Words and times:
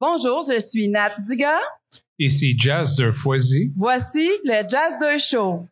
Bonjour, 0.00 0.44
je 0.50 0.60
suis 0.60 0.88
Nat 0.88 1.12
Dugas. 1.28 1.60
Ici 2.18 2.56
Jazz 2.58 2.96
de 2.96 3.12
Foisy. 3.12 3.72
Voici 3.76 4.28
le 4.44 4.68
Jazz 4.68 4.98
de 5.00 5.18
Show. 5.18 5.68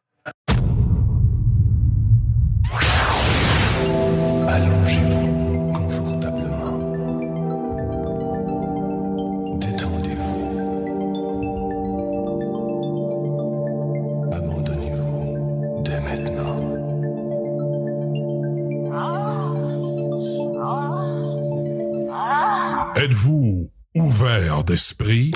D'esprit? 24.64 25.32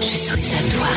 Je 0.00 0.06
suis 0.06 0.54
à 0.54 0.62
toi. 0.74 0.88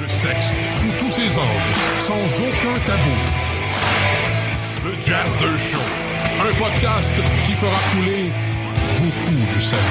Le 0.00 0.08
sexe 0.08 0.52
sous 0.72 0.92
tous 0.98 1.10
ses 1.10 1.38
angles, 1.38 1.74
sans 1.98 2.42
aucun 2.42 2.78
tabou. 2.84 3.16
Le 4.84 4.92
Jazz 5.04 5.38
de 5.38 5.56
Show, 5.56 5.78
un 6.40 6.54
podcast 6.54 7.16
qui 7.46 7.54
fera 7.54 7.78
couler 7.94 8.30
beaucoup 8.96 9.54
de 9.54 9.60
salive. 9.60 9.82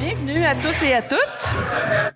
Bienvenue 0.00 0.46
à 0.46 0.54
tous 0.54 0.84
et 0.84 0.94
à 0.94 1.02
toutes. 1.02 1.33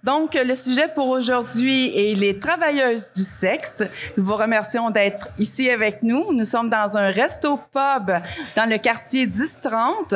Donc, 0.04 0.34
le 0.34 0.54
sujet 0.54 0.88
pour 0.94 1.08
aujourd'hui 1.08 1.92
est 1.94 2.14
les 2.14 2.38
travailleuses 2.38 3.12
du 3.12 3.22
sexe. 3.22 3.82
Nous 4.16 4.24
vous 4.24 4.36
remercions 4.36 4.90
d'être 4.90 5.28
ici 5.38 5.68
avec 5.70 6.02
nous. 6.02 6.32
Nous 6.32 6.44
sommes 6.44 6.70
dans 6.70 6.96
un 6.96 7.10
resto-pub 7.10 8.10
dans 8.56 8.68
le 8.68 8.78
quartier 8.78 9.26
1030. 9.26 10.14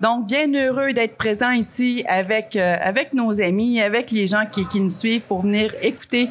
Donc, 0.00 0.26
bien 0.26 0.52
heureux 0.54 0.92
d'être 0.92 1.16
présents 1.16 1.52
ici 1.52 2.04
avec, 2.08 2.56
euh, 2.56 2.76
avec 2.80 3.12
nos 3.12 3.40
amis, 3.40 3.80
avec 3.80 4.10
les 4.10 4.26
gens 4.26 4.44
qui, 4.50 4.66
qui 4.66 4.80
nous 4.80 4.88
suivent 4.88 5.22
pour 5.22 5.42
venir 5.42 5.72
écouter 5.82 6.30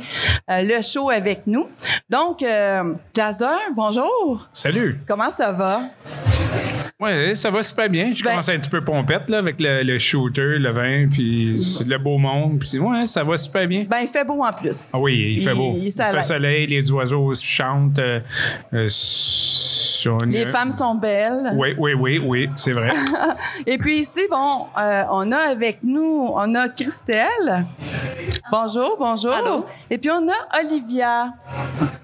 euh, 0.50 0.62
le 0.62 0.82
show 0.82 1.10
avec 1.10 1.48
nous. 1.48 1.68
Donc, 2.10 2.42
euh, 2.44 2.94
Jazzer, 3.16 3.72
bonjour. 3.76 4.48
Salut. 4.52 5.00
Comment 5.08 5.32
ça 5.32 5.52
va? 5.52 5.82
Ouais, 7.00 7.36
ça 7.36 7.52
va 7.52 7.62
super 7.62 7.88
bien. 7.92 8.12
Je 8.12 8.24
Ben- 8.24 8.32
commence 8.32 8.50
un 8.50 8.58
petit 8.58 8.72
peu 8.72 8.84
pompette 8.84 9.30
là, 9.30 9.38
avec 9.38 9.62
le, 9.62 9.84
le 9.84 10.00
shooter, 10.00 10.58
le 10.58 10.72
vin, 10.72 11.08
puis 11.08 11.60
le 11.86 11.98
beau 12.00 12.18
monde. 12.18 12.58
Puis 12.60 12.80
ouais, 12.80 13.06
ça 13.06 13.24
va 13.24 13.38
super 13.38 13.68
bien. 13.68 13.86
Ben, 13.88 14.00
il 14.02 14.08
fait 14.08 14.24
beau 14.26 14.44
en 14.44 14.52
plus. 14.52 14.90
Ah 14.94 15.00
oui, 15.00 15.36
il 15.38 15.42
fait 15.44 15.54
beau. 15.54 15.76
il 15.80 15.92
fait 15.92 16.22
soleil, 16.24 16.66
les 16.66 16.92
oiseaux 16.92 17.32
chantent. 17.36 18.00
euh, 18.00 18.20
euh, 18.74 18.88
sur 18.90 20.24
une- 20.24 20.32
Les 20.32 20.48
femmes 20.48 20.72
sont 20.72 20.96
belles. 20.96 21.52
Oui, 21.56 21.76
oui, 21.78 21.94
oui, 21.94 22.18
oui, 22.18 22.50
c'est 22.56 22.72
vrai. 22.72 22.92
Et 23.68 23.78
puis 23.78 23.98
ici, 24.00 24.22
bon, 24.32 24.66
euh, 24.80 25.04
on 25.12 25.32
a 25.32 25.38
avec 25.38 25.80
nous, 25.84 26.32
on 26.34 26.56
a 26.56 26.68
Christelle. 26.70 27.66
Bonjour, 28.52 28.96
bonjour. 28.98 29.34
Allô? 29.34 29.66
Et 29.92 30.00
puis 30.00 30.10
on 30.10 30.28
a 30.28 30.60
Olivia. 30.64 31.34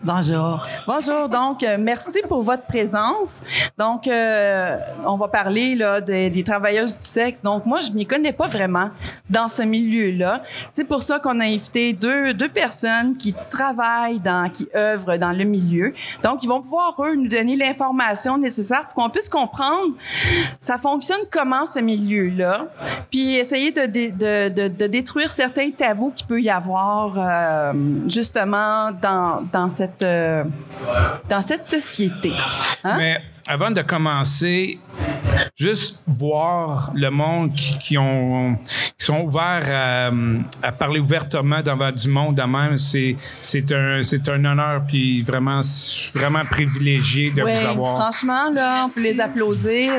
Bonjour. 0.04 0.68
Bonjour. 0.86 1.30
Donc, 1.30 1.64
euh, 1.64 1.78
merci 1.80 2.20
pour 2.28 2.44
votre 2.44 2.64
présence. 2.64 3.42
Donc, 3.78 4.06
euh, 4.08 4.78
on 5.06 5.16
va 5.16 5.30
parler 5.30 5.76
là 5.76 6.02
des, 6.02 6.30
des 6.30 6.44
travailleuses 6.44 6.98
du 6.98 7.04
sexe. 7.04 7.42
Donc, 7.42 7.66
moi, 7.66 7.80
je 7.80 7.92
n'y 7.92 8.06
connais 8.06 8.34
pas 8.34 8.48
vraiment 8.48 8.90
dans 9.30 9.48
ce 9.48 9.62
milieu-là. 9.62 10.44
C'est 10.70 10.84
pour 10.84 11.04
ça 11.04 11.20
qu'on 11.20 11.40
a 11.40 11.46
invité 11.46 11.94
deux, 11.94 12.34
deux 12.34 12.50
personnes 12.50 13.16
qui 13.16 13.34
travaillent 13.50 14.20
dans, 14.20 14.50
qui 14.50 14.68
œuvrent 14.76 15.18
dans 15.18 15.32
le 15.32 15.46
milieu. 15.46 15.94
Donc, 16.22 16.44
ils 16.44 16.50
vont 16.50 16.62
pouvoir 16.62 16.96
eux 17.02 17.16
nous 17.16 17.30
donner 17.30 17.56
l'information 17.56 18.38
nécessaire 18.38 18.84
pour 18.88 18.96
qu'on 18.96 19.10
puisse 19.10 19.30
comprendre 19.30 19.94
ça 20.60 20.78
fonctionne 20.78 21.22
comment 21.32 21.66
ce 21.66 21.80
milieu-là, 21.80 22.68
puis 23.12 23.36
essayer 23.36 23.72
de, 23.72 23.86
de, 23.86 24.50
de, 24.50 24.68
de 24.68 24.88
détruire 24.88 25.32
certains 25.32 25.72
tabous 25.72 26.12
qu'il 26.16 26.28
peut 26.28 26.42
y 26.42 26.50
avoir 26.50 27.16
euh, 27.18 27.74
justement 28.08 28.92
dans, 28.92 29.44
dans, 29.52 29.70
cette, 29.70 29.93
euh, 30.02 30.44
dans 31.30 31.42
cette 31.42 31.66
société. 31.66 32.32
Hein? 32.84 33.18
Avant 33.48 33.72
de 33.72 33.82
commencer, 33.82 34.80
juste 35.58 36.02
voir 36.08 36.92
le 36.96 37.10
monde 37.10 37.54
qui, 37.54 37.78
qui 37.80 37.98
ont, 37.98 38.56
qui 38.98 39.06
sont 39.06 39.22
ouverts 39.22 39.68
à, 39.70 40.12
à 40.68 40.72
parler 40.72 41.00
ouvertement 41.00 41.62
devant 41.62 41.92
du 41.92 42.08
monde 42.08 42.36
de 42.36 42.44
même, 42.44 42.78
c'est, 42.78 43.16
c'est, 43.42 43.72
un, 43.72 44.02
c'est 44.04 44.28
un 44.30 44.44
honneur, 44.46 44.84
puis 44.88 45.22
vraiment, 45.24 45.62
je 45.62 45.68
suis 45.68 46.20
vraiment 46.20 46.46
privilégié 46.46 47.32
de 47.32 47.44
Oui, 47.44 47.54
vous 47.56 47.66
avoir. 47.66 47.98
franchement, 48.02 48.50
là, 48.52 48.86
on 48.86 48.90
peut 48.90 49.02
les 49.04 49.20
applaudir. 49.20 49.94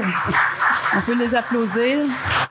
On 0.96 1.00
peut 1.02 1.18
les 1.18 1.34
applaudir. 1.34 2.00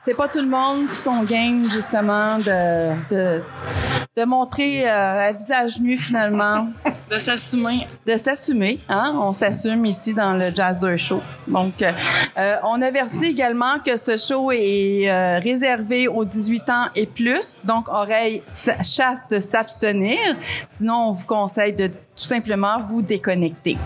C'est 0.04 0.16
pas 0.16 0.28
tout 0.28 0.40
le 0.40 0.48
monde 0.48 0.88
qui 0.90 0.96
sont 0.96 1.22
game, 1.24 1.64
justement, 1.70 2.38
de, 2.38 2.92
de, 3.10 3.42
de 4.16 4.24
montrer 4.24 4.86
euh, 4.88 5.28
à 5.28 5.32
visage 5.32 5.80
nu, 5.80 5.96
finalement, 5.96 6.68
De 7.10 7.16
s'assumer. 7.18 7.86
de 8.06 8.16
s'assumer. 8.16 8.80
Hein? 8.88 9.14
On 9.18 9.32
s'assume 9.32 9.86
ici 9.86 10.12
dans 10.14 10.34
le 10.34 10.52
Show. 10.96 11.20
Donc, 11.46 11.80
euh, 11.82 11.90
euh, 12.38 12.56
on 12.64 12.80
avertit 12.82 13.26
également 13.26 13.78
que 13.84 13.96
ce 13.96 14.16
show 14.16 14.50
est 14.52 15.10
euh, 15.10 15.38
réservé 15.42 16.08
aux 16.08 16.24
18 16.24 16.68
ans 16.70 16.86
et 16.94 17.06
plus. 17.06 17.60
Donc, 17.64 17.88
oreilles 17.88 18.42
sa- 18.46 18.82
chastes 18.82 19.40
s'abstenir. 19.40 20.18
Sinon, 20.68 21.08
on 21.08 21.12
vous 21.12 21.26
conseille 21.26 21.72
de 21.74 21.90
tout 22.16 22.24
simplement 22.24 22.80
vous 22.80 23.02
déconnecter. 23.02 23.76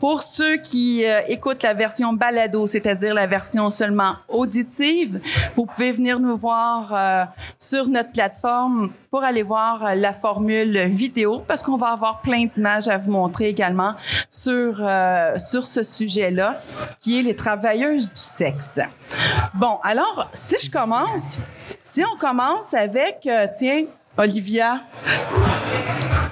Pour 0.00 0.22
ceux 0.22 0.58
qui 0.58 1.04
euh, 1.04 1.20
écoutent 1.28 1.62
la 1.62 1.74
version 1.74 2.12
balado, 2.12 2.66
c'est-à-dire 2.66 3.14
la 3.14 3.26
version 3.26 3.70
seulement 3.70 4.16
auditive, 4.28 5.20
vous 5.56 5.66
pouvez 5.66 5.92
venir 5.92 6.20
nous 6.20 6.36
voir 6.36 6.92
euh, 6.92 7.24
sur 7.58 7.88
notre 7.88 8.12
plateforme 8.12 8.90
pour 9.16 9.24
aller 9.24 9.42
voir 9.42 9.82
euh, 9.82 9.94
la 9.94 10.12
formule 10.12 10.88
vidéo 10.88 11.42
parce 11.46 11.62
qu'on 11.62 11.78
va 11.78 11.88
avoir 11.88 12.20
plein 12.20 12.44
d'images 12.44 12.86
à 12.86 12.98
vous 12.98 13.12
montrer 13.12 13.48
également 13.48 13.94
sur 14.28 14.76
euh, 14.80 15.38
sur 15.38 15.66
ce 15.66 15.82
sujet-là 15.82 16.60
qui 17.00 17.18
est 17.18 17.22
les 17.22 17.34
travailleuses 17.34 18.08
du 18.08 18.20
sexe. 18.20 18.78
Bon, 19.54 19.78
alors 19.82 20.28
si 20.34 20.66
je 20.66 20.70
commence, 20.70 21.46
si 21.82 22.04
on 22.04 22.18
commence 22.18 22.74
avec 22.74 23.26
euh, 23.26 23.46
tiens 23.56 23.84
Olivia, 24.18 24.80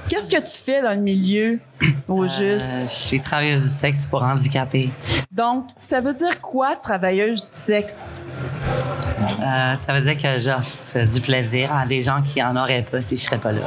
qu'est-ce 0.08 0.30
que 0.30 0.38
tu 0.40 0.62
fais 0.62 0.80
dans 0.82 0.90
le 0.94 1.02
milieu 1.02 1.60
au 2.08 2.24
Euh, 2.24 2.28
juste? 2.28 2.70
je 2.78 2.84
suis 2.86 3.20
travailleuse 3.20 3.62
du 3.62 3.68
sexe 3.78 4.06
pour 4.06 4.22
handicapés. 4.22 4.88
Donc, 5.30 5.66
ça 5.76 6.00
veut 6.00 6.14
dire 6.14 6.40
quoi, 6.40 6.76
travailleuse 6.76 7.42
du 7.42 7.46
sexe? 7.50 8.24
Euh, 9.44 9.74
ça 9.86 9.92
veut 9.92 10.00
dire 10.00 10.16
que 10.16 10.38
j'offre 10.38 11.04
du 11.12 11.20
plaisir 11.20 11.70
à 11.74 11.84
des 11.86 12.00
gens 12.00 12.22
qui 12.22 12.42
en 12.42 12.56
auraient 12.56 12.82
pas 12.90 13.00
si 13.02 13.14
je 13.16 13.22
serais 13.22 13.38
pas 13.38 13.52
là. 13.52 13.60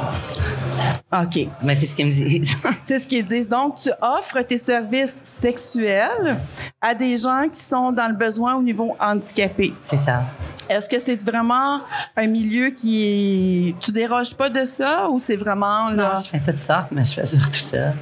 OK. 1.22 1.48
Mais 1.64 1.76
c'est 1.76 1.86
ce 1.86 1.94
qu'ils 1.96 2.06
me 2.06 2.12
disent. 2.12 2.56
C'est 2.82 2.98
ce 2.98 3.08
qu'ils 3.08 3.24
disent. 3.24 3.48
Donc, 3.48 3.76
tu 3.76 3.90
offres 4.02 4.40
tes 4.42 4.58
services 4.58 5.22
sexuels 5.24 6.38
à 6.82 6.94
des 6.94 7.16
gens 7.16 7.44
qui 7.52 7.60
sont 7.60 7.92
dans 7.92 8.08
le 8.08 8.14
besoin 8.14 8.54
au 8.56 8.62
niveau 8.62 8.94
handicapé. 9.00 9.72
c'est 9.84 9.96
ça. 9.98 10.22
Est-ce 10.68 10.86
que 10.86 10.98
c'est 10.98 11.22
vraiment 11.24 11.80
un 12.14 12.26
milieu 12.26 12.68
qui 12.68 13.70
est... 13.70 13.78
Tu 13.80 13.90
déroges 13.90 14.34
pas 14.34 14.50
de 14.50 14.66
ça 14.66 15.08
ou 15.08 15.18
c'est 15.18 15.36
vraiment 15.36 15.88
là... 15.88 16.12
Non, 16.14 16.20
je 16.22 16.28
fais 16.28 16.40
toutes 16.40 16.60
sortes, 16.60 16.88
mais 16.92 17.04
je 17.04 17.12
fais 17.14 17.24
surtout 17.24 17.54
ça. 17.58 17.94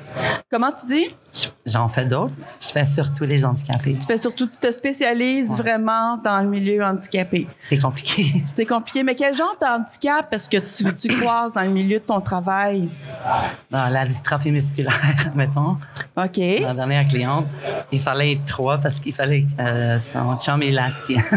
Comment 0.51 0.73
tu 0.73 0.85
dis? 0.87 1.07
Je- 1.33 1.47
J'en 1.65 1.87
fais 1.87 2.05
d'autres. 2.07 2.35
Je 2.61 2.67
fais 2.69 2.85
surtout 2.85 3.23
les 3.23 3.45
handicapés. 3.45 3.95
Tu 4.01 4.07
fais 4.07 4.19
surtout, 4.19 4.47
tu 4.49 4.57
te 4.59 4.73
spécialises 4.73 5.51
Ouais. 5.53 5.57
vraiment 5.59 6.17
dans 6.17 6.41
le 6.41 6.49
milieu 6.49 6.83
handicapé. 6.85 7.47
C'est 7.69 7.79
compliqué. 7.79 8.45
C'est 8.53 8.67
compliqué. 8.67 9.03
Mais 9.03 9.15
quel 9.15 9.35
genre 9.35 9.57
de 9.61 9.67
handicap 9.67 10.33
est-ce 10.33 10.49
que 10.49 10.59
tu, 10.59 10.95
tu 10.97 11.09
croises 11.19 11.53
dans 11.53 11.63
le 11.63 11.69
milieu 11.71 11.99
de 11.99 12.05
ton 12.05 12.21
travail? 12.21 12.89
Dans 13.71 13.89
la 13.89 14.07
dystrophie 14.07 14.53
musculaire, 14.53 14.95
mettons. 15.35 15.77
OK. 16.17 16.37
La 16.61 16.75
dernière 16.75 17.07
cliente, 17.09 17.47
il 17.93 18.01
fallait 18.01 18.33
être 18.33 18.45
trois 18.47 18.79
parce 18.79 19.01
qu'il 19.01 19.13
fallait 19.15 19.45
euh, 19.61 19.99
son 20.13 20.37
chum 20.39 20.63
et 20.63 20.71
la 20.71 20.89
tienne. 21.05 21.23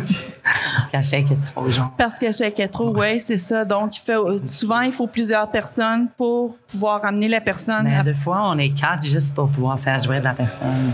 Parce 0.92 1.10
qu'elle 1.12 1.20
est 1.26 1.38
trop 1.54 1.70
genre. 1.70 1.92
Parce 1.96 2.18
que 2.18 2.32
chèque 2.32 2.60
est 2.60 2.70
trop, 2.70 2.96
oui, 2.98 3.20
c'est 3.20 3.38
ça. 3.38 3.66
Donc, 3.66 3.98
il 3.98 4.00
fait, 4.00 4.16
souvent, 4.46 4.80
il 4.82 4.92
faut 4.92 5.06
plusieurs 5.06 5.48
personnes 5.52 6.08
pour 6.18 6.58
pouvoir 6.68 7.06
amener 7.06 7.28
la 7.28 7.40
personne. 7.42 7.84
Mais 7.84 7.98
à- 7.98 8.04
des 8.04 8.16
fois, 8.16 8.42
on 8.48 8.58
est 8.58 8.70
quatre 8.72 9.04
juste 9.04 9.36
pour 9.36 9.50
pouvoir 9.50 9.78
faire 9.80 10.00
jouer 10.00 10.20
la 10.22 10.34
personne. 10.34 10.92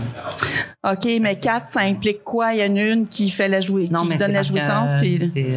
OK, 0.86 1.08
mais 1.20 1.36
quatre, 1.36 1.68
ça 1.68 1.80
implique 1.80 2.22
quoi? 2.22 2.52
Il 2.52 2.60
y 2.60 2.70
en 2.70 2.76
a 2.76 2.92
une 2.92 3.08
qui 3.08 3.30
fait 3.30 3.48
la 3.48 3.60
jouer, 3.62 3.88
Non, 3.90 4.02
qui 4.02 4.08
mais 4.08 4.16
donne 4.18 4.32
la 4.32 4.42
jouissance, 4.42 4.90
puis... 5.00 5.15
c'est, 5.18 5.56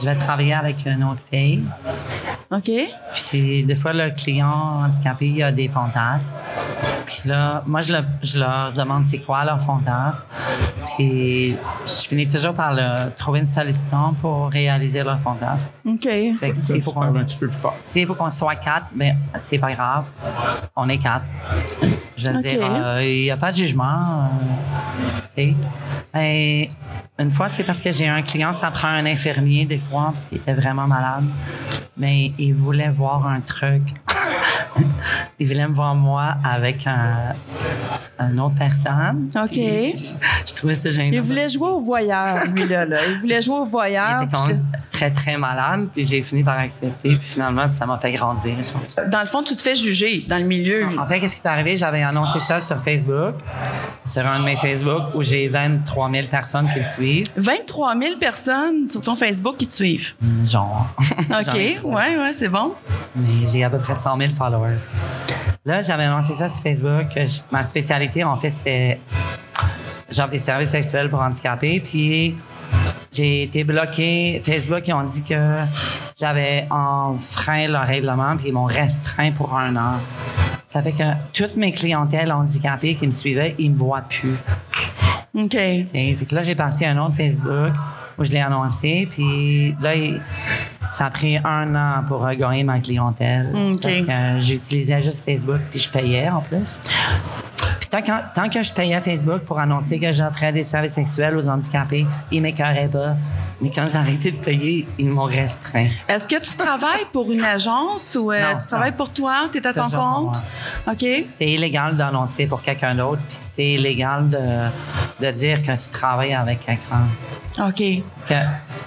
je 0.00 0.06
vais 0.06 0.14
travailler 0.16 0.54
avec 0.54 0.84
une 0.86 1.04
autre 1.04 1.20
fille. 1.30 1.62
OK? 2.50 2.62
Puis 2.64 2.90
c'est- 3.14 3.62
des 3.62 3.74
fois, 3.76 3.92
le 3.92 4.10
client 4.10 4.82
handicapé 4.84 5.26
il 5.28 5.42
a 5.42 5.52
des 5.52 5.68
fantasmes. 5.68 6.24
Puis 7.06 7.22
là, 7.28 7.62
moi, 7.66 7.80
je, 7.80 7.92
le- 7.92 8.04
je 8.22 8.38
leur 8.38 8.72
demande 8.72 9.04
c'est 9.08 9.18
quoi 9.18 9.44
leur 9.44 9.60
fantasme. 9.60 10.22
Puis 10.96 11.56
je 11.86 12.08
finis 12.08 12.26
toujours 12.28 12.54
par 12.54 12.72
le- 12.74 13.10
trouver 13.16 13.40
une 13.40 13.50
solution 13.50 14.14
pour 14.20 14.48
réaliser 14.50 15.02
leur 15.02 15.18
fantasme. 15.20 15.64
OK. 15.86 16.02
Fait 16.02 16.34
que 16.40 16.46
Là, 16.46 16.54
s'il 16.54 16.82
faut 16.82 16.92
qu'on 16.92 17.00
parles 17.00 17.18
un 17.18 17.24
petit 17.24 17.36
peu 17.36 17.48
plus 17.48 17.56
fort. 17.56 17.76
s'il 17.84 18.06
faut 18.06 18.14
qu'on 18.14 18.30
soit 18.30 18.56
quatre, 18.56 18.86
ben, 18.94 19.16
c'est 19.44 19.58
pas 19.58 19.72
grave. 19.72 20.04
On 20.76 20.88
est 20.88 20.98
quatre. 20.98 21.26
Je 22.16 22.28
veux 22.30 22.42
dire, 22.42 22.60
euh, 22.62 23.02
il 23.04 23.22
n'y 23.22 23.30
a 23.30 23.36
pas 23.36 23.50
de 23.52 23.56
jugement. 23.56 23.84
euh, 23.84 24.26
tu 25.36 25.42
sais. 25.42 26.20
Et 26.20 26.70
une 27.18 27.30
fois, 27.30 27.48
c'est 27.48 27.64
parce 27.64 27.80
que 27.80 27.92
j'ai 27.92 28.08
un 28.08 28.22
client, 28.22 28.52
ça 28.52 28.70
prend 28.70 28.88
un 28.88 29.06
infirmier 29.06 29.64
des 29.64 29.78
fois, 29.78 29.89
parce 29.90 30.28
qu'il 30.28 30.38
était 30.38 30.54
vraiment 30.54 30.86
malade. 30.86 31.24
Mais 31.96 32.32
il 32.38 32.54
voulait 32.54 32.88
voir 32.90 33.26
un 33.26 33.40
truc. 33.40 33.82
il 35.38 35.46
voulait 35.46 35.66
me 35.68 35.74
voir 35.74 35.94
moi 35.94 36.34
avec 36.44 36.86
un, 36.86 37.34
une 38.18 38.40
autre 38.40 38.54
personne. 38.56 39.28
OK. 39.36 39.52
Je, 39.54 40.12
je 40.46 40.54
trouvais 40.54 40.76
ça 40.76 40.90
gênant. 40.90 41.10
Il 41.12 41.20
voulait 41.20 41.48
jouer 41.48 41.68
au 41.68 41.80
voyeur, 41.80 42.44
lui-là. 42.54 42.84
Là. 42.84 42.98
Il 43.10 43.18
voulait 43.18 43.42
jouer 43.42 43.56
au 43.56 43.64
Il 43.64 43.70
voyeur. 43.70 44.22
était 44.22 44.36
quand 44.36 44.46
même 44.46 44.64
très, 44.92 45.10
très 45.10 45.36
malade. 45.36 45.88
Puis 45.92 46.04
j'ai 46.04 46.22
fini 46.22 46.42
par 46.44 46.58
accepter. 46.58 47.16
Puis 47.16 47.18
finalement, 47.22 47.66
ça 47.68 47.86
m'a 47.86 47.96
fait 47.98 48.12
grandir. 48.12 48.56
Dans 49.08 49.20
le 49.20 49.26
fond, 49.26 49.42
tu 49.42 49.56
te 49.56 49.62
fais 49.62 49.74
juger 49.74 50.24
dans 50.28 50.38
le 50.38 50.44
milieu. 50.44 50.86
En 50.98 51.06
fait, 51.06 51.20
qu'est-ce 51.20 51.36
qui 51.36 51.42
est 51.42 51.48
arrivé? 51.50 51.76
J'avais 51.76 52.02
annoncé 52.02 52.38
ça 52.40 52.60
sur 52.60 52.78
Facebook, 52.80 53.34
sur 54.06 54.26
un 54.26 54.40
de 54.40 54.44
mes 54.44 54.56
Facebook 54.56 55.14
où 55.14 55.22
j'ai 55.22 55.48
23 55.48 56.10
000 56.10 56.26
personnes 56.28 56.68
qui 56.72 56.78
le 56.80 56.84
suivent. 56.84 57.26
23 57.36 57.96
000 57.98 58.16
personnes 58.18 58.86
sur 58.86 59.00
ton 59.00 59.16
Facebook 59.16 59.56
qui 59.56 59.66
te 59.66 59.74
suivent. 59.80 60.12
Genre. 60.44 60.86
OK. 61.30 61.54
Ouais, 61.84 62.16
ouais, 62.18 62.32
c'est 62.32 62.48
bon. 62.48 62.74
Mais 63.16 63.46
j'ai 63.46 63.64
à 63.64 63.70
peu 63.70 63.78
près 63.78 63.94
100 63.94 64.16
000 64.18 64.32
followers. 64.34 64.78
Là, 65.64 65.80
j'avais 65.80 66.04
annoncé 66.04 66.34
ça 66.34 66.48
sur 66.48 66.62
Facebook. 66.62 67.06
je- 67.16 67.40
ma 67.50 67.64
spécialité, 67.64 68.22
en 68.24 68.36
fait, 68.36 68.52
c'est 68.64 69.00
genre 70.10 70.28
des 70.28 70.38
services 70.38 70.70
sexuels 70.70 71.08
pour 71.08 71.20
handicapés. 71.20 71.80
Puis 71.80 72.34
j'ai 73.12 73.44
été 73.44 73.64
bloqué. 73.64 74.40
Facebook, 74.44 74.82
ils 74.86 74.92
ont 74.94 75.04
dit 75.04 75.22
que 75.22 75.58
j'avais 76.18 76.66
enfreint 76.70 77.68
leur 77.68 77.86
règlement, 77.86 78.36
puis 78.36 78.48
ils 78.48 78.52
m'ont 78.52 78.64
restreint 78.64 79.30
pour 79.32 79.56
un 79.56 79.74
an. 79.76 79.94
Ça 80.68 80.82
fait 80.82 80.92
que 80.92 81.04
toutes 81.32 81.56
mes 81.56 81.72
clientèles 81.72 82.30
handicapées 82.32 82.94
qui 82.94 83.06
me 83.06 83.12
suivaient, 83.12 83.54
ils 83.58 83.70
me 83.72 83.78
voient 83.78 84.02
plus. 84.02 84.36
OK. 85.34 85.52
Fait 85.52 86.16
que 86.28 86.34
là, 86.34 86.42
j'ai 86.42 86.54
parti 86.54 86.84
un 86.84 86.96
autre 86.98 87.14
Facebook 87.14 87.72
où 88.20 88.24
je 88.24 88.30
l'ai 88.30 88.40
annoncé. 88.40 89.08
Puis 89.10 89.74
là, 89.80 89.94
ça 90.90 91.06
a 91.06 91.10
pris 91.10 91.38
un 91.38 91.74
an 91.74 92.04
pour 92.06 92.20
regagner 92.20 92.62
ma 92.62 92.78
clientèle. 92.78 93.50
OK. 93.54 93.80
Parce 93.80 94.00
que 94.00 94.40
j'utilisais 94.40 95.00
juste 95.00 95.24
Facebook 95.24 95.60
puis 95.70 95.80
je 95.80 95.88
payais 95.88 96.28
en 96.28 96.40
plus. 96.40 96.68
Tant 97.90 98.02
que, 98.02 98.12
tant 98.34 98.48
que 98.48 98.62
je 98.62 98.72
payais 98.72 99.00
Facebook 99.00 99.40
pour 99.44 99.58
annoncer 99.58 99.98
que 99.98 100.12
j'offrais 100.12 100.52
des 100.52 100.62
services 100.62 100.92
sexuels 100.92 101.36
aux 101.36 101.48
handicapés, 101.48 102.06
ils 102.30 102.40
m'écœuraient 102.40 102.88
pas. 102.88 103.16
Mais 103.60 103.70
quand 103.70 103.84
j'ai 103.88 103.96
arrêté 103.96 104.30
de 104.30 104.36
payer, 104.36 104.86
ils 104.96 105.10
m'ont 105.10 105.24
restreint. 105.24 105.88
Est-ce 106.08 106.28
que 106.28 106.40
tu 106.40 106.56
travailles 106.56 107.06
pour 107.12 107.30
une 107.32 107.44
agence 107.44 108.16
ou 108.18 108.30
euh, 108.30 108.40
Non, 108.40 108.58
tu 108.60 108.66
travailles 108.68 108.96
pour 108.96 109.10
toi? 109.10 109.48
Tu 109.50 109.58
es 109.58 109.66
à 109.66 109.74
ton 109.74 109.90
compte? 109.90 110.36
OK. 110.86 111.04
C'est 111.36 111.48
illégal 111.48 111.96
d'annoncer 111.96 112.46
pour 112.46 112.62
quelqu'un 112.62 112.94
d'autre, 112.94 113.20
puis 113.28 113.38
c'est 113.56 113.70
illégal 113.72 114.30
de, 114.30 115.26
de 115.26 115.30
dire 115.32 115.60
que 115.60 115.72
tu 115.72 115.90
travailles 115.90 116.34
avec 116.34 116.60
quelqu'un. 116.60 117.08
OK. 117.58 117.82
Parce 118.16 118.28
que 118.28 118.34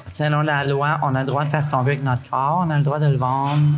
selon 0.07 0.41
la 0.41 0.63
loi, 0.63 0.99
on 1.03 1.13
a 1.13 1.19
le 1.19 1.25
droit 1.25 1.43
de 1.43 1.49
faire 1.49 1.63
ce 1.63 1.69
qu'on 1.69 1.81
veut 1.81 1.91
avec 1.91 2.03
notre 2.03 2.29
corps, 2.29 2.63
on 2.65 2.69
a 2.69 2.77
le 2.77 2.83
droit 2.83 2.99
de 2.99 3.07
le 3.07 3.17
vendre, 3.17 3.73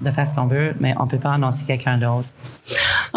de 0.00 0.10
faire 0.10 0.28
ce 0.28 0.34
qu'on 0.34 0.46
veut, 0.46 0.74
mais 0.78 0.94
on 1.00 1.06
peut 1.06 1.18
pas 1.18 1.32
annoncer 1.32 1.64
quelqu'un 1.64 1.96
d'autre. 1.96 2.28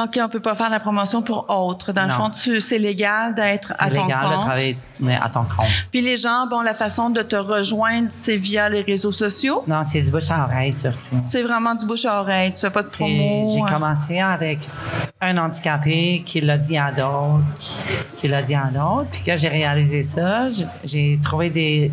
OK, 0.01 0.17
on 0.23 0.29
peut 0.29 0.39
pas 0.39 0.55
faire 0.55 0.69
la 0.69 0.79
promotion 0.79 1.21
pour 1.21 1.45
autre. 1.49 1.91
Dans 1.91 2.05
le 2.05 2.11
fond, 2.11 2.29
tu, 2.29 2.61
c'est 2.61 2.79
légal 2.79 3.35
d'être 3.35 3.73
à 3.77 3.89
C'est 3.89 3.95
ton 3.95 4.03
légal 4.03 4.23
de 4.23 4.27
compte. 4.35 4.39
travailler 4.45 4.77
mais 5.01 5.15
à 5.15 5.29
ton 5.29 5.41
compte. 5.43 5.67
Puis 5.91 6.01
les 6.01 6.15
gens, 6.17 6.45
bon, 6.47 6.61
la 6.61 6.73
façon 6.73 7.09
de 7.09 7.21
te 7.21 7.35
rejoindre, 7.35 8.07
c'est 8.11 8.35
via 8.37 8.67
les 8.69 8.81
réseaux 8.81 9.11
sociaux? 9.11 9.63
Non, 9.67 9.81
c'est 9.85 10.01
du 10.01 10.11
bouche 10.11 10.29
à 10.29 10.43
oreille 10.43 10.73
surtout. 10.73 10.97
C'est 11.25 11.41
vraiment 11.41 11.73
du 11.75 11.85
bouche 11.85 12.05
à 12.05 12.21
oreille. 12.21 12.53
Tu 12.53 12.61
fais 12.61 12.69
pas 12.69 12.81
de 12.83 12.87
C'est- 12.87 12.97
promo. 12.97 13.49
J'ai 13.53 13.61
hein? 13.61 13.65
commencé 13.69 14.19
avec 14.19 14.59
un 15.21 15.37
handicapé 15.37 16.23
qui 16.25 16.41
l'a 16.41 16.57
dit 16.57 16.77
à 16.77 16.91
d'autres, 16.91 17.43
qui 18.17 18.27
l'a 18.27 18.41
dit 18.41 18.55
à 18.55 18.65
d'autres. 18.73 19.09
Puis 19.11 19.21
quand 19.25 19.35
j'ai 19.37 19.49
réalisé 19.49 20.03
ça, 20.03 20.47
j'ai 20.83 21.19
trouvé 21.23 21.49
des, 21.49 21.91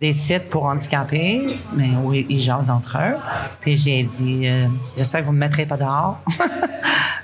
des 0.00 0.12
sites 0.14 0.48
pour 0.48 0.64
handicapés, 0.64 1.58
mais 1.74 1.90
où 2.02 2.14
ils 2.14 2.40
jasent 2.40 2.70
entre 2.70 2.96
eux. 2.98 3.16
Puis 3.60 3.76
j'ai 3.76 4.02
dit, 4.04 4.48
euh, 4.48 4.66
j'espère 4.96 5.20
que 5.20 5.26
vous 5.26 5.32
me 5.32 5.38
mettrez 5.38 5.66
pas 5.66 5.76
dehors. 5.76 6.20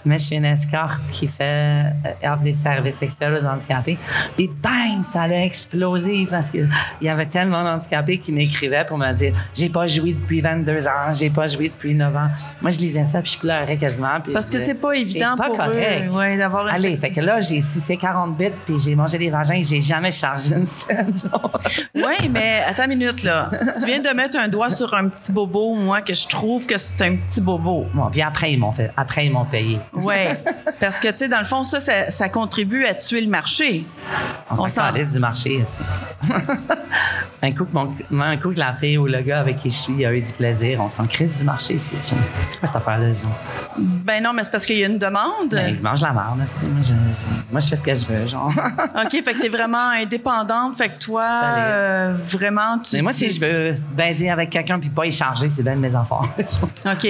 mais 0.06 0.19
je 0.19 0.25
suis 0.25 0.37
une 0.37 0.44
escorte 0.44 1.00
qui 1.11 1.26
fait 1.26 1.93
euh, 2.25 2.32
offre 2.32 2.43
des 2.43 2.55
services 2.55 2.94
sexuels 2.94 3.40
aux 3.43 3.44
handicapés. 3.44 3.99
Puis 4.37 4.49
bang, 4.49 5.02
ça 5.12 5.23
a 5.23 5.28
explosé 5.28 6.26
parce 6.31 6.50
qu'il 6.50 6.69
y 7.02 7.08
avait 7.08 7.26
tellement 7.26 7.64
d'handicapés 7.64 8.19
qui 8.19 8.31
m'écrivaient 8.31 8.84
pour 8.87 8.99
me 8.99 9.12
dire, 9.12 9.34
j'ai 9.52 9.69
pas 9.69 9.87
joué 9.87 10.12
depuis 10.12 10.40
22 10.40 10.87
ans, 10.87 11.12
j'ai 11.12 11.31
pas 11.31 11.49
joué 11.49 11.69
depuis 11.69 11.94
9 11.94 12.14
ans. 12.17 12.28
Moi, 12.62 12.70
je 12.70 12.78
lisais 12.78 13.05
ça 13.05 13.20
puis 13.20 13.32
je 13.32 13.38
pleurais 13.38 13.76
quasiment. 13.76 14.20
puis 14.23 14.32
Parce 14.32 14.49
que 14.49 14.61
c'est 14.61 14.81
pas 14.81 14.93
évident 14.93 15.34
pas 15.37 15.49
pour 15.49 15.56
correct. 15.56 16.08
eux 16.08 16.12
ouais, 16.12 16.38
d'avoir 16.38 16.69
une 16.69 16.75
Allez, 16.75 16.96
fait 16.96 17.11
que 17.11 17.20
là, 17.20 17.40
j'ai 17.40 17.61
sucé 17.61 17.96
40 17.96 18.37
bits 18.37 18.46
puis 18.64 18.78
j'ai 18.78 18.94
mangé 18.94 19.19
des 19.19 19.31
vagins 19.31 19.55
et 19.55 19.64
j'ai 19.64 19.81
jamais 19.81 20.12
chargé 20.12 20.55
une 20.55 20.69
scène. 20.69 21.12
Oui, 21.94 22.28
mais 22.31 22.65
attends 22.66 22.84
une 22.84 22.90
minute, 22.98 23.22
là. 23.22 23.50
Tu 23.78 23.86
viens 23.86 24.00
de 24.00 24.08
mettre 24.10 24.38
un 24.38 24.48
doigt 24.48 24.70
sur 24.70 24.92
un 24.94 25.08
petit 25.08 25.32
bobo, 25.32 25.74
moi, 25.74 26.00
que 26.00 26.14
je 26.14 26.26
trouve 26.26 26.66
que 26.66 26.76
c'est 26.78 27.00
un 27.02 27.16
petit 27.16 27.40
bobo. 27.40 27.86
Bon, 27.94 28.08
puis 28.10 28.22
après, 28.22 28.52
ils 28.52 28.58
m'ont 28.58 28.72
fait, 28.72 28.90
après, 28.96 29.26
ils 29.26 29.32
m'ont 29.32 29.44
payé. 29.44 29.78
Oui. 29.92 30.14
Parce 30.80 31.00
que, 31.00 31.08
tu 31.08 31.18
sais, 31.18 31.28
dans 31.28 31.38
le 31.38 31.44
fond, 31.44 31.64
ça, 31.64 31.80
ça, 31.80 32.10
ça 32.10 32.28
contribue 32.28 32.84
à 32.86 32.94
tuer 32.94 33.20
le 33.20 33.28
marché. 33.28 33.86
On, 34.50 34.62
On 34.62 34.68
s'en 34.68 34.82
calisse 34.92 35.12
du 35.12 35.18
marché. 35.20 35.64
un, 37.42 37.52
coup 37.52 37.64
que 37.64 37.72
mon, 37.74 38.22
un 38.22 38.36
coup 38.36 38.50
que 38.52 38.58
la 38.58 38.72
fille 38.74 38.98
ou 38.98 39.06
le 39.06 39.20
gars 39.20 39.40
avec 39.40 39.58
qui 39.58 39.70
je 39.70 39.76
suis 39.76 40.04
a 40.06 40.12
eu 40.14 40.20
du 40.20 40.32
plaisir, 40.32 40.80
on 40.80 40.88
s'en 40.88 41.06
crise 41.06 41.36
du 41.36 41.44
marché 41.44 41.74
ici. 41.74 41.96
C'est 42.50 42.58
quoi 42.58 42.66
cette 42.68 42.76
affaire-là? 42.76 43.12
genre? 43.12 43.30
Ben 43.78 44.22
non, 44.22 44.32
mais 44.32 44.42
c'est 44.44 44.50
parce 44.50 44.64
qu'il 44.66 44.78
y 44.78 44.84
a 44.84 44.86
une 44.86 44.98
demande. 44.98 45.50
Ben, 45.50 45.76
je 45.76 45.82
mange 45.82 46.00
la 46.02 46.12
merde. 46.12 46.38
aussi. 46.40 46.66
Moi 46.70 46.82
je, 46.82 46.92
moi, 47.52 47.60
je 47.60 47.68
fais 47.68 47.76
ce 47.76 47.82
que 47.82 47.94
je 47.94 48.04
veux. 48.06 48.28
Genre. 48.28 48.48
OK, 49.04 49.10
fait 49.22 49.34
que 49.34 49.40
t'es 49.40 49.48
vraiment 49.48 49.90
indépendante. 49.90 50.76
Fait 50.76 50.88
que 50.88 50.98
toi, 50.98 51.26
euh, 51.26 52.14
vraiment, 52.16 52.78
tu. 52.78 52.96
Mais 52.96 53.02
moi, 53.02 53.12
si 53.12 53.30
je 53.30 53.40
veux 53.40 53.74
baiser 53.94 54.30
avec 54.30 54.50
quelqu'un 54.50 54.78
puis 54.78 54.88
pas 54.88 55.06
y 55.06 55.12
charger, 55.12 55.50
c'est 55.50 55.62
bien 55.62 55.74
de 55.76 55.80
mes 55.80 55.94
affaires. 55.94 56.24
OK. 56.86 57.04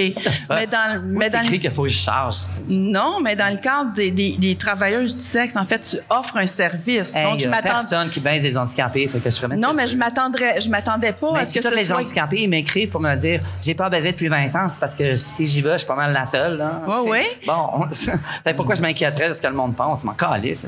mais 0.49 0.67
dans, 0.67 1.01
mais 1.05 1.29
dans 1.29 1.41
écrit 1.41 1.59
qu'il 1.59 1.71
faut 1.71 1.83
que 1.83 1.89
je 1.89 1.97
charge. 1.97 2.37
Non, 2.67 3.19
mais 3.21 3.35
dans 3.35 3.51
le 3.53 3.59
cadre 3.59 3.93
des, 3.93 4.11
des, 4.11 4.35
des 4.37 4.55
travailleuses 4.55 5.15
du 5.15 5.21
sexe, 5.21 5.55
en 5.55 5.65
fait, 5.65 5.81
tu 5.81 5.97
offres 6.09 6.37
un 6.37 6.47
service. 6.47 7.15
Hey, 7.15 7.25
Donc, 7.25 7.39
y 7.39 7.43
je 7.43 7.47
a 7.47 7.51
m'attends. 7.51 7.69
personne 7.69 8.09
qui 8.09 8.19
baise 8.19 8.41
des 8.41 8.55
handicapés. 8.57 8.96
Fait 9.05 9.19
que 9.19 9.29
je 9.29 9.35
ferais 9.37 9.55
Non, 9.55 9.73
mais 9.73 9.85
je 9.85 9.95
m'attendrais, 9.97 10.59
je 10.59 10.69
m'attendais 10.69 11.13
pas 11.13 11.31
Mais 11.33 11.39
à 11.41 11.45
ce 11.45 11.51
si 11.51 11.59
que 11.59 11.67
tous 11.67 11.75
les 11.75 11.85
soit. 11.85 11.97
handicapés 11.97 12.41
ils 12.41 12.49
m'écrivent 12.49 12.89
pour 12.89 13.01
me 13.01 13.13
dire 13.15 13.41
j'ai 13.61 13.75
pas 13.75 13.89
baisé 13.89 14.11
depuis 14.11 14.27
20 14.29 14.47
ans, 14.55 14.67
c'est 14.69 14.79
parce 14.79 14.95
que 14.95 15.13
si 15.15 15.45
j'y 15.45 15.61
vais, 15.61 15.73
je 15.73 15.77
suis 15.79 15.87
pas 15.87 15.95
mal 15.95 16.11
la 16.13 16.25
seule. 16.25 16.57
Là. 16.57 16.81
Ouais, 16.87 16.95
C'est- 17.03 17.09
ouais. 17.11 17.25
Bon, 17.45 17.87
fait 17.91 18.51
que 18.51 18.55
pourquoi 18.55 18.75
je 18.75 18.81
m'inquiéterais 18.81 19.29
de 19.29 19.33
ce 19.35 19.41
que 19.41 19.47
le 19.47 19.53
monde 19.53 19.75
pense? 19.75 20.03
M'en 20.03 20.13
calisse. 20.13 20.65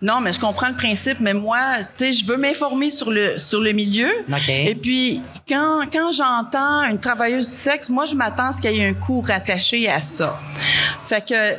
Non, 0.00 0.20
mais 0.20 0.32
je 0.32 0.40
comprends 0.40 0.68
le 0.68 0.74
principe, 0.74 1.18
mais 1.20 1.34
moi, 1.34 1.78
tu 1.80 1.86
sais, 1.96 2.12
je 2.12 2.26
veux 2.26 2.36
m'informer 2.36 2.90
sur 2.90 3.10
le, 3.10 3.38
sur 3.38 3.60
le 3.60 3.72
milieu. 3.72 4.10
Et 4.48 4.74
puis, 4.74 5.22
quand, 5.48 5.82
quand 5.92 6.10
j'entends 6.10 6.82
une 6.90 6.98
travailleuse 6.98 7.48
du 7.48 7.54
sexe, 7.54 7.88
moi, 7.88 8.04
je 8.04 8.14
m'attends 8.14 8.48
à 8.48 8.52
ce 8.52 8.60
qu'il 8.60 8.72
y 8.72 8.80
ait 8.80 8.88
un 8.88 8.94
coût 8.94 9.20
rattaché 9.26 9.88
à 9.88 10.00
ça. 10.00 10.38
Fait 11.06 11.24
que, 11.24 11.56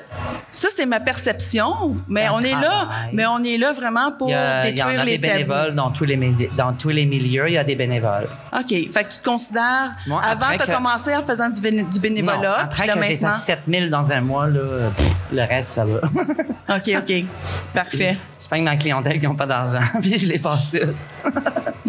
ça, 0.50 0.67
c'est 0.75 0.86
ma 0.86 1.00
perception, 1.00 1.95
mais 2.07 2.27
on 2.29 2.39
est 2.39 2.51
là, 2.51 2.89
mais 3.13 3.25
on 3.25 3.43
est 3.43 3.57
là 3.57 3.71
vraiment 3.71 4.12
pour 4.12 4.29
a, 4.33 4.63
détruire 4.63 5.05
les 5.05 5.19
tabous. 5.19 5.62
Dans 5.72 5.91
tous 5.91 6.05
les 6.05 7.05
milieux. 7.05 7.48
Il 7.48 7.53
y 7.53 7.58
a 7.58 7.63
des 7.63 7.75
bénévoles. 7.75 8.27
OK. 8.60 8.67
Fait 8.91 9.03
que 9.03 9.13
tu 9.13 9.19
te 9.19 9.24
considères, 9.25 9.91
Moi, 10.07 10.22
avant, 10.24 10.45
tu 10.55 10.62
as 10.63 10.65
que- 10.67 10.72
commencé 10.72 11.15
en 11.15 11.24
faisant 11.24 11.50
du, 11.50 11.60
béné- 11.62 11.83
du 11.83 11.95
Non, 11.98 12.01
bénévolat. 12.01 12.60
après 12.60 12.86
là, 12.88 12.93
que 12.93 13.03
j'ai 13.03 13.17
fait 13.17 13.24
maintenant- 13.25 13.39
7000 13.39 13.89
dans 13.89 14.12
un 14.12 14.22
mois, 14.22 14.48
là, 14.48 14.89
pff, 14.95 15.07
le 15.31 15.41
reste, 15.43 15.72
ça 15.72 15.86
va. 15.86 15.98
OK, 16.77 16.91
OK. 16.98 17.25
Parfait. 17.74 18.17
je 18.41 18.48
paye 18.48 18.62
ma 18.62 18.75
clientèle 18.75 19.19
qui 19.19 19.25
n'ont 19.27 19.36
pas 19.36 19.45
d'argent, 19.45 19.79
puis 20.01 20.17
je 20.17 20.27
les 20.27 20.39
passe. 20.39 20.67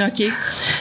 OK. 0.00 0.23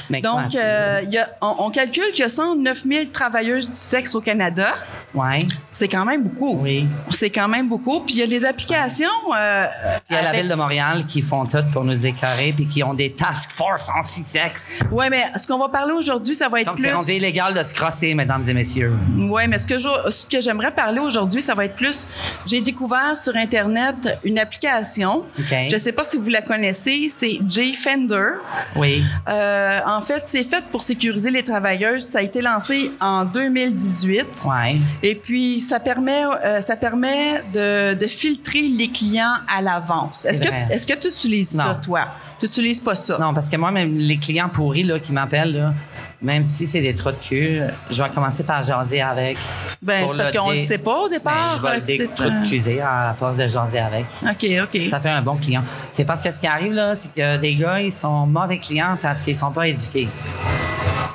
Mais 0.09 0.21
Donc, 0.21 0.55
euh, 0.55 1.01
y 1.09 1.17
a- 1.17 1.29
on, 1.41 1.55
on 1.59 1.69
calcule 1.69 2.09
qu'il 2.11 2.21
y 2.21 2.23
a 2.23 2.29
109 2.29 2.83
000 2.87 3.05
travailleuses 3.11 3.67
du 3.67 3.75
sexe 3.77 4.15
au 4.15 4.21
Canada. 4.21 4.73
ouais. 5.13 5.39
C'est 5.71 5.87
quand 5.87 6.05
même 6.05 6.23
beaucoup. 6.23 6.59
Oui. 6.61 6.87
C'est 7.11 7.29
quand 7.31 7.47
même 7.47 7.67
beaucoup. 7.67 8.01
Puis 8.01 8.15
il 8.15 8.19
y 8.19 8.23
a 8.23 8.25
les 8.27 8.45
applications. 8.45 9.07
euh, 9.35 9.65
Puis 9.95 10.01
il 10.11 10.15
y 10.15 10.19
a 10.19 10.21
la 10.23 10.31
ville 10.33 10.47
de 10.47 10.53
Montréal 10.55 11.05
qui 11.07 11.21
font 11.23 11.45
tout 11.45 11.63
pour 11.71 11.83
nous 11.83 11.95
décorer, 11.95 12.53
puis 12.55 12.67
qui 12.67 12.83
ont 12.83 12.93
des 12.93 13.11
task 13.11 13.49
force 13.51 13.87
anti-sexe. 13.89 14.63
Ouais, 14.91 15.09
mais 15.09 15.31
ce 15.35 15.47
qu'on 15.47 15.57
va 15.57 15.69
parler 15.73 15.91
aujourd'hui, 15.93 16.35
ça 16.35 16.47
va 16.47 16.61
être 16.61 16.67
Comme 16.67 16.75
plus. 16.75 16.83
c'est 16.85 16.93
rendu 16.93 17.11
illégal 17.13 17.53
de 17.53 17.63
se 17.63 17.73
crosser, 17.73 18.13
mesdames 18.13 18.43
et 18.47 18.53
messieurs. 18.53 18.93
Oui, 19.17 19.43
mais 19.49 19.57
ce 19.57 19.67
que, 19.67 19.79
je- 19.79 20.09
ce 20.11 20.25
que 20.25 20.39
j'aimerais 20.39 20.71
parler 20.71 20.99
aujourd'hui, 20.99 21.41
ça 21.41 21.53
va 21.55 21.65
être 21.65 21.75
plus. 21.75 22.07
J'ai 22.45 22.61
découvert 22.61 23.17
sur 23.17 23.35
Internet 23.35 24.17
une 24.23 24.39
application. 24.39 25.25
Je 25.37 25.73
ne 25.73 25.79
sais 25.79 25.91
pas 25.91 26.03
si 26.03 26.17
vous 26.17 26.29
la 26.29 26.41
connaissez, 26.41 27.07
c'est 27.09 27.39
J-Fender. 27.47 28.29
Oui. 28.75 29.03
Euh, 29.27 29.79
en 29.85 30.01
fait, 30.01 30.23
c'est 30.27 30.43
fait 30.43 30.63
pour 30.71 30.81
sécuriser 30.83 31.31
les 31.31 31.43
travailleuses. 31.43 32.05
Ça 32.05 32.19
a 32.19 32.21
été 32.21 32.41
lancé 32.41 32.91
en 33.01 33.25
2018. 33.25 34.45
Ouais. 34.45 34.75
Et 35.01 35.15
puis, 35.15 35.59
ça 35.59 35.79
permet, 35.79 36.23
euh, 36.45 36.61
ça 36.61 36.75
permet 36.75 37.43
de, 37.53 37.93
de 37.95 38.07
filtrer 38.07 38.61
les 38.61 38.89
clients 38.89 39.33
à 39.53 39.61
l'avance. 39.61 40.25
Est-ce 40.25 40.41
que, 40.41 40.47
est-ce 40.71 40.85
que 40.85 40.93
tu 40.93 41.07
utilises 41.07 41.49
ça, 41.51 41.79
toi? 41.83 42.07
Tu 42.43 42.47
n'utilises 42.47 42.81
pas 42.81 42.95
ça? 42.95 43.17
Non, 43.17 43.33
parce 43.33 43.47
que 43.47 43.55
moi, 43.55 43.71
même 43.71 43.97
les 43.97 44.17
clients 44.17 44.49
pourris 44.49 44.83
là, 44.83 44.99
qui 44.99 45.13
m'appellent, 45.13 45.53
là, 45.53 45.73
même 46.21 46.43
si 46.43 46.67
c'est 46.67 46.81
des 46.81 46.93
trous 46.93 47.11
de 47.11 47.15
cul, 47.15 47.61
je 47.89 48.03
vais 48.03 48.09
commencer 48.09 48.43
par 48.43 48.61
jaser 48.61 49.01
avec. 49.01 49.37
Ben, 49.81 50.05
c'est 50.05 50.17
parce 50.17 50.33
qu'on 50.33 50.51
ne 50.51 50.57
sait 50.57 50.77
pas 50.77 51.03
au 51.03 51.07
départ. 51.07 51.61
Ben, 51.63 51.71
je 51.71 51.75
vais 51.75 51.79
que 51.79 52.13
c'est 52.17 52.41
décruiser 52.41 52.81
à 52.81 53.15
force 53.17 53.37
de 53.37 53.47
jaser 53.47 53.79
avec. 53.79 54.05
OK, 54.23 54.45
OK. 54.61 54.89
Ça 54.89 54.99
fait 54.99 55.09
un 55.09 55.21
bon 55.21 55.37
client. 55.37 55.63
C'est 55.93 56.03
parce 56.03 56.21
que 56.21 56.33
ce 56.33 56.41
qui 56.41 56.47
arrive, 56.47 56.73
là, 56.73 56.97
c'est 56.97 57.13
que 57.13 57.37
des 57.37 57.55
gars, 57.55 57.79
ils 57.79 57.93
sont 57.93 58.25
mauvais 58.25 58.57
clients 58.57 58.97
parce 59.01 59.21
qu'ils 59.21 59.37
sont 59.37 59.51
pas 59.51 59.69
éduqués. 59.69 60.09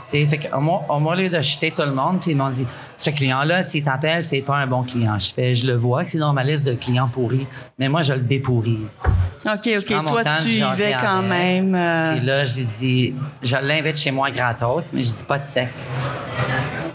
T'sais, 0.08 0.24
fait 0.26 0.50
au 0.54 1.14
lieu 1.14 1.28
de 1.28 1.40
jeter 1.40 1.70
tout 1.70 1.82
le 1.82 1.92
monde, 1.92 2.18
puis 2.20 2.30
ils 2.30 2.36
m'ont 2.36 2.48
dit, 2.50 2.66
ce 2.96 3.10
client-là, 3.10 3.62
s'il 3.62 3.82
t'appelle, 3.82 4.24
c'est 4.24 4.40
pas 4.40 4.56
un 4.56 4.66
bon 4.66 4.82
client. 4.82 5.18
Je 5.18 5.32
fais, 5.34 5.52
je 5.52 5.66
le 5.66 5.76
vois 5.76 6.04
que 6.04 6.10
c'est 6.10 6.18
dans 6.18 6.32
ma 6.32 6.42
liste 6.44 6.64
de 6.66 6.72
clients 6.74 7.08
pourris, 7.08 7.46
mais 7.78 7.88
moi, 7.88 8.00
je 8.02 8.14
le 8.14 8.20
dépourise. 8.22 8.88
OK, 9.46 9.68
OK. 9.78 9.86
Toi, 10.06 10.24
temps, 10.24 10.30
tu 10.42 10.48
y 10.48 10.60
vais 10.76 10.96
quand 10.98 11.18
avec. 11.18 11.28
même. 11.28 11.74
euh, 11.74 12.16
Puis 12.16 12.24
là, 12.26 12.42
j'ai 12.44 12.64
dit, 12.64 13.14
je 13.42 13.56
l'invite 13.56 13.98
chez 13.98 14.10
moi 14.10 14.30
gratos, 14.30 14.92
mais 14.94 15.02
je 15.02 15.12
dis 15.12 15.24
pas 15.24 15.38
de 15.38 15.48
sexe. 15.48 15.84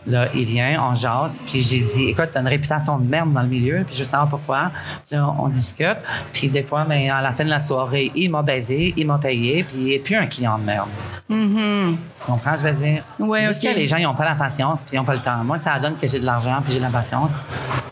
Là, 0.06 0.28
il 0.36 0.44
vient, 0.44 0.84
on 0.84 0.96
jase, 0.96 1.42
puis 1.48 1.62
j'ai 1.62 1.80
dit, 1.80 2.10
écoute, 2.10 2.30
t'as 2.34 2.42
une 2.42 2.48
réputation 2.48 2.98
de 2.98 3.08
merde 3.10 3.32
dans 3.32 3.42
le 3.42 3.48
milieu, 3.48 3.84
puis 3.86 3.96
je 3.96 4.04
veux 4.04 4.10
savoir 4.10 4.28
pourquoi. 4.28 4.72
Puis 5.08 5.16
là, 5.16 5.34
on 5.40 5.48
discute, 5.48 5.98
puis 6.34 6.50
des 6.50 6.62
fois, 6.62 6.86
mais 6.88 7.10
à 7.10 7.22
la 7.22 7.32
fin 7.32 7.46
de 7.46 7.50
la 7.50 7.60
soirée, 7.62 8.12
il 8.14 8.30
m'a 8.30 8.42
baisé, 8.42 8.94
il 8.98 9.08
m'a 9.08 9.18
payé, 9.18 9.64
puis 9.64 9.78
il 9.78 9.86
n'est 9.90 10.00
plus 10.00 10.16
un 10.18 10.26
client 10.28 10.58
de 10.58 10.64
merde. 10.64 10.90
Tu 11.30 12.32
comprends, 12.32 12.56
je 12.58 12.64
veux 12.68 12.74
dire? 12.74 13.04
Mm-hmm. 13.20 13.48
Juste 13.48 13.64
ok. 13.64 13.72
que 13.72 13.76
les 13.78 13.88
gens, 13.88 13.98
ils 13.98 14.04
n'ont 14.04 14.14
pas 14.16 14.26
la 14.26 14.36
patience, 14.36 14.80
puis 14.82 14.96
ils 14.96 14.98
n'ont 14.98 15.06
pas 15.06 15.14
le 15.16 15.22
temps. 15.22 15.44
Moi, 15.44 15.58
ça 15.58 15.80
donne 15.80 15.96
que 15.96 16.06
j'ai 16.06 16.20
de 16.20 16.26
l'argent, 16.26 16.58
puis 16.64 16.74
j'ai 16.74 16.80
de 16.80 16.84
la 16.84 16.90
patience. 16.90 17.36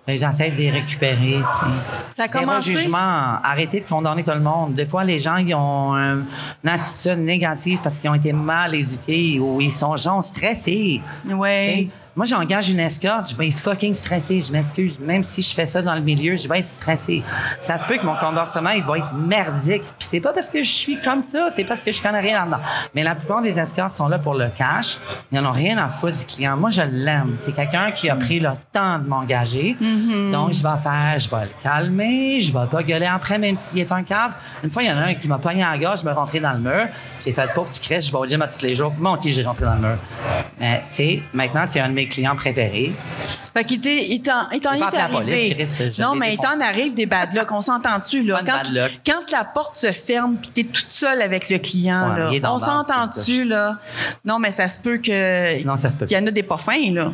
Que 0.06 0.16
J'essaie 0.16 0.52
de 0.52 0.58
les 0.58 0.72
récupérer, 0.72 1.38
tu 1.40 1.66
sais. 1.66 2.12
Ça 2.16 2.24
a 2.24 2.28
commencé- 2.28 2.74
jugement. 2.74 3.38
Arrêtez 3.44 3.82
de 3.82 3.86
condamner 3.88 4.24
tout 4.24 4.32
le 4.32 4.40
monde. 4.42 4.74
Des 4.74 4.86
fois, 4.86 5.04
les 5.04 5.20
gens, 5.20 5.38
ils 5.38 5.54
ont 5.56 5.96
euh, 5.96 6.22
une 6.64 6.70
attitude 6.70 7.20
négative 7.20 7.80
parce 7.84 7.98
qu'ils 8.00 8.10
ont 8.10 8.16
été 8.16 8.34
mal 8.34 8.76
éduqués 8.76 9.40
ou 9.40 9.62
ils 9.62 9.72
sont 9.72 9.96
genre 9.96 10.24
stressés. 10.26 11.02
Ouais. 11.30 11.88
Moi, 12.14 12.26
j'engage 12.26 12.70
une 12.70 12.82
escorte, 12.82 13.32
je 13.32 13.36
vais 13.38 13.48
être 13.48 13.58
fucking 13.58 13.94
stressé. 13.94 14.42
Je 14.42 14.52
m'excuse. 14.52 15.00
Même 15.00 15.24
si 15.24 15.42
je 15.42 15.54
fais 15.54 15.66
ça 15.66 15.82
dans 15.82 15.96
le 15.96 16.02
milieu, 16.02 16.36
je 16.36 16.46
vais 16.50 16.60
être 16.60 16.68
stressé. 16.78 17.24
Ça 17.62 17.78
se 17.78 17.86
peut 17.86 17.96
que 17.96 18.06
mon 18.06 18.18
comportement, 18.18 18.72
il 18.72 18.84
va 18.84 18.98
être 18.98 19.14
merdique. 19.14 19.84
Puis 19.98 20.08
c'est 20.10 20.20
pas 20.20 20.34
parce 20.34 20.50
que 20.50 20.62
je 20.62 20.70
suis 20.70 21.00
comme 21.00 21.22
ça, 21.22 21.48
c'est 21.56 21.64
parce 21.64 21.82
que 21.82 21.92
je 21.94 22.04
connais 22.04 22.20
rien 22.20 22.40
là-dedans. 22.40 22.60
Mais 22.94 23.04
la 23.04 23.16
plupart 23.16 23.42
des 23.42 23.58
escortes 23.58 23.96
sont 23.96 24.10
là 24.10 24.20
pour 24.20 24.34
le 24.34 24.50
cash. 24.50 24.98
Ils 25.32 25.40
en 25.40 25.46
ont 25.46 25.52
rien 25.52 25.78
à 25.78 25.88
foutre 25.88 26.18
du 26.18 26.26
client. 26.26 26.58
Moi, 26.58 26.70
je 26.70 26.82
l'aime. 26.82 27.38
C'est 27.44 27.56
quelqu'un 27.56 27.92
qui 27.92 28.10
a 28.10 28.16
pris 28.16 28.42
le 28.42 28.50
temps 28.74 29.00
de 29.00 29.08
m'engager. 29.08 29.78
Donc, 30.32 30.52
je 30.52 30.62
vais 30.62 30.82
faire, 30.84 31.18
je 31.18 31.30
vais 31.30 31.44
le 31.44 31.64
calmer, 31.64 32.42
je 32.42 32.52
vais 32.52 32.68
pas 32.70 32.84
gueuler 32.84 33.06
après, 33.06 33.38
même 33.38 33.56
s'il 33.56 33.80
est 33.80 33.92
un 33.92 34.04
cave. 34.04 34.34
Une 34.66 34.70
fois, 34.70 34.84
il 34.84 34.90
y 34.90 34.92
en 34.92 34.98
a 34.98 35.04
un 35.04 35.14
qui 35.14 35.30
m'a 35.30 35.38
pogné 35.38 35.64
à 35.64 35.72
la 35.72 35.78
gorge, 35.78 36.02
je 36.02 36.06
me 36.06 36.12
rentré 36.12 36.42
dans 36.42 36.52
le 36.52 36.60
mur. 36.60 36.88
J'ai 37.24 37.32
fait 37.32 37.48
pas 37.54 37.62
que 37.62 37.74
tu 37.74 37.80
crèches, 37.80 38.08
je 38.08 38.12
vais 38.12 38.18
au 38.18 38.28
gym 38.28 38.42
à 38.42 38.50
tous 38.50 38.62
les 38.62 38.76
jours. 38.76 38.94
Moi 38.98 39.14
aussi, 39.14 39.32
j'ai 39.32 39.44
rentré 39.44 39.64
dans 39.64 39.76
le 39.76 39.82
mur. 39.82 39.98
Mais, 40.60 40.84
tu 40.90 40.96
sais, 40.96 41.24
maintenant, 41.34 41.64
c'est 41.70 41.80
un 41.80 41.88
de 41.88 42.01
mes 42.02 42.08
clients 42.08 42.36
préférés. 42.36 42.92
Fait 43.54 43.64
qu'il 43.64 43.86
il 43.86 44.22
t'en 44.22 44.50
il 44.52 44.62
t'en 44.62 44.72
J'ai 45.26 46.02
non, 46.02 46.16
mais 46.16 46.34
il 46.34 46.38
t'en 46.38 46.60
arrive 46.60 46.94
des 46.94 47.06
bad 47.06 47.34
luck. 47.34 47.52
On 47.52 47.62
s'entend-tu, 47.62 48.24
là? 48.24 48.42
Quand, 49.06 49.32
la 49.32 49.44
porte 49.44 49.76
se 49.76 49.92
ferme 49.92 50.38
puis 50.38 50.52
t'es 50.54 50.64
toute 50.64 50.90
seule 50.90 51.22
avec 51.22 51.50
le 51.50 51.58
client, 51.58 52.12
Ouais, 52.12 52.40
là, 52.40 52.54
on 52.54 52.58
s'entend-tu, 52.58 53.44
là? 53.44 53.78
Non, 54.26 54.40
mais 54.40 54.52
ça 54.52 54.68
se 54.68 54.78
peut 54.78 54.98
que. 54.98 55.64
Non, 55.64 55.76
ça 55.76 55.90
se 55.90 55.98
peut 56.00 56.06
Il 56.10 56.14
y 56.14 56.18
en 56.18 56.26
a 56.26 56.32
des 56.32 56.44
pas 56.44 56.58
fins, 56.58 56.92
là. 56.92 57.12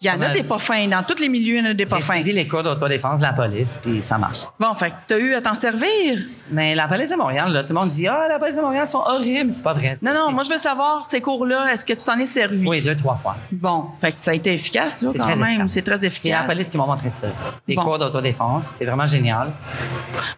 Il 0.00 0.06
y 0.06 0.10
en 0.10 0.20
a 0.20 0.30
des 0.30 0.42
pas 0.42 0.58
fins. 0.58 0.86
Dans 0.88 1.02
tous 1.02 1.20
les 1.20 1.28
milieux, 1.28 1.56
il 1.56 1.64
y 1.64 1.68
en 1.68 1.70
a 1.70 1.74
des 1.74 1.86
pas 1.86 1.96
J'ai 1.96 2.02
fins. 2.02 2.14
suivi 2.14 2.32
les 2.32 2.48
cours 2.48 2.62
d'autodéfense 2.62 3.20
de 3.20 3.24
la 3.24 3.32
police, 3.32 3.70
puis 3.82 4.02
ça 4.02 4.18
marche. 4.18 4.40
Bon, 4.58 4.74
fait 4.74 4.90
que 4.90 4.94
t'as 5.06 5.18
eu 5.18 5.34
à 5.34 5.40
t'en 5.40 5.54
servir? 5.54 6.18
Mais 6.50 6.74
la 6.74 6.86
police 6.86 7.10
de 7.10 7.16
Montréal, 7.16 7.52
là, 7.52 7.62
tout 7.64 7.72
le 7.74 7.80
monde 7.80 7.90
dit 7.90 8.06
Ah, 8.06 8.26
la 8.28 8.38
police 8.38 8.56
de 8.56 8.60
Montréal 8.60 8.86
sont 8.86 8.98
horribles. 9.04 9.50
C'est 9.52 9.62
pas 9.64 9.72
vrai. 9.72 9.98
Non, 10.02 10.12
non, 10.14 10.32
moi, 10.32 10.42
je 10.44 10.50
veux 10.50 10.58
savoir, 10.58 11.04
ces 11.04 11.20
cours-là, 11.20 11.72
est-ce 11.72 11.84
que 11.84 11.92
tu 11.92 12.04
t'en 12.04 12.18
es 12.18 12.26
servi? 12.26 12.66
Oui, 12.66 12.82
deux, 12.82 12.96
trois 12.96 13.16
fois. 13.16 13.36
Bon, 13.50 13.88
fait 14.00 14.12
que 14.12 14.20
ça 14.20 14.30
a 14.30 14.34
été 14.34 14.52
efficace, 14.54 15.02
là, 15.02 15.10
C'est 15.12 15.18
quand 15.18 15.24
très 15.24 15.36
même. 15.36 15.46
efficace. 15.48 15.72
C'est 15.72 15.82
très 15.82 15.96
C'est 15.98 16.02
la 16.06 16.12
efficace. 16.12 16.46
police 16.46 16.68
qui 16.68 16.78
m'a 16.78 16.86
montré 16.86 17.10
ça. 17.20 17.28
Les 17.66 17.74
Bon. 17.74 17.82
cours 17.84 17.98
d'autodéfense, 17.98 18.64
c'est 18.76 18.84
vraiment 18.84 19.06
génial. 19.06 19.50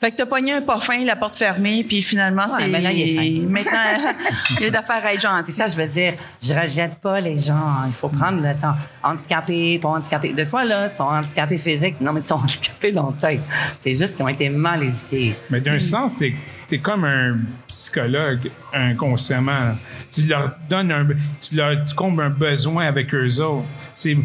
Fait 0.00 0.10
que 0.10 0.16
t'as 0.16 0.26
pogné 0.26 0.54
un 0.54 0.62
pas 0.62 0.78
fin, 0.78 1.04
la 1.04 1.16
porte 1.16 1.34
fermée, 1.34 1.84
puis 1.86 2.00
finalement, 2.02 2.42
Ouais, 2.44 2.54
c'est. 2.56 2.66
maintenant, 2.68 2.90
il 2.92 3.00
est 3.02 3.14
fin. 3.14 3.46
Maintenant, 3.48 4.12
il 4.58 4.62
y 4.62 4.66
a 4.66 4.70
d'affaires 4.70 5.04
à 5.04 5.12
être 5.14 5.20
gentil. 5.20 5.52
C'est 5.52 5.62
ça, 5.62 5.66
je 5.66 5.76
veux 5.80 5.88
dire, 5.88 6.14
je 6.42 6.54
rejette 6.54 6.94
pas 6.96 7.20
les 7.20 7.36
gens. 7.36 7.54
Il 7.86 7.92
faut 7.92 8.08
prendre 8.08 8.40
le 8.42 8.54
temps. 8.54 8.74
Handicapés, 9.02 9.78
pas 9.78 9.88
handicapés. 9.88 10.32
Des 10.32 10.46
fois, 10.46 10.64
là, 10.64 10.88
ils 10.92 10.96
sont 10.96 11.04
handicapés 11.04 11.58
physiques. 11.58 12.00
Non, 12.00 12.12
mais 12.12 12.20
ils 12.20 12.28
sont 12.28 12.34
handicapés 12.42 12.94
tête. 13.20 13.40
C'est 13.80 13.94
juste 13.94 14.14
qu'ils 14.16 14.24
ont 14.24 14.28
été 14.28 14.48
mal 14.48 14.82
éduqués. 14.82 15.34
Mais 15.50 15.60
d'un 15.60 15.78
sens, 15.78 15.97
t'es 16.18 16.34
es 16.70 16.78
comme 16.78 17.04
un 17.04 17.38
psychologue 17.66 18.50
inconsciemment. 18.72 19.74
Tu 20.12 20.22
leur 20.22 20.52
donnes 20.68 20.92
un, 20.92 21.06
tu 21.40 21.54
leur, 21.54 21.82
tu 21.82 21.94
combles 21.94 22.22
un 22.22 22.30
besoin 22.30 22.86
avec 22.86 23.12
eux 23.14 23.40
autres. 23.40 23.64
C'est, 23.94 24.16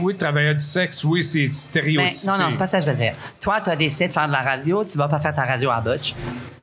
oui, 0.00 0.16
travailleur 0.16 0.54
du 0.54 0.64
sexe, 0.64 1.04
oui, 1.04 1.22
c'est 1.22 1.40
Mais 1.40 1.48
stéréotypé. 1.48 2.26
non, 2.26 2.38
non, 2.38 2.46
c'est 2.50 2.56
pas 2.56 2.68
ça 2.68 2.78
que 2.78 2.86
je 2.86 2.90
veux 2.90 2.96
dire. 2.96 3.14
Toi, 3.40 3.60
tu 3.60 3.70
as 3.70 3.76
décidé 3.76 4.06
de 4.06 4.12
faire 4.12 4.26
de 4.26 4.32
la 4.32 4.42
radio, 4.42 4.84
tu 4.84 4.96
vas 4.96 5.08
pas 5.08 5.18
faire 5.18 5.34
ta 5.34 5.44
radio 5.44 5.70
à 5.70 5.80
Butch. 5.80 6.14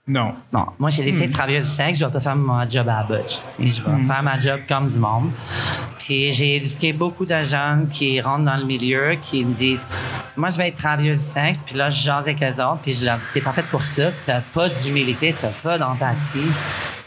Non. 0.10 0.34
Non, 0.52 0.66
moi, 0.80 0.90
j'ai 0.90 1.04
décidé 1.04 1.28
de 1.28 1.34
travailler 1.34 1.62
du 1.62 1.68
sexe, 1.70 2.00
je 2.00 2.06
vais 2.06 2.12
pas 2.12 2.20
faire 2.20 2.36
mon 2.36 2.68
job 2.68 2.90
à 2.90 3.02
la 3.02 3.04
butch. 3.04 3.38
Et 3.60 3.70
je 3.70 3.84
vais 3.84 4.06
faire 4.08 4.24
ma 4.24 4.40
job 4.40 4.60
comme 4.68 4.90
du 4.90 4.98
monde. 4.98 5.30
Puis 6.00 6.32
j'ai 6.32 6.56
éduqué 6.56 6.94
beaucoup 6.94 7.26
de 7.26 7.40
jeunes 7.42 7.88
qui 7.90 8.20
rentrent 8.20 8.46
dans 8.46 8.58
le 8.58 8.66
milieu, 8.66 9.16
qui 9.22 9.46
me 9.46 9.54
disent 9.54 9.86
Moi, 10.36 10.50
je 10.50 10.58
vais 10.58 10.70
être 10.70 10.78
travailleuse 10.78 11.20
du 11.20 11.32
sexe, 11.32 11.60
puis 11.64 11.76
là, 11.76 11.92
je 11.92 12.02
jase 12.02 12.22
avec 12.22 12.42
eux 12.42 12.48
autres, 12.48 12.80
puis 12.82 12.92
je 12.92 13.06
leur 13.06 13.18
dis 13.18 13.24
T'es 13.34 13.42
pas 13.42 13.54
faite 13.54 13.68
pour 13.68 13.84
ça, 13.84 14.10
t'as 14.26 14.42
pas 14.42 14.68
d'humilité, 14.68 15.36
t'as 15.40 15.50
pas 15.50 15.78
d'empathie. 15.78 16.50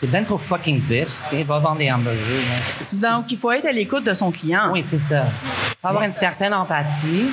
T'es 0.00 0.06
ben 0.06 0.24
trop 0.24 0.38
fucking 0.38 0.80
bitch, 0.80 1.06
tu 1.28 1.36
sais, 1.36 1.42
va 1.42 1.58
vendre 1.58 1.78
des 1.78 1.90
hamburgers. 1.90 2.18
là. 2.20 3.10
Donc, 3.10 3.30
il 3.30 3.38
faut 3.38 3.50
être 3.50 3.66
à 3.66 3.72
l'écoute 3.72 4.04
de 4.04 4.14
son 4.14 4.30
client. 4.30 4.70
Oui, 4.72 4.84
c'est 4.88 5.00
ça. 5.00 5.24
Faut 5.80 5.88
avoir 5.88 6.04
une 6.04 6.14
certaine 6.14 6.54
empathie. 6.54 7.30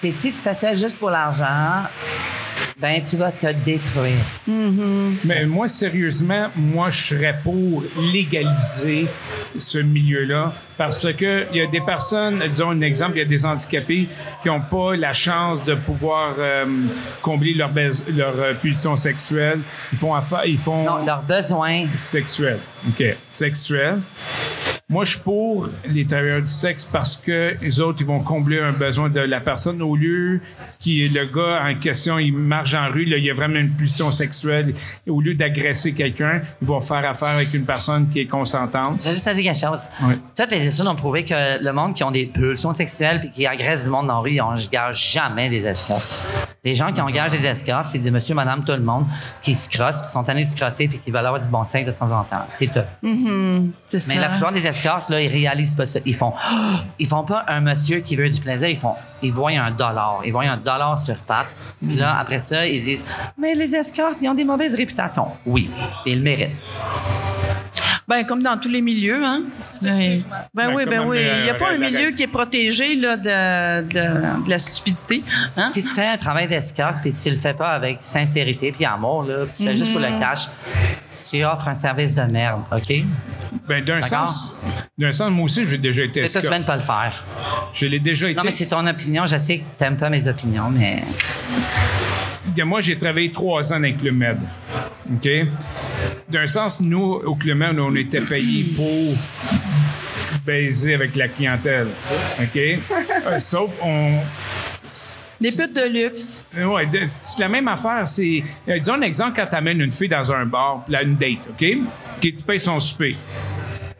Puis 0.00 0.12
si 0.12 0.32
tu 0.32 0.38
fais 0.38 0.54
ça 0.54 0.72
juste 0.74 0.98
pour 0.98 1.10
l'argent, 1.10 1.84
ben 2.78 3.00
tu 3.08 3.16
vas 3.16 3.32
te 3.32 3.46
détruire. 3.64 4.12
Mais 5.24 5.46
moi, 5.46 5.66
sérieusement, 5.66 6.48
moi, 6.54 6.90
je 6.90 7.04
serais 7.06 7.34
pour 7.42 7.82
légaliser 8.12 9.06
ce 9.56 9.78
milieu-là 9.78 10.52
parce 10.76 11.10
que 11.14 11.46
il 11.52 11.56
y 11.56 11.62
a 11.62 11.66
des 11.68 11.80
personnes, 11.80 12.42
disons 12.50 12.70
un 12.70 12.80
exemple, 12.82 13.12
il 13.16 13.18
y 13.20 13.22
a 13.22 13.24
des 13.24 13.46
handicapés 13.46 14.06
qui 14.42 14.48
n'ont 14.48 14.60
pas 14.60 14.94
la 14.94 15.14
chance 15.14 15.64
de 15.64 15.74
pouvoir 15.74 16.34
euh, 16.38 16.66
combler 17.22 17.54
leur, 17.54 17.70
bais- 17.70 17.88
leur 18.14 18.34
euh, 18.38 18.52
pulsion 18.52 18.94
sexuelle. 18.94 19.60
Ils 19.92 19.98
font 19.98 20.14
affaire, 20.14 20.44
ils 20.44 20.58
font 20.58 20.84
Non, 20.84 21.04
leurs 21.06 21.22
besoins. 21.22 21.86
sexuel. 21.96 22.58
OK. 22.88 23.02
Sexuel. 23.30 24.00
Moi, 24.88 25.04
je 25.04 25.10
suis 25.10 25.18
pour 25.18 25.68
les 25.84 26.06
travailleurs 26.06 26.42
du 26.42 26.52
sexe 26.52 26.84
parce 26.84 27.16
que 27.16 27.56
les 27.60 27.80
autres, 27.80 27.98
ils 28.02 28.06
vont 28.06 28.20
combler 28.20 28.60
un 28.60 28.70
besoin 28.70 29.08
de 29.08 29.18
la 29.18 29.40
personne 29.40 29.82
au 29.82 29.96
lieu 29.96 30.40
qui 30.78 31.04
est 31.04 31.08
le 31.08 31.24
gars 31.24 31.60
en 31.64 31.74
question, 31.74 32.20
il 32.20 32.32
marche 32.32 32.72
en 32.74 32.88
rue, 32.88 33.04
là, 33.04 33.16
il 33.16 33.24
y 33.24 33.30
a 33.30 33.34
vraiment 33.34 33.58
une 33.58 33.72
pulsion 33.72 34.12
sexuelle. 34.12 34.76
Au 35.08 35.20
lieu 35.20 35.34
d'agresser 35.34 35.92
quelqu'un, 35.92 36.40
ils 36.62 36.68
vont 36.68 36.80
faire 36.80 37.04
affaire 37.04 37.30
avec 37.30 37.52
une 37.52 37.64
personne 37.64 38.08
qui 38.10 38.20
est 38.20 38.26
consentante. 38.26 39.02
J'ai 39.02 39.10
juste 39.10 39.26
à 39.26 39.34
dire 39.34 39.52
quelque 39.52 39.58
chose. 39.58 39.80
Oui. 40.04 40.14
Toutes 40.36 40.52
les 40.52 40.68
études 40.68 40.86
ont 40.86 40.94
prouvé 40.94 41.24
que 41.24 41.60
le 41.60 41.72
monde 41.72 41.94
qui 41.94 42.04
ont 42.04 42.12
des 42.12 42.26
pulsions 42.26 42.72
sexuelles 42.72 43.18
puis 43.18 43.32
qui 43.32 43.44
agressent 43.44 43.82
du 43.82 43.90
monde 43.90 44.06
dans 44.06 44.14
la 44.14 44.20
rue, 44.20 44.34
ils 44.34 44.40
engagent 44.40 45.14
jamais 45.14 45.48
des 45.50 45.66
escortes. 45.66 46.22
Les 46.62 46.74
gens 46.74 46.92
qui 46.92 47.00
engagent 47.00 47.32
des 47.32 47.44
escortes, 47.44 47.88
c'est 47.90 47.98
des 47.98 48.12
monsieur, 48.12 48.36
madame, 48.36 48.62
tout 48.64 48.72
le 48.72 48.78
monde 48.80 49.06
qui 49.42 49.54
se 49.54 49.68
crossent, 49.68 50.00
puis 50.00 50.10
sont 50.10 50.22
tannés 50.22 50.44
de 50.44 50.50
se 50.50 50.56
crosser 50.56 50.86
puis 50.86 50.98
qui 50.98 51.10
veulent 51.10 51.26
avoir 51.26 51.42
du 51.42 51.48
bon 51.48 51.64
sexe 51.64 51.88
de 51.88 51.92
temps 51.92 52.10
en 52.12 52.22
temps. 52.22 52.46
C'est 52.54 52.66
tout. 52.66 52.80
C'est 53.88 53.98
ça. 53.98 54.14
Mais 54.14 54.20
la 54.20 54.28
plupart 54.28 54.52
des 54.52 54.64
escortes, 54.76 55.10
là, 55.10 55.20
ils 55.20 55.28
réalisent 55.28 55.74
pas 55.74 55.86
ça. 55.86 55.98
Ils 56.04 56.14
font, 56.14 56.32
ils 56.98 57.06
font 57.06 57.24
pas 57.24 57.44
un 57.48 57.60
monsieur 57.60 58.00
qui 58.00 58.16
veut 58.16 58.28
du 58.30 58.40
plaisir. 58.40 58.68
Ils 58.68 58.78
font, 58.78 58.94
ils 59.22 59.32
voient 59.32 59.50
un 59.52 59.70
dollar. 59.70 60.20
Ils 60.24 60.32
voient 60.32 60.44
un 60.44 60.56
dollar 60.56 60.98
sur 60.98 61.16
patte. 61.16 61.48
Puis 61.86 61.96
là, 61.96 62.18
après 62.18 62.38
ça, 62.38 62.66
ils 62.66 62.82
disent, 62.84 63.04
mais 63.38 63.54
les 63.54 63.74
escortes, 63.74 64.16
ils 64.22 64.28
ont 64.28 64.34
des 64.34 64.44
mauvaises 64.44 64.74
réputations. 64.74 65.28
Oui. 65.44 65.70
Ils 66.06 66.16
le 66.18 66.22
méritent. 66.22 66.56
Ben, 68.08 68.24
comme 68.24 68.40
dans 68.40 68.56
tous 68.56 68.68
les 68.68 68.80
milieux, 68.82 69.20
hein? 69.24 69.42
Ben, 69.82 69.98
ben 69.98 70.22
Ben, 70.54 70.74
oui, 70.76 70.84
ben 70.86 71.00
oui. 71.08 71.18
Il 71.38 71.42
n'y 71.42 71.50
a 71.50 71.54
pas 71.54 71.70
un 71.72 71.78
milieu 71.78 72.12
qui 72.12 72.22
est 72.22 72.28
protégé 72.28 72.94
là, 72.94 73.16
de, 73.16 73.82
de- 73.82 74.44
de 74.44 74.48
la 74.50 74.58
stupidité. 74.60 75.24
Hein? 75.56 75.70
Si 75.72 75.82
tu 75.82 75.88
fais 75.88 76.06
un 76.06 76.16
travail 76.16 76.46
d'escorte, 76.46 76.98
puis 77.02 77.12
tu 77.12 77.28
le 77.30 77.36
fais 77.36 77.52
pas 77.54 77.70
avec 77.70 77.98
sincérité 78.00 78.70
puis 78.70 78.84
amour, 78.84 79.24
là, 79.24 79.44
puis 79.46 79.54
tu 79.58 79.64
fais 79.64 79.76
juste 79.76 79.90
pour 79.90 80.00
le 80.00 80.20
cash, 80.20 80.46
tu 81.30 81.44
offres 81.44 81.68
un 81.68 81.78
service 81.78 82.14
de 82.14 82.22
merde, 82.22 82.62
OK? 82.70 83.04
Ben, 83.68 83.84
d'un 83.84 84.02
sens, 84.02 84.56
D'un 84.98 85.12
sens, 85.12 85.30
moi 85.30 85.44
aussi, 85.44 85.66
j'ai 85.66 85.78
déjà 85.78 86.04
été 86.04 86.20
escorte. 86.20 86.46
de 86.46 86.64
pas 86.64 86.76
le 86.76 86.82
faire. 86.82 87.24
Je 87.74 87.86
l'ai 87.86 88.00
déjà 88.00 88.28
été. 88.28 88.36
Non, 88.36 88.44
mais 88.44 88.52
c'est 88.52 88.66
ton 88.66 88.86
opinion. 88.86 89.26
Je 89.26 89.36
sais 89.38 89.58
que 89.58 89.64
t'aimes 89.76 89.96
pas 89.96 90.10
mes 90.10 90.26
opinions, 90.28 90.70
mais. 90.70 91.02
Moi, 92.64 92.80
j'ai 92.80 92.96
travaillé 92.96 93.32
trois 93.32 93.72
ans 93.72 93.80
dans 93.80 93.94
le 94.02 94.12
Med. 94.12 94.38
OK? 95.12 95.28
D'un 96.28 96.46
sens, 96.46 96.80
nous, 96.80 97.20
au 97.24 97.36
Med, 97.54 97.78
on 97.78 97.94
était 97.94 98.20
payés 98.20 98.72
pour 98.74 99.14
baiser 100.44 100.94
avec 100.94 101.14
la 101.16 101.28
clientèle. 101.28 101.88
OK? 102.40 102.56
Euh, 102.56 103.38
sauf, 103.38 103.72
on. 103.82 104.20
Des 105.40 105.50
putes 105.52 105.74
de 105.74 105.82
luxe. 105.88 106.44
Ouais, 106.56 106.86
de- 106.86 107.00
c'est 107.20 107.38
la 107.40 107.48
même 107.48 107.68
affaire. 107.68 108.06
C'est, 108.08 108.42
euh, 108.68 108.78
disons 108.78 108.94
un 108.94 109.02
exemple 109.02 109.32
quand 109.36 109.46
tu 109.46 109.54
amènes 109.56 109.80
une 109.80 109.92
fille 109.92 110.08
dans 110.08 110.30
un 110.32 110.46
bar, 110.46 110.84
là, 110.88 111.02
une 111.02 111.16
date, 111.16 111.38
OK? 111.50 111.66
Qui 112.20 112.32
tu 112.34 112.42
payes 112.42 112.60
son 112.60 112.80
souper. 112.80 113.16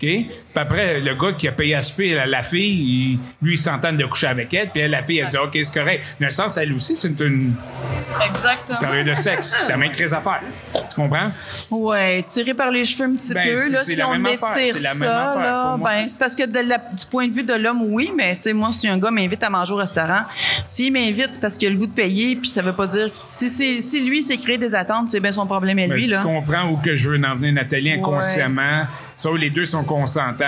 OK? 0.03 0.09
Puis 0.57 0.63
après, 0.63 1.01
le 1.01 1.15
gars 1.15 1.33
qui 1.39 1.47
a 1.49 1.53
payé 1.53 1.75
à 1.75 1.83
souper, 1.83 2.15
la, 2.15 2.25
la 2.25 2.43
fille, 2.43 2.63
il- 3.13 3.19
lui, 3.43 3.57
il 3.57 3.59
s'entend 3.59 3.93
de 3.93 4.03
coucher 4.07 4.29
avec 4.29 4.55
elle. 4.55 4.71
Puis 4.71 4.81
elle, 4.81 4.93
la 4.93 5.03
fille, 5.03 5.19
elle 5.19 5.29
dit 5.29 5.37
OK, 5.37 5.51
c'est 5.53 5.75
correct. 5.75 6.03
Dans 6.19 6.29
un 6.29 6.31
sens, 6.31 6.57
elle 6.57 6.73
aussi, 6.73 6.97
c'est 6.97 7.09
une 7.21 7.53
Exactement. 8.25 9.05
de 9.05 9.15
sexe. 9.15 9.55
C'est 9.67 9.69
la 9.73 9.77
même 9.77 9.93
crise 9.93 10.15
à 10.15 10.21
faire. 10.23 10.41
Tu 10.73 10.95
comprends? 10.95 11.23
Ouais, 11.71 12.23
tiré 12.23 12.55
par 12.55 12.71
les 12.71 12.85
cheveux 12.87 13.05
un 13.05 13.17
petit 13.17 13.35
Ben, 13.35 13.45
peu. 13.55 13.71
Là, 13.73 13.81
c'est 13.83 13.93
si 13.93 13.97
la 13.97 14.09
on 14.09 14.13
même 14.13 14.25
affaire, 14.25 14.57
étire 14.57 14.75
c'est 14.79 14.83
la 14.83 14.95
ça, 14.95 15.05
là, 15.39 15.77
ben, 15.77 16.09
c'est 16.09 16.19
parce 16.19 16.35
que 16.35 16.47
de 16.47 16.67
la- 16.67 16.79
du 16.79 17.05
point 17.11 17.29
de 17.29 17.35
vue 17.35 17.43
de 17.43 17.53
l'homme, 17.53 17.83
oui, 17.91 18.11
mais 18.17 18.35
c'est 18.35 18.55
moi, 18.55 18.71
si 18.73 18.89
un 18.89 18.97
gars 18.97 19.11
m'invite 19.11 19.43
à 19.43 19.51
manger 19.51 19.75
au 19.75 19.77
restaurant, 19.77 20.23
s'il 20.67 20.91
m'invite 20.91 21.29
c'est 21.33 21.41
parce 21.41 21.59
qu'il 21.59 21.69
a 21.69 21.71
le 21.71 21.77
goût 21.77 21.87
de 21.87 21.93
payer, 21.93 22.37
puis 22.37 22.49
ça 22.49 22.63
veut 22.63 22.73
pas 22.75 22.87
dire 22.87 23.13
que 23.13 23.19
si, 23.19 23.51
c'est- 23.51 23.81
si 23.81 24.09
lui 24.09 24.23
s'est 24.23 24.39
créé 24.39 24.57
des 24.57 24.75
attentes, 24.75 25.11
c'est 25.11 25.21
bien 25.21 25.33
son 25.33 25.47
problème 25.47 25.79
à 25.81 25.87
Ben, 25.87 25.93
lui. 25.93 26.07
tu 26.07 26.13
là. 26.13 26.23
comprends 26.23 26.71
où 26.71 26.77
que 26.79 26.97
je 26.97 27.11
veux 27.11 27.23
en 27.23 27.35
venir, 27.37 27.53
Nathalie, 27.53 27.93
inconsciemment. 27.93 28.85
Soit 29.15 29.37
les 29.39 29.51
deux 29.51 29.67
sont 29.67 29.85
consentants, 29.85 30.46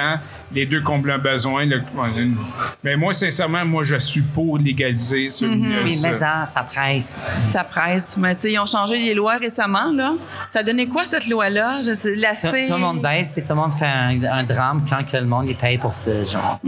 les 0.52 0.64
deux 0.66 0.80
comblent 0.82 1.10
un 1.10 1.18
besoin. 1.18 1.64
le- 1.66 1.82
une- 2.16 2.36
Mais 2.82 2.96
moi, 2.96 3.12
sincèrement, 3.12 3.64
moi, 3.64 3.84
je 3.84 3.96
suis 3.98 4.22
pour 4.22 4.58
légaliser 4.58 5.30
ce, 5.30 5.44
Mm-hmm. 5.44 5.84
Oui, 5.84 5.94
ça. 5.94 6.10
mais 6.10 6.18
ça, 6.18 6.48
ça 6.54 6.62
presse. 6.62 7.16
Ça 7.48 7.64
presse. 7.64 8.16
Mais 8.16 8.34
tu 8.34 8.42
sais, 8.42 8.52
ils 8.52 8.58
ont 8.58 8.66
changé 8.66 8.98
les 8.98 9.14
lois 9.14 9.36
récemment, 9.36 9.90
là. 9.92 10.14
Ça 10.48 10.62
donnait 10.62 10.86
quoi, 10.86 11.04
cette 11.04 11.26
loi-là? 11.28 11.82
La 11.82 11.92
Tout, 11.92 12.36
C- 12.50 12.66
tout 12.68 12.74
le 12.74 12.78
monde 12.78 13.02
baisse, 13.02 13.32
puis 13.32 13.42
tout 13.42 13.50
le 13.50 13.54
monde 13.56 13.72
fait 13.72 13.86
un, 13.86 14.22
un 14.24 14.42
drame 14.44 14.84
quand 14.88 15.04
que 15.04 15.16
le 15.16 15.26
monde 15.26 15.46
il 15.48 15.56
paye 15.56 15.78
pour 15.78 15.94
ce 15.94 16.24
genre. 16.24 16.58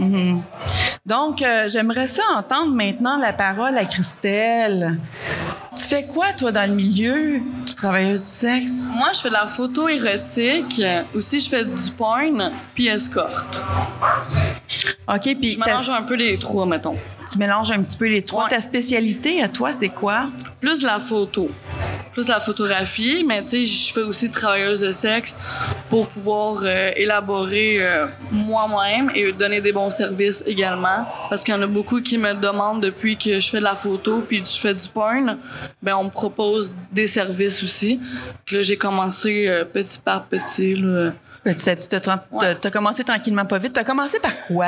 Donc, 1.05 1.41
euh, 1.41 1.67
j'aimerais 1.69 2.07
ça 2.07 2.23
entendre 2.37 2.73
maintenant 2.75 3.17
la 3.17 3.33
parole 3.33 3.75
à 3.77 3.85
Christelle. 3.85 4.97
Tu 5.75 5.83
fais 5.85 6.03
quoi, 6.03 6.33
toi, 6.33 6.51
dans 6.51 6.69
le 6.69 6.75
milieu 6.75 7.39
du 7.65 7.75
travailleuse 7.75 8.19
du 8.21 8.27
sexe? 8.27 8.87
Moi, 8.93 9.11
je 9.13 9.21
fais 9.21 9.29
de 9.29 9.33
la 9.33 9.47
photo 9.47 9.87
érotique. 9.87 10.81
Aussi, 11.15 11.39
je 11.39 11.49
fais 11.49 11.63
du 11.63 11.91
porn, 11.97 12.51
puis 12.73 12.87
escorte. 12.87 13.63
OK, 15.07 15.21
puis 15.39 15.51
Je 15.51 15.59
mélange 15.59 15.89
un 15.89 16.01
peu 16.03 16.15
les 16.15 16.37
trois, 16.37 16.65
mettons. 16.65 16.97
tu 17.31 17.37
mélanges 17.37 17.71
un 17.71 17.81
petit 17.83 17.95
peu 17.95 18.07
les 18.09 18.21
trois. 18.21 18.43
Ouais. 18.45 18.49
Ta 18.49 18.59
spécialité, 18.59 19.41
à 19.41 19.47
toi, 19.47 19.71
c'est 19.71 19.89
quoi? 19.89 20.29
Plus 20.59 20.83
la 20.83 20.99
photo. 20.99 21.49
Plus 22.13 22.27
la 22.27 22.39
photographie, 22.39 23.23
mais 23.25 23.41
tu 23.43 23.49
sais, 23.49 23.65
je 23.65 23.93
fais 23.93 24.01
aussi 24.01 24.29
travailleuse 24.29 24.81
de 24.81 24.91
sexe 24.91 25.37
pour 25.89 26.07
pouvoir 26.07 26.61
euh, 26.63 26.91
élaborer 26.95 27.77
euh, 27.81 28.05
moi-même 28.31 29.11
et 29.15 29.31
donner 29.31 29.61
des 29.61 29.71
bons 29.71 29.89
services 29.89 30.43
également. 30.45 31.05
Parce 31.29 31.43
qu'il 31.43 31.53
y 31.53 31.57
en 31.57 31.61
a 31.61 31.67
beaucoup 31.67 32.01
qui 32.01 32.17
me 32.17 32.33
demandent 32.33 32.81
depuis 32.81 33.17
que 33.17 33.39
je 33.39 33.49
fais 33.49 33.59
de 33.59 33.63
la 33.63 33.75
photo 33.75 34.21
puis 34.27 34.43
je 34.43 34.59
fais 34.59 34.73
du 34.73 34.87
porn, 34.89 35.37
ben 35.81 35.95
on 35.95 36.05
me 36.05 36.09
propose 36.09 36.75
des 36.91 37.07
services 37.07 37.63
aussi. 37.63 37.99
Là, 38.51 38.61
j'ai 38.61 38.77
commencé 38.77 39.47
euh, 39.47 39.63
petit 39.63 39.99
par 39.99 40.25
petit. 40.25 40.75
Là. 40.75 41.11
Tra- 41.45 42.19
Ouais. 42.31 42.55
t'as 42.55 42.69
commencé 42.69 43.03
tranquillement 43.03 43.45
pas 43.45 43.57
vite. 43.57 43.73
T'as 43.73 43.83
commencé 43.83 44.19
par 44.19 44.41
quoi? 44.41 44.67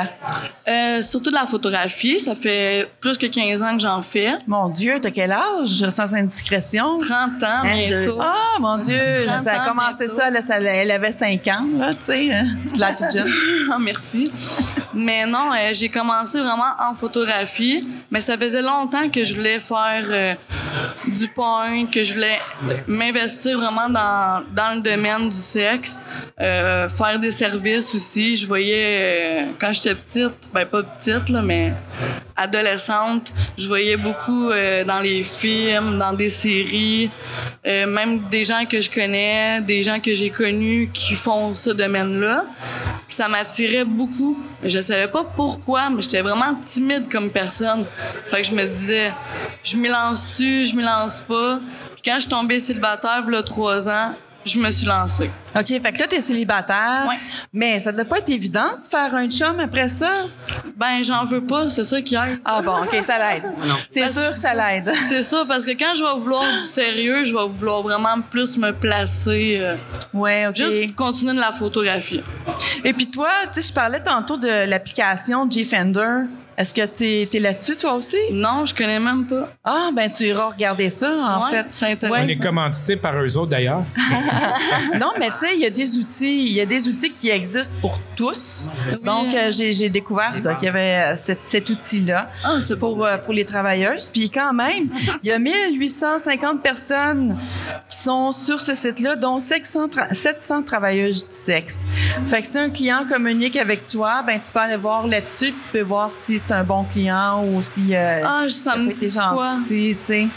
Euh, 0.66 1.00
surtout 1.02 1.30
de 1.30 1.34
la 1.34 1.46
photographie, 1.46 2.18
ça 2.20 2.34
fait 2.34 2.88
plus 3.00 3.16
que 3.16 3.26
15 3.26 3.62
ans 3.62 3.76
que 3.76 3.82
j'en 3.82 4.02
fais. 4.02 4.32
Mon 4.46 4.68
Dieu, 4.68 4.98
t'as 5.00 5.10
quel 5.10 5.30
âge, 5.32 5.88
sans 5.90 6.14
indiscrétion? 6.14 6.98
30 6.98 7.42
ans 7.44 7.62
bientôt. 7.62 8.18
Ah, 8.20 8.58
mon 8.60 8.78
Dieu! 8.78 8.98
30 9.26 9.44
Ça 9.44 9.62
a 9.62 9.68
commencé 9.68 10.06
bientôt. 10.06 10.14
ça, 10.14 10.30
là, 10.30 10.40
ça, 10.40 10.58
elle 10.60 10.90
avait 10.90 11.12
5 11.12 11.46
ans, 11.48 11.64
là, 11.78 11.90
tu 11.92 11.98
sais. 12.04 12.32
hein. 12.32 12.46
Tu 12.72 12.78
l'as 12.80 12.94
toute 12.94 13.12
jeune. 13.12 13.28
Ah, 13.72 13.78
merci. 13.80 14.30
Mais 14.92 15.26
non, 15.26 15.52
euh, 15.52 15.70
j'ai 15.72 15.88
commencé 15.88 16.40
vraiment 16.40 16.72
en 16.80 16.94
photographie, 16.94 17.86
mais 18.10 18.20
ça 18.20 18.36
faisait 18.36 18.62
longtemps 18.62 19.08
que 19.10 19.24
je 19.24 19.34
voulais 19.34 19.58
faire 19.60 20.04
euh, 20.08 20.34
du 21.06 21.28
porn, 21.28 21.88
que 21.90 22.04
je 22.04 22.14
voulais 22.14 22.38
m'investir 22.86 23.58
vraiment 23.58 23.88
dans, 23.88 24.42
dans 24.54 24.74
le 24.74 24.80
domaine 24.80 25.28
du 25.28 25.36
sexe, 25.36 25.98
euh, 26.40 26.62
faire 26.88 27.18
des 27.18 27.30
services 27.30 27.94
aussi. 27.94 28.36
Je 28.36 28.46
voyais, 28.46 28.98
euh, 29.00 29.46
quand 29.58 29.72
j'étais 29.72 29.94
petite, 29.94 30.50
ben 30.52 30.64
pas 30.64 30.82
petite, 30.82 31.28
là, 31.28 31.42
mais 31.42 31.72
adolescente, 32.36 33.32
je 33.56 33.66
voyais 33.68 33.96
beaucoup 33.96 34.50
euh, 34.50 34.84
dans 34.84 35.00
les 35.00 35.22
films, 35.22 35.98
dans 35.98 36.12
des 36.12 36.28
séries, 36.28 37.10
euh, 37.66 37.86
même 37.86 38.20
des 38.28 38.44
gens 38.44 38.64
que 38.66 38.80
je 38.80 38.90
connais, 38.90 39.60
des 39.60 39.82
gens 39.82 40.00
que 40.00 40.14
j'ai 40.14 40.30
connus 40.30 40.90
qui 40.92 41.14
font 41.14 41.54
ce 41.54 41.70
domaine-là. 41.70 42.44
Ça 43.08 43.28
m'attirait 43.28 43.84
beaucoup. 43.84 44.42
Je 44.64 44.80
savais 44.80 45.08
pas 45.08 45.24
pourquoi, 45.36 45.90
mais 45.90 46.02
j'étais 46.02 46.22
vraiment 46.22 46.54
timide 46.56 47.08
comme 47.10 47.30
personne. 47.30 47.84
Fait 48.26 48.42
que 48.42 48.48
je 48.48 48.54
me 48.54 48.66
disais, 48.66 49.12
je 49.62 49.76
m'y 49.76 49.88
lance-tu, 49.88 50.64
je 50.64 50.74
m'y 50.74 50.82
lance 50.82 51.20
pas? 51.20 51.60
Puis 51.92 52.02
quand 52.04 52.14
je 52.14 52.20
suis 52.20 52.30
tombée 52.30 52.58
célibataire, 52.58 53.22
a 53.32 53.42
trois 53.42 53.88
ans, 53.88 54.14
je 54.44 54.58
me 54.58 54.70
suis 54.70 54.86
lancée. 54.86 55.30
OK, 55.56 55.66
fait 55.66 55.92
que 55.92 55.98
là, 56.00 56.06
t'es 56.06 56.20
célibataire. 56.20 57.04
Ouais. 57.08 57.16
Mais 57.52 57.78
ça 57.78 57.92
doit 57.92 58.04
pas 58.04 58.18
être 58.18 58.28
évident 58.28 58.70
de 58.72 58.88
faire 58.88 59.14
un 59.14 59.28
chum 59.28 59.58
après 59.60 59.88
ça? 59.88 60.24
Ben, 60.76 61.02
j'en 61.02 61.24
veux 61.24 61.40
pas, 61.44 61.68
c'est 61.68 61.84
ça 61.84 62.00
qui 62.02 62.14
aide. 62.14 62.38
Ah 62.44 62.60
bon, 62.62 62.82
OK, 62.82 62.96
ça 63.02 63.14
l'aide. 63.18 63.44
C'est 63.88 64.08
sûr 64.08 64.32
que 64.32 64.38
ça 64.38 64.52
l'aide. 64.54 64.92
C'est 65.08 65.22
ça, 65.22 65.44
parce 65.46 65.64
que 65.64 65.70
quand 65.72 65.94
je 65.94 66.02
vais 66.02 66.20
vouloir 66.20 66.44
du 66.52 66.60
sérieux, 66.60 67.24
je 67.24 67.34
vais 67.34 67.46
vouloir 67.48 67.82
vraiment 67.82 68.20
plus 68.30 68.56
me 68.58 68.72
placer. 68.72 69.58
euh, 69.60 69.76
Ouais, 70.12 70.46
OK. 70.48 70.56
Juste 70.56 70.94
continuer 70.94 71.34
de 71.34 71.40
la 71.40 71.52
photographie. 71.52 72.22
Et 72.84 72.92
puis 72.92 73.08
toi, 73.10 73.28
tu 73.52 73.60
sais, 73.62 73.68
je 73.68 73.72
parlais 73.72 74.02
tantôt 74.02 74.36
de 74.36 74.66
l'application 74.68 75.48
G-Fender. 75.50 76.26
Est-ce 76.56 76.72
que 76.74 76.84
t'es 76.86 77.28
es, 77.32 77.38
là-dessus, 77.40 77.76
toi 77.76 77.94
aussi? 77.94 78.16
Non, 78.32 78.64
je 78.64 78.74
connais 78.74 79.00
même 79.00 79.26
pas. 79.26 79.48
Ah, 79.64 79.90
ben 79.94 80.08
tu 80.10 80.24
iras 80.24 80.50
regarder 80.50 80.90
ça, 80.90 81.10
en 81.12 81.44
Ouais, 81.50 81.62
fait. 81.78 81.86
On 82.10 82.28
est 82.28 82.36
commandité 82.38 82.96
par 82.96 83.14
eux 83.20 83.36
autres, 83.36 83.50
d'ailleurs. 83.50 83.82
Non, 84.98 85.12
mais 85.18 85.28
tu 85.30 85.40
sais, 85.40 85.54
il 85.54 85.60
y 85.60 85.66
a 85.66 85.70
des 85.70 85.98
outils, 85.98 86.46
il 86.46 86.52
y 86.52 86.60
a 86.60 86.66
des 86.66 86.88
outils 86.88 87.12
qui 87.12 87.30
existent 87.30 87.76
pour 87.80 87.98
tous. 88.16 88.68
Donc, 89.02 89.34
euh, 89.34 89.50
j'ai 89.50 89.88
découvert 89.88 90.36
ça, 90.36 90.54
qu'il 90.54 90.66
y 90.66 90.68
avait 90.68 91.12
euh, 91.12 91.16
cet, 91.16 91.40
cet 91.44 91.68
outil-là 91.70 92.30
Ah, 92.44 92.58
pour, 92.78 93.04
euh, 93.04 93.16
pour 93.18 93.32
les 93.34 93.44
travailleuses. 93.44 94.10
Puis 94.12 94.30
quand 94.30 94.52
même, 94.52 94.88
il 95.22 95.28
y 95.28 95.32
a 95.32 95.38
1850 95.38 96.62
personnes 96.62 97.36
qui 97.88 97.96
sont 97.96 98.32
sur 98.32 98.60
ce 98.60 98.74
site-là, 98.74 99.16
dont 99.16 99.38
700, 99.38 99.88
tra- 99.88 100.12
700 100.14 100.62
travailleuses 100.62 101.26
du 101.26 101.34
sexe. 101.34 101.86
Fait 102.26 102.40
que 102.40 102.46
si 102.46 102.58
un 102.58 102.70
client 102.70 103.04
communique 103.08 103.56
avec 103.56 103.88
toi, 103.88 104.22
ben 104.26 104.40
tu 104.44 104.50
peux 104.52 104.60
aller 104.60 104.76
voir 104.76 105.06
là-dessus, 105.06 105.52
puis 105.52 105.60
tu 105.64 105.70
peux 105.70 105.80
voir 105.82 106.10
si 106.10 106.38
c'est 106.46 106.52
un 106.52 106.64
bon 106.64 106.84
client 106.84 107.42
ou 107.42 107.62
si 107.62 107.94
euh, 107.96 108.22
Ah, 108.24 108.44
ça 108.48 108.76
me 108.76 108.92
dit 108.92 109.10
gentil, 109.10 109.96
tu 109.98 110.04
sais. 110.04 110.28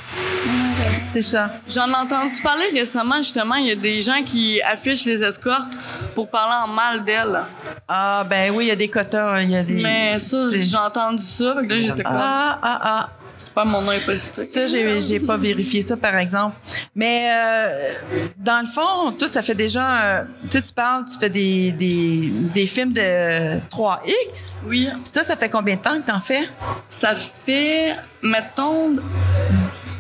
C'est 1.10 1.22
ça. 1.22 1.50
J'en 1.70 1.90
ai 1.90 1.96
entendu 1.96 2.42
parler 2.42 2.68
récemment, 2.74 3.18
justement. 3.18 3.56
Il 3.56 3.68
y 3.68 3.72
a 3.72 3.76
des 3.76 4.02
gens 4.02 4.24
qui 4.26 4.62
affichent 4.62 5.06
les 5.06 5.24
escortes 5.24 5.74
pour 6.16 6.30
parler 6.30 6.56
en 6.64 6.68
mal 6.68 7.04
d'elles. 7.04 7.40
Ah, 7.88 8.26
ben 8.30 8.54
oui, 8.54 8.66
il 8.66 8.68
y 8.68 8.72
a 8.72 8.76
des 8.76 8.90
quotas, 8.90 9.42
il 9.42 9.52
y 9.52 9.56
a 9.56 9.64
des... 9.64 9.82
Mais 9.82 10.20
ça, 10.20 10.38
j'ai 10.54 10.78
entendu 10.78 11.24
ça. 11.24 11.56
Fait 11.60 11.68
que 11.68 11.74
là, 11.74 11.80
j'étais 11.80 12.04
Ah, 12.06 12.60
ah, 12.62 12.80
ah. 12.84 13.10
C'est 13.38 13.54
pas 13.54 13.66
mon 13.66 13.82
nom 13.82 13.92
imposité. 13.92 14.44
Ça, 14.44 14.68
j'ai, 14.68 15.00
j'ai 15.02 15.20
pas 15.20 15.38
vérifié 15.38 15.82
ça, 15.82 15.96
par 15.98 16.16
exemple. 16.18 16.56
Mais 16.96 17.30
euh, 17.32 17.94
dans 18.38 18.62
le 18.62 18.68
fond, 18.68 19.12
toi, 19.18 19.28
ça 19.28 19.42
fait 19.42 19.56
déjà... 19.56 20.02
euh, 20.20 20.24
tu 20.50 20.58
sais, 20.58 20.62
tu 20.62 20.74
parles, 20.74 21.06
tu 21.06 21.18
fais 21.18 21.30
des, 21.30 21.72
des, 21.72 22.32
des 22.54 22.66
films 22.66 22.94
de 22.94 23.60
3X. 23.70 24.62
Oui. 24.66 24.90
Puis 24.92 25.02
ça, 25.06 25.24
ça 25.24 25.36
fait 25.36 25.50
combien 25.50 25.76
de 25.76 25.82
temps 25.82 26.00
que 26.02 26.08
t'en 26.12 26.20
fais? 26.20 26.50
Ça 26.90 27.16
fait, 27.16 27.96
mettons, 28.22 28.94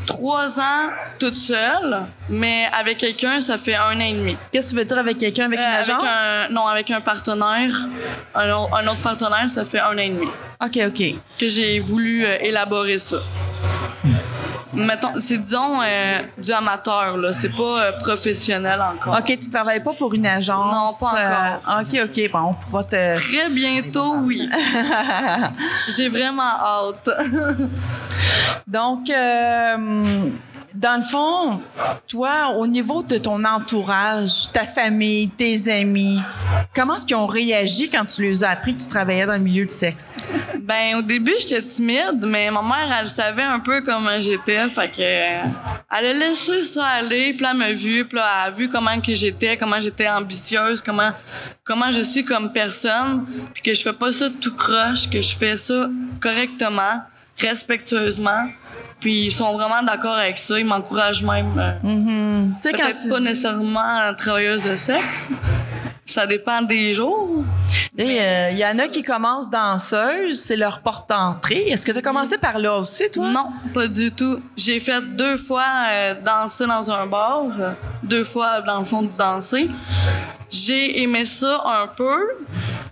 trois 0.08 0.60
ans 0.60 0.90
toute 1.20 1.36
seule, 1.36 2.06
mais 2.30 2.68
avec 2.80 2.98
quelqu'un, 2.98 3.40
ça 3.40 3.58
fait 3.60 3.76
un 3.76 3.96
an 3.98 4.00
et 4.00 4.14
demi. 4.14 4.36
Qu'est-ce 4.52 4.68
que 4.68 4.72
tu 4.72 4.78
veux 4.78 4.86
dire 4.86 4.98
avec 4.98 5.18
quelqu'un, 5.18 5.46
avec 5.46 5.60
Euh, 5.60 5.64
une 5.64 5.74
agence? 5.76 6.04
un, 6.04 6.50
non, 6.54 6.66
avec 6.66 6.90
un 6.90 7.02
partenaire. 7.02 7.74
Un, 8.34 8.52
au- 8.54 8.70
un 8.76 8.88
autre 8.88 9.02
partenaire, 9.02 9.48
ça 9.50 9.64
fait 9.66 9.80
un 9.80 9.94
an 9.94 9.98
et 9.98 10.10
demi 10.10 10.28
OK, 10.64 10.80
OK. 10.88 11.04
que 11.38 11.50
j'ai 11.50 11.80
voulu 11.80 12.26
euh, 12.26 12.38
élaborer 12.42 12.98
ça. 12.98 13.18
Mettons, 14.74 15.14
c'est 15.18 15.38
disons 15.38 15.82
euh, 15.82 16.22
du 16.38 16.52
amateur, 16.52 17.18
là. 17.18 17.32
C'est 17.34 17.56
pas 17.56 17.82
euh, 17.86 17.92
professionnel 18.00 18.80
encore. 18.82 19.18
OK, 19.18 19.26
tu 19.40 19.50
travailles 19.50 19.82
pas 19.82 19.94
pour 19.94 20.14
une 20.14 20.28
agence? 20.28 20.74
Non, 20.74 20.92
pas 21.00 21.60
encore. 21.62 21.78
euh, 21.80 22.06
OK, 22.06 22.10
OK. 22.12 22.32
Bon, 22.32 22.40
on 22.50 22.54
pourra 22.54 22.84
te... 22.84 23.16
Très 23.16 23.50
bientôt, 23.50 24.18
oui. 24.18 24.48
J'ai 25.98 26.10
vraiment 26.10 26.44
hâte. 26.44 27.10
Donc, 28.68 29.10
euh, 29.10 30.30
Dans 30.78 30.98
le 30.98 31.02
fond, 31.02 31.60
toi, 32.08 32.50
au 32.56 32.68
niveau 32.68 33.02
de 33.02 33.18
ton 33.18 33.44
entourage, 33.44 34.52
ta 34.54 34.66
famille, 34.68 35.28
tes 35.30 35.72
amis, 35.72 36.20
comment 36.76 36.98
est-ce 36.98 37.06
qu'ils 37.06 37.16
ont 37.16 37.26
réagi 37.26 37.90
quand 37.90 38.06
tu 38.06 38.22
leur 38.22 38.44
as 38.44 38.52
appris 38.52 38.76
que 38.76 38.84
tu 38.84 38.88
travaillais 38.88 39.26
dans 39.26 39.34
le 39.34 39.40
milieu 39.40 39.66
du 39.66 39.72
sexe? 39.72 40.18
Ben, 40.62 40.98
au 40.98 41.02
début, 41.02 41.34
j'étais 41.40 41.64
timide, 41.64 42.24
mais 42.28 42.52
ma 42.52 42.62
mère, 42.62 42.96
elle 43.00 43.08
savait 43.08 43.42
un 43.42 43.60
peu 43.60 43.82
comment 43.82 44.22
j'étais. 44.22 44.70
Fait 44.70 44.88
que, 44.88 45.02
elle 45.02 46.06
a 46.06 46.14
laissé 46.14 46.62
ça 46.62 46.86
aller, 46.86 47.34
puis 47.34 47.48
elle 47.50 47.58
m'a 47.58 47.74
vu, 47.74 48.06
puis 48.06 48.20
elle 48.20 48.48
a 48.48 48.52
vu 48.52 48.70
comment 48.70 49.02
que 49.02 49.16
j'étais, 49.16 49.58
comment 49.58 49.82
j'étais 49.82 50.08
ambitieuse, 50.08 50.82
comment, 50.82 51.10
comment 51.64 51.90
je 51.90 52.04
suis 52.04 52.24
comme 52.24 52.52
personne, 52.52 53.26
puis 53.52 53.64
que 53.64 53.74
je 53.74 53.82
fais 53.82 53.94
pas 53.94 54.12
ça 54.12 54.28
tout 54.40 54.56
croche, 54.56 55.10
que 55.10 55.22
je 55.22 55.36
fais 55.36 55.58
ça 55.58 55.90
correctement, 56.22 57.02
respectueusement. 57.40 58.48
Puis 59.00 59.26
ils 59.26 59.32
sont 59.32 59.54
vraiment 59.54 59.84
d'accord 59.84 60.16
avec 60.16 60.38
ça, 60.40 60.58
ils 60.60 60.66
m'encouragent 60.66 61.24
même. 61.24 61.54
euh, 61.58 61.72
Tu 61.84 62.62
sais, 62.64 62.72
quand 62.72 62.84
Peut-être 62.84 63.02
tu 63.04 63.10
pas 63.10 63.20
dis- 63.20 63.26
nécessairement 63.28 64.14
travailleuse 64.18 64.64
de 64.64 64.74
sexe. 64.76 65.30
Ça 66.08 66.26
dépend 66.26 66.62
des 66.62 66.94
jours. 66.94 67.44
Et, 67.98 68.22
euh, 68.22 68.52
il 68.52 68.58
y 68.58 68.66
en 68.66 68.80
a 68.80 68.88
qui 68.88 69.04
commencent 69.04 69.50
danseuses, 69.50 70.40
c'est 70.40 70.56
leur 70.56 70.82
porte 70.82 71.10
d'entrée. 71.10 71.68
Est-ce 71.68 71.86
que 71.86 71.92
tu 71.92 71.98
as 71.98 72.02
commencé 72.02 72.38
par 72.38 72.58
là 72.58 72.78
aussi, 72.78 73.10
toi? 73.12 73.30
Non, 73.30 73.50
pas 73.74 73.88
du 73.88 74.12
tout. 74.12 74.40
J'ai 74.56 74.80
fait 74.80 75.02
deux 75.02 75.38
fois 75.38 75.66
euh, 75.90 76.16
danser 76.24 76.66
dans 76.66 76.90
un 76.90 77.06
bar, 77.08 77.44
deux 78.04 78.24
fois 78.24 78.62
dans 78.62 78.80
le 78.80 78.86
fond 78.86 79.02
de 79.02 79.16
danser. 79.18 79.70
J'ai 80.50 81.02
aimé 81.02 81.26
ça 81.26 81.62
un 81.66 81.88
peu, 81.88 82.18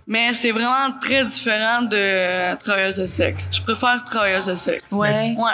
mais 0.06 0.34
c'est 0.34 0.50
vraiment 0.50 0.92
très 1.00 1.24
différent 1.24 1.82
de 1.82 1.96
euh, 1.96 2.56
travailleuse 2.56 2.96
de 2.96 3.06
sexe. 3.06 3.48
Je 3.50 3.62
préfère 3.62 4.04
travailleuse 4.04 4.46
de 4.46 4.54
sexe. 4.54 4.84
Ouais. 4.92 5.14
Ouais. 5.38 5.52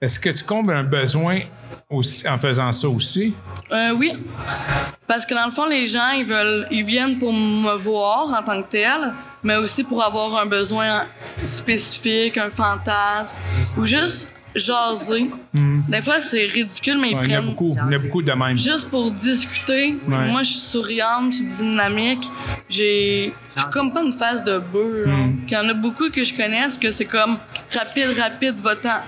Est-ce 0.00 0.18
que 0.18 0.30
tu 0.30 0.42
combles 0.42 0.74
un 0.74 0.82
besoin 0.82 1.40
aussi, 1.90 2.28
en 2.28 2.38
faisant 2.38 2.70
ça 2.72 2.88
aussi? 2.88 3.34
Euh, 3.70 3.92
oui. 3.92 4.12
Parce 5.06 5.26
que 5.26 5.34
dans 5.34 5.46
le 5.46 5.52
fond, 5.52 5.66
les 5.66 5.86
gens, 5.86 6.10
ils 6.16 6.24
veulent, 6.24 6.66
ils 6.70 6.84
viennent 6.84 7.18
pour 7.18 7.32
me 7.32 7.74
voir 7.76 8.28
en 8.28 8.42
tant 8.42 8.62
que 8.62 8.68
tel, 8.70 9.12
mais 9.42 9.56
aussi 9.56 9.84
pour 9.84 10.02
avoir 10.02 10.36
un 10.36 10.46
besoin 10.46 11.04
spécifique, 11.44 12.38
un 12.38 12.50
fantasme, 12.50 13.42
ou 13.76 13.84
juste 13.84 14.30
jaser. 14.54 15.30
Des 15.88 16.00
fois, 16.00 16.20
c'est 16.20 16.46
ridicule, 16.46 16.98
mais 17.00 17.10
ils 17.10 17.16
Ouais, 17.16 17.22
il 17.24 17.30
y 17.30 17.36
en 17.36 17.38
a 17.38 17.42
prennent 17.42 17.50
beaucoup, 17.50 17.76
il 17.76 17.76
y 17.76 17.80
en 17.80 17.92
a 17.92 17.98
beaucoup 17.98 18.22
de 18.22 18.32
même. 18.32 18.56
juste 18.56 18.88
pour 18.88 19.10
discuter. 19.10 19.96
Ouais. 20.08 20.28
Moi, 20.30 20.42
je 20.42 20.50
suis 20.50 20.60
souriante, 20.60 21.32
je 21.32 21.36
suis 21.38 21.46
dynamique. 21.46 22.24
J'ai 22.68 23.34
comme 23.72 23.92
pas 23.92 24.02
une 24.02 24.12
phase 24.12 24.42
de 24.44 24.58
bœuf. 24.58 25.06
Hmm. 25.06 25.44
Qu'il 25.46 25.58
y 25.58 25.60
en 25.60 25.68
a 25.68 25.74
beaucoup 25.74 26.08
que 26.10 26.24
je 26.24 26.32
connaisse 26.34 26.78
que 26.78 26.90
c'est 26.90 27.04
comme 27.04 27.36
rapide, 27.72 28.16
rapide, 28.18 28.54
votant. 28.56 29.00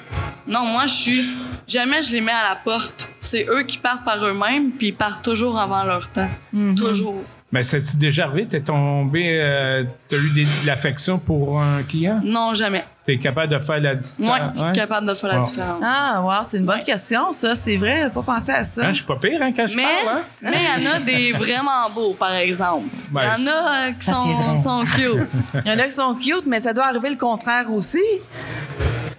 Non, 0.47 0.65
moi, 0.65 0.87
je 0.87 0.95
suis. 0.95 1.29
Jamais 1.67 2.01
je 2.03 2.13
les 2.13 2.21
mets 2.21 2.31
à 2.33 2.51
la 2.51 2.57
porte. 2.57 3.09
C'est 3.19 3.47
eux 3.49 3.65
qui 3.65 3.79
partent 3.79 4.05
par 4.05 4.25
eux-mêmes, 4.25 4.71
puis 4.73 4.89
ils 4.89 4.95
partent 4.95 5.25
toujours 5.25 5.59
avant 5.59 5.83
leur 5.83 6.09
temps. 6.11 6.29
Mm-hmm. 6.55 6.77
Toujours. 6.77 7.23
Mais 7.51 7.63
c'est 7.63 7.97
déjà 7.99 8.25
arrivé? 8.27 8.47
T'es 8.47 8.61
tombé, 8.61 9.39
euh, 9.41 9.85
t'as 10.09 10.17
eu 10.17 10.31
des- 10.31 10.45
de 10.45 10.67
l'affection 10.67 11.19
pour 11.19 11.61
un 11.61 11.83
client? 11.85 12.21
Non, 12.23 12.55
jamais. 12.55 12.85
T'es 13.05 13.19
capable 13.19 13.53
de 13.53 13.59
faire 13.61 13.81
la 13.81 13.95
distance? 13.95 14.27
Moi, 14.27 14.39
je 14.57 14.63
suis 14.63 14.73
capable 14.73 15.07
de 15.07 15.15
faire 15.15 15.31
la 15.31 15.39
Wow. 15.41 15.47
différence. 15.47 15.81
Ah, 15.83 16.23
wow, 16.23 16.33
c'est 16.45 16.59
une 16.59 16.67
bonne 16.67 16.83
question, 16.85 17.33
ça. 17.33 17.55
C'est 17.57 17.77
vrai, 17.77 18.11
pas 18.13 18.23
pensé 18.23 18.51
à 18.53 18.65
ça. 18.65 18.83
Hein, 18.85 18.89
je 18.89 18.97
suis 18.97 19.05
pas 19.05 19.17
pire 19.17 19.41
hein, 19.43 19.53
quand 19.55 19.67
je 19.67 19.77
Mais 19.77 19.83
parle, 20.05 20.19
hein? 20.19 20.23
mais 20.43 20.57
il 20.79 20.85
y 20.85 20.89
en 20.89 20.93
a 20.93 20.99
des 21.01 21.33
vraiment 21.33 21.89
beaux, 21.95 22.15
par 22.15 22.33
exemple. 22.35 22.87
Il 23.13 23.17
y 23.17 23.19
en 23.49 23.51
a 23.53 23.89
euh, 23.89 23.93
qui 23.93 24.07
Ça, 24.07 24.13
c'est 24.13 24.13
sont, 24.13 24.43
vrai. 24.43 24.59
sont 24.59 24.85
cute. 24.85 25.29
Il 25.65 25.71
y 25.71 25.75
en 25.75 25.79
a 25.79 25.85
qui 25.85 25.91
sont 25.93 26.15
cute, 26.15 26.47
mais 26.47 26.59
ça 26.61 26.73
doit 26.73 26.87
arriver 26.87 27.11
le 27.11 27.17
contraire 27.17 27.73
aussi. 27.73 28.03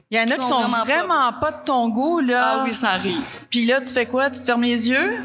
Il 0.09 0.17
y 0.17 0.21
en 0.21 0.23
a 0.23 0.27
Qui 0.27 0.39
qui 0.39 0.47
sont 0.47 0.61
vraiment 0.61 0.83
vraiment 0.85 1.33
pas 1.33 1.51
de 1.51 1.57
ton 1.65 1.89
goût, 1.89 2.21
là. 2.21 2.59
Ah 2.59 2.63
oui, 2.63 2.73
ça 2.73 2.91
arrive. 2.91 3.19
Puis 3.49 3.65
là, 3.65 3.81
tu 3.81 3.93
fais 3.93 4.05
quoi? 4.05 4.29
Tu 4.29 4.39
te 4.39 4.45
fermes 4.45 4.63
les 4.63 4.87
yeux? 4.87 5.17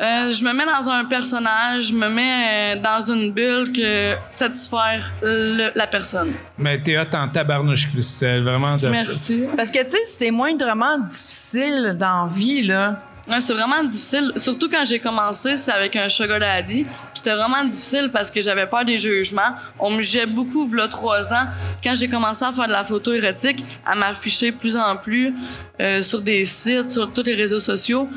Euh, 0.00 0.30
je 0.30 0.42
me 0.42 0.54
mets 0.54 0.64
dans 0.64 0.88
un 0.88 1.04
personnage, 1.04 1.88
je 1.88 1.92
me 1.94 2.08
mets 2.08 2.76
euh, 2.76 2.80
dans 2.80 3.00
une 3.12 3.30
bulle 3.32 3.72
que 3.74 4.14
satisfaire 4.30 5.12
le- 5.22 5.70
la 5.74 5.86
personne. 5.86 6.32
Mais 6.56 6.80
t'es 6.82 6.96
hot 6.98 7.14
en 7.14 7.28
tabarnouche, 7.28 7.90
Christelle. 7.92 8.42
Vraiment. 8.42 8.76
De... 8.76 8.88
Merci. 8.88 9.42
Parce 9.54 9.70
que, 9.70 9.82
tu 9.84 9.90
sais, 9.90 9.98
c'était 10.06 10.30
moindrement 10.30 10.98
difficile 10.98 11.94
dans 11.98 12.24
la 12.24 12.28
vie, 12.32 12.62
là. 12.66 12.96
Ouais, 13.26 13.40
c'est 13.40 13.54
vraiment 13.54 13.82
difficile. 13.82 14.32
Surtout 14.36 14.68
quand 14.68 14.84
j'ai 14.84 14.98
commencé, 14.98 15.56
c'est 15.56 15.72
avec 15.72 15.96
un 15.96 16.10
sugar 16.10 16.38
daddy. 16.38 16.84
C'était 17.14 17.34
vraiment 17.34 17.64
difficile 17.64 18.10
parce 18.12 18.30
que 18.30 18.40
j'avais 18.40 18.66
peur 18.66 18.84
des 18.84 18.98
jugements. 18.98 19.54
On 19.78 19.90
me 19.90 20.02
jugeait 20.02 20.26
beaucoup, 20.26 20.66
v'là 20.66 20.88
trois 20.88 21.32
ans. 21.32 21.46
Quand 21.82 21.94
j'ai 21.94 22.08
commencé 22.08 22.44
à 22.44 22.52
faire 22.52 22.66
de 22.66 22.72
la 22.72 22.84
photo 22.84 23.14
érotique, 23.14 23.64
à 23.86 23.94
m'afficher 23.94 24.52
plus 24.52 24.76
en 24.76 24.96
plus 24.96 25.32
euh, 25.80 26.02
sur 26.02 26.20
des 26.20 26.44
sites, 26.44 26.90
sur 26.90 27.10
tous 27.12 27.22
les 27.22 27.34
réseaux 27.34 27.60
sociaux, 27.60 28.10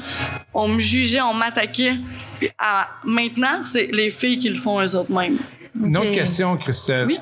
on 0.53 0.67
me 0.67 0.79
jugeait, 0.79 1.21
on 1.21 1.33
m'attaquait. 1.33 1.95
Maintenant, 3.05 3.63
c'est 3.63 3.89
les 3.93 4.09
filles 4.09 4.39
qui 4.39 4.49
le 4.49 4.55
font 4.55 4.81
eux 4.81 4.95
autres 4.95 5.11
mêmes. 5.11 5.37
Une 5.83 5.97
autre 5.97 6.11
question, 6.11 6.55
Christelle. 6.57 7.05
Oui. 7.07 7.19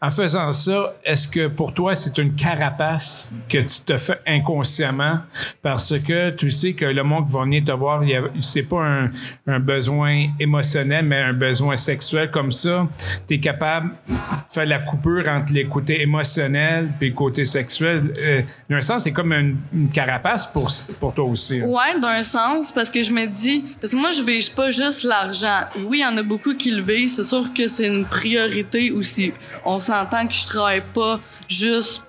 En 0.00 0.10
faisant 0.10 0.52
ça, 0.52 0.94
est-ce 1.04 1.26
que 1.26 1.48
pour 1.48 1.72
toi, 1.74 1.94
c'est 1.94 2.16
une 2.18 2.34
carapace 2.34 3.32
que 3.48 3.58
tu 3.58 3.80
te 3.84 3.96
fais 3.96 4.18
inconsciemment 4.26 5.18
parce 5.62 5.98
que 5.98 6.30
tu 6.30 6.50
sais 6.50 6.74
que 6.74 6.84
le 6.84 7.02
monde 7.02 7.26
qui 7.26 7.32
va 7.32 7.42
venir 7.42 7.64
te 7.64 7.72
voir, 7.72 8.02
c'est 8.40 8.62
pas 8.62 8.82
un, 8.84 9.10
un 9.46 9.58
besoin 9.58 10.26
émotionnel, 10.38 11.04
mais 11.04 11.16
un 11.20 11.32
besoin 11.32 11.76
sexuel 11.76 12.30
comme 12.30 12.52
ça. 12.52 12.86
Tu 13.26 13.34
es 13.34 13.40
capable 13.40 13.90
de 14.08 14.14
faire 14.50 14.66
la 14.66 14.78
coupure 14.80 15.24
entre 15.28 15.52
les 15.52 15.64
côtés 15.64 16.02
émotionnels 16.02 16.90
et 17.00 17.08
le 17.08 17.14
côté 17.14 17.44
sexuel. 17.44 18.12
Euh, 18.18 18.42
D'un 18.70 18.80
sens, 18.82 19.04
c'est 19.04 19.12
comme 19.12 19.32
une, 19.32 19.56
une 19.72 19.88
carapace 19.88 20.46
pour, 20.46 20.68
pour 21.00 21.14
toi 21.14 21.24
aussi. 21.24 21.60
hein. 21.60 21.66
Ouais, 21.66 21.98
d'un 22.00 22.22
sens, 22.22 22.70
parce 22.72 22.90
que 22.90 23.02
je 23.02 23.10
me 23.12 23.26
dis, 23.26 23.64
parce 23.80 23.92
que 23.92 23.98
moi, 23.98 24.10
je 24.12 24.22
vise 24.22 24.48
pas 24.50 24.70
juste 24.70 25.04
l'argent. 25.04 25.62
Oui, 25.78 25.98
il 25.98 26.02
y 26.02 26.06
en 26.06 26.16
a 26.16 26.22
beaucoup 26.22 26.54
qui 26.54 26.70
le 26.70 26.82
visent. 26.82 27.16
C'est 27.16 27.24
sûr 27.24 27.52
que 27.54 27.66
c'est 27.66 27.88
une 27.96 28.04
priorité 28.04 28.90
aussi. 28.90 29.32
On 29.64 29.80
s'entend 29.80 30.26
que 30.26 30.34
je 30.34 30.46
travaille 30.46 30.82
pas 30.94 31.20
juste 31.48 32.04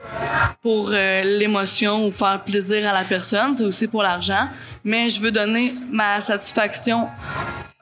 pour 0.62 0.90
euh, 0.92 1.22
l'émotion 1.24 2.08
ou 2.08 2.12
faire 2.12 2.44
plaisir 2.44 2.88
à 2.88 2.94
la 2.94 3.04
personne. 3.04 3.56
C'est 3.56 3.66
aussi 3.66 3.88
pour 3.88 4.04
l'argent. 4.04 4.48
Mais 4.84 5.10
je 5.10 5.20
veux 5.20 5.32
donner 5.32 5.74
ma 5.92 6.20
satisfaction 6.20 7.08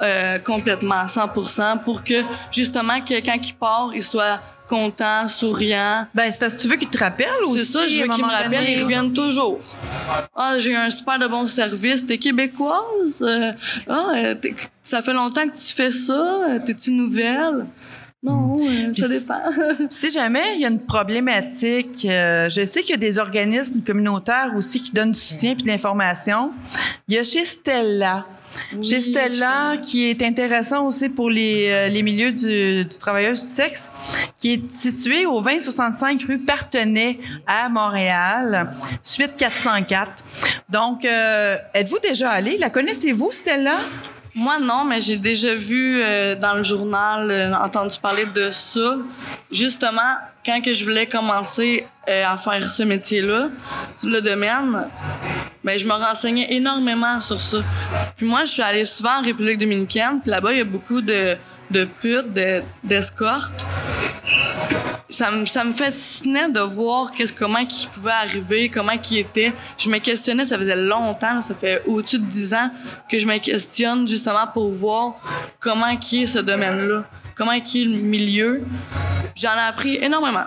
euh, 0.01 0.39
complètement, 0.39 0.95
à 0.95 1.05
100%, 1.05 1.83
pour 1.83 2.03
que, 2.03 2.23
justement, 2.51 2.99
quelqu'un 3.01 3.37
qui 3.37 3.53
part, 3.53 3.91
il 3.95 4.03
soit 4.03 4.41
content, 4.67 5.27
souriant, 5.27 6.07
Ben, 6.13 6.29
c'est 6.29 6.39
parce 6.39 6.53
que 6.55 6.61
tu 6.61 6.67
veux 6.67 6.75
qu'ils 6.75 6.89
te 6.89 6.97
rappellent 6.97 7.29
aussi. 7.43 7.59
c'est 7.59 7.71
ça, 7.71 7.87
je 7.87 8.01
veux 8.01 8.09
un 8.09 8.13
qu'ils 8.13 8.25
me 8.25 8.31
rappellent, 8.31 8.67
ils 8.67 8.81
reviennent 8.81 9.13
toujours. 9.13 9.59
Ah, 10.35 10.57
j'ai 10.57 10.75
un 10.75 10.89
super 10.89 11.19
de 11.19 11.27
bon 11.27 11.47
service, 11.47 12.05
t'es 12.05 12.17
québécoise? 12.17 13.21
Euh, 13.21 13.51
ah, 13.87 14.11
ça 14.81 15.01
fait 15.01 15.13
longtemps 15.13 15.47
que 15.47 15.55
tu 15.55 15.73
fais 15.73 15.91
ça, 15.91 16.41
t'es-tu 16.65 16.91
nouvelle? 16.91 17.65
Non, 18.25 18.55
euh, 18.59 18.91
ça 18.95 19.07
Puis 19.07 19.19
dépend. 19.19 19.87
Si 19.91 20.09
jamais 20.09 20.55
il 20.55 20.61
y 20.61 20.65
a 20.65 20.69
une 20.69 20.79
problématique, 20.79 22.05
euh, 22.09 22.49
je 22.49 22.65
sais 22.65 22.81
qu'il 22.81 22.91
y 22.91 22.93
a 22.93 22.97
des 22.97 23.19
organismes 23.19 23.81
communautaires 23.81 24.51
aussi 24.55 24.81
qui 24.81 24.91
donnent 24.91 25.11
du 25.11 25.19
soutien 25.19 25.51
et 25.51 25.55
de 25.55 25.67
l'information. 25.67 26.51
Il 27.07 27.15
y 27.15 27.19
a 27.19 27.23
chez 27.23 27.45
Stella. 27.45 28.25
chez 28.81 29.01
Stella, 29.01 29.77
qui 29.81 30.09
est 30.09 30.23
intéressant 30.23 30.87
aussi 30.87 31.09
pour 31.09 31.29
les, 31.29 31.69
euh, 31.69 31.87
les 31.87 32.01
milieux 32.01 32.31
du, 32.31 32.85
du 32.85 32.97
travailleur 32.97 33.33
du 33.33 33.39
sexe, 33.39 33.91
qui 34.39 34.53
est 34.53 34.73
situé 34.73 35.27
au 35.27 35.39
2065 35.41 36.23
rue 36.23 36.39
Partenay 36.39 37.19
à 37.45 37.69
Montréal, 37.69 38.71
suite 39.03 39.35
404. 39.37 40.23
Donc, 40.69 41.05
euh, 41.05 41.57
êtes-vous 41.75 41.99
déjà 41.99 42.31
allé? 42.31 42.57
La 42.57 42.71
connaissez-vous, 42.71 43.31
Stella? 43.31 43.77
Moi, 44.37 44.59
non, 44.59 44.83
mais 44.83 44.99
j'ai 44.99 45.15
déjà 45.15 45.55
vu 45.55 46.01
euh, 46.01 46.35
dans 46.35 46.55
le 46.55 46.63
journal, 46.63 47.31
euh, 47.31 47.53
entendu 47.53 47.97
parler 48.01 48.25
de 48.25 48.51
ça. 48.51 48.97
Justement, 49.49 50.17
quand 50.45 50.61
que 50.61 50.73
je 50.73 50.83
voulais 50.83 51.07
commencer 51.07 51.87
euh, 52.09 52.25
à 52.27 52.35
faire 52.35 52.69
ce 52.69 52.83
métier-là, 52.83 53.47
le 54.03 54.19
domaine, 54.19 54.89
ben, 55.63 55.79
je 55.79 55.87
me 55.87 55.93
renseignais 55.93 56.53
énormément 56.53 57.21
sur 57.21 57.41
ça. 57.41 57.59
Puis 58.17 58.25
moi, 58.25 58.43
je 58.43 58.51
suis 58.51 58.61
allée 58.61 58.83
souvent 58.83 59.19
en 59.19 59.21
République 59.21 59.57
dominicaine, 59.57 60.19
puis 60.19 60.29
là-bas, 60.29 60.51
il 60.51 60.57
y 60.57 60.61
a 60.61 60.65
beaucoup 60.65 60.99
de, 60.99 61.37
de 61.75 61.85
putes, 61.85 62.31
de- 62.31 62.61
d'escortes. 62.83 63.65
ça 65.09 65.31
me, 65.31 65.45
ça 65.45 65.63
me 65.63 65.71
fascinait 65.71 66.49
de 66.49 66.59
voir 66.59 67.11
qu'est-ce, 67.11 67.31
comment 67.33 67.65
qui 67.65 67.87
pouvait 67.87 68.11
arriver, 68.11 68.69
comment 68.69 68.97
qui 68.97 69.19
était. 69.19 69.53
Je 69.77 69.89
me 69.89 69.97
questionnais, 69.99 70.45
ça 70.45 70.57
faisait 70.57 70.75
longtemps, 70.75 71.39
ça 71.41 71.53
fait 71.55 71.81
au-dessus 71.85 72.19
de 72.19 72.25
10 72.25 72.53
ans 72.53 72.69
que 73.09 73.17
je 73.19 73.25
me 73.25 73.37
questionne 73.37 74.07
justement 74.07 74.47
pour 74.53 74.71
voir 74.73 75.13
comment 75.59 75.95
qui 75.97 76.23
est 76.23 76.25
ce 76.25 76.39
domaine-là, 76.39 77.03
comment 77.35 77.59
qui 77.61 77.83
est 77.83 77.85
le 77.85 78.01
milieu. 78.01 78.63
J'en 79.35 79.53
ai 79.55 79.67
appris 79.69 79.95
énormément. 80.01 80.45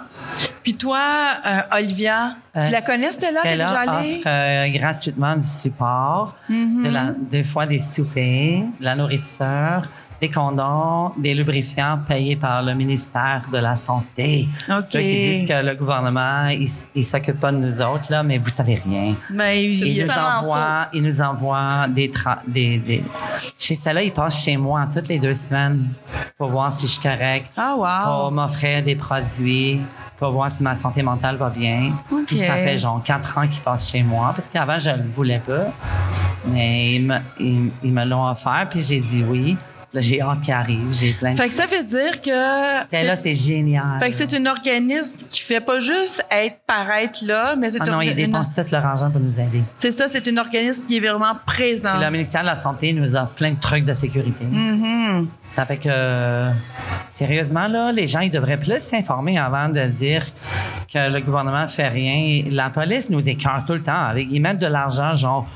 Puis 0.63 0.75
toi, 0.75 0.99
euh, 1.47 1.61
Olivia, 1.79 2.37
tu 2.55 2.61
Euh, 2.61 2.71
la 2.71 2.83
connais, 2.83 3.11
Stella? 3.13 3.41
T'es 3.43 3.49
Stella 3.55 3.67
déjà 3.67 3.81
allée? 3.81 4.15
offre 4.17 4.27
euh, 4.27 4.69
gratuitement 4.79 5.37
du 5.37 5.47
support, 5.47 6.35
Mm-hmm. 6.51 6.83
de 6.85 6.91
la- 6.91 7.15
des 7.19 7.45
fois 7.45 7.65
des 7.67 7.79
soupers, 7.81 8.65
de 8.81 8.85
la 8.85 8.95
nourriture, 8.97 9.83
des 10.21 10.29
condoms, 10.31 11.13
des 11.17 11.33
lubrifiants 11.35 12.01
payés 12.07 12.35
par 12.37 12.63
le 12.63 12.75
ministère 12.75 13.43
de 13.53 13.59
la 13.59 13.77
Santé. 13.77 14.49
OK. 14.69 14.85
Ceux 14.91 14.99
qui 15.01 15.07
disent 15.39 15.49
que 15.49 15.65
le 15.65 15.75
gouvernement, 15.77 16.47
il, 16.49 16.69
il 16.95 17.05
s'occupe 17.05 17.39
pas 17.39 17.53
de 17.53 17.59
nous 17.59 17.81
autres, 17.81 18.07
là, 18.11 18.23
mais 18.25 18.39
vous 18.39 18.49
savez 18.51 18.75
rien. 18.85 19.15
Mais 19.31 19.65
Il 19.67 20.05
nous 20.05 20.11
envoie, 20.11 20.87
il 20.93 21.03
nous 21.03 21.21
envoie 21.21 21.87
des, 21.89 22.09
tra- 22.09 22.41
des, 22.47 22.79
des... 22.79 23.05
Chez 23.57 23.77
cela, 23.77 24.03
il 24.03 24.11
passe 24.13 24.43
chez 24.43 24.57
moi 24.57 24.87
toutes 24.93 25.09
les 25.09 25.19
deux 25.21 25.35
semaines 25.35 25.89
pour 26.37 26.49
voir 26.49 26.73
si 26.73 26.87
je 26.87 26.93
suis 26.93 27.03
correct, 27.03 27.51
Ah, 27.57 27.75
pour 28.05 28.25
wow. 28.25 28.31
m'offrir 28.31 28.83
des 28.83 28.97
produits, 28.97 29.81
pour 30.19 30.31
voir 30.33 30.51
si 30.51 30.65
ma 30.65 30.75
santé 30.75 31.01
mentale 31.03 31.37
va 31.37 31.49
bien. 31.51 31.93
OK. 32.11 32.27
Puis 32.27 32.39
ça 32.39 32.55
fait 32.55 32.77
genre 32.77 33.01
quatre 33.05 33.39
ans 33.39 33.47
qu'il 33.47 33.63
passe 33.63 33.89
chez 33.91 34.03
moi 34.03 34.33
parce 34.35 34.49
qu'avant, 34.49 34.79
je 34.79 34.91
ne 34.91 34.97
le 35.05 35.11
voulais 35.11 35.41
pas. 35.47 35.67
Mais 36.47 36.95
ils 36.97 37.07
me, 37.07 37.17
ils, 37.39 37.71
ils 37.85 37.93
me 37.93 38.05
l'ont 38.05 38.29
offert, 38.29 38.67
puis 38.69 38.81
j'ai 38.83 38.99
dit 39.01 39.25
oui. 39.29 39.57
Là, 39.95 40.03
j'ai 40.03 40.21
hâte 40.21 40.43
qu'il 40.43 40.53
arrive. 40.53 40.93
J'ai 40.93 41.13
plein 41.15 41.33
de... 41.33 41.37
Fait 41.39 41.49
que 41.49 41.55
ça 41.55 41.65
veut 41.65 41.83
dire 41.83 42.21
que. 42.21 42.83
C'était 42.83 43.05
là, 43.05 43.17
c'est 43.17 43.33
génial. 43.33 43.99
Fait 43.99 44.11
que 44.11 44.17
c'est 44.17 44.35
un 44.35 44.45
organisme 44.45 45.17
qui 45.31 45.41
fait 45.41 45.63
pas 45.63 45.79
juste 45.81 46.27
être 46.31 46.59
paraître 46.67 47.21
là, 47.25 47.57
mais 47.57 47.71
c'est 47.71 47.79
Ah 47.81 47.87
non, 47.87 47.99
un- 48.01 48.05
ils 48.05 48.11
une- 48.11 48.17
dépensent 48.27 48.51
tout 48.55 48.65
leur 48.71 48.85
argent 48.85 49.11
pour 49.11 49.21
nous 49.21 49.33
aider. 49.41 49.63
c'est 49.75 49.91
ça, 49.93 50.07
c'est 50.09 50.29
un 50.29 50.37
organisme 50.37 50.87
qui 50.87 50.99
est 50.99 51.01
vraiment 51.01 51.33
présent. 51.47 51.93
Puis 51.97 52.05
le 52.05 52.11
ministère 52.11 52.43
de 52.43 52.47
la 52.49 52.57
Santé 52.57 52.93
nous 52.93 53.17
offre 53.17 53.33
plein 53.33 53.53
de 53.53 53.61
trucs 53.61 53.87
de 53.87 53.95
sécurité. 53.95 54.45
Mhm. 54.45 55.27
Ça 55.53 55.65
fait 55.65 55.79
que, 55.79 56.51
sérieusement, 57.15 57.67
là, 57.69 57.91
les 57.91 58.07
gens, 58.07 58.21
ils 58.21 58.31
devraient 58.31 58.59
plus 58.59 58.81
s'informer 58.91 59.39
avant 59.39 59.69
de 59.71 59.85
dire 59.87 60.27
que 60.93 61.11
le 61.11 61.21
gouvernement 61.21 61.67
fait 61.67 61.89
rien. 61.89 62.45
La 62.51 62.69
police 62.71 63.09
nous 63.11 63.27
écœure 63.27 63.65
tout 63.67 63.73
le 63.73 63.83
temps. 63.83 64.05
Avec, 64.07 64.29
ils 64.31 64.41
mettent 64.41 64.59
de 64.59 64.67
l'argent, 64.67 65.15
genre, 65.15 65.47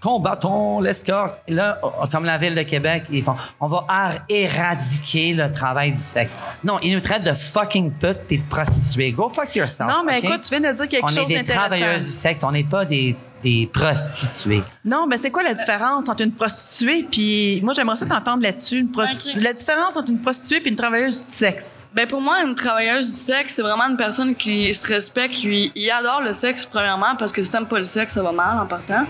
combattons 0.00 0.80
l'escorte. 0.80 1.38
Et 1.46 1.52
Là, 1.52 1.78
oh, 1.82 1.90
comme 2.10 2.24
la 2.24 2.38
ville 2.38 2.54
de 2.54 2.62
Québec, 2.62 3.04
ils 3.10 3.22
font, 3.22 3.36
on 3.60 3.66
va 3.68 3.84
ar- 3.88 4.14
éradiquer 4.28 5.32
le 5.34 5.50
travail 5.52 5.92
du 5.92 6.00
sexe. 6.00 6.32
Non, 6.64 6.78
ils 6.82 6.94
nous 6.94 7.00
traitent 7.00 7.24
de 7.24 7.34
fucking 7.34 7.92
putes 7.92 8.20
et 8.30 8.38
de 8.38 8.44
prostituées. 8.44 9.12
Go 9.12 9.28
fuck 9.28 9.54
yourself. 9.56 9.88
Non, 9.88 10.02
mais 10.06 10.20
écoute, 10.20 10.40
tu 10.42 10.50
viens 10.58 10.70
de 10.70 10.74
dire 10.76 10.88
quelque 10.88 11.04
on 11.04 11.08
chose 11.08 11.18
est 11.24 11.26
des 11.26 11.34
d'intéressant. 11.36 11.68
travailleuses 11.68 12.02
du 12.02 12.10
sexe, 12.18 12.40
on 12.42 12.52
n'est 12.52 12.64
pas 12.64 12.84
des, 12.84 13.14
des 13.42 13.68
prostituées. 13.72 14.62
Non, 14.84 15.06
mais 15.06 15.16
c'est 15.16 15.30
quoi 15.30 15.42
la 15.42 15.54
différence 15.54 16.08
entre 16.08 16.22
une 16.22 16.32
prostituée 16.32 17.06
puis 17.10 17.60
moi 17.62 17.72
j'aimerais 17.74 17.96
ça 17.96 18.06
t'entendre 18.06 18.42
là-dessus, 18.42 18.78
une 18.78 18.88
prostitu- 18.90 19.36
Ok. 19.36 19.42
la 19.42 19.52
différence 19.52 19.96
entre 19.96 20.10
une 20.10 20.20
prostituée 20.20 20.60
puis 20.60 20.70
une 20.70 20.76
travailleuse 20.76 21.18
du 21.18 21.30
sexe? 21.30 21.88
Ben 21.94 22.06
pour 22.06 22.20
moi, 22.20 22.42
une 22.46 22.54
travailleuse 22.54 23.10
du 23.10 23.16
sexe, 23.18 23.54
c'est 23.54 23.62
vraiment 23.62 23.84
une 23.88 23.96
personne 23.96 24.34
qui 24.34 24.72
se 24.72 24.86
respecte, 24.86 25.34
qui, 25.34 25.70
qui 25.74 25.90
adore 25.90 26.20
le 26.22 26.32
sexe 26.32 26.64
premièrement 26.66 27.16
parce 27.18 27.32
que 27.32 27.42
si 27.42 27.50
t'aimes 27.50 27.66
pas 27.66 27.78
le 27.78 27.82
sexe, 27.84 28.14
ça 28.14 28.22
va 28.22 28.32
mal 28.32 28.58
en 28.58 28.66
partant. 28.66 29.04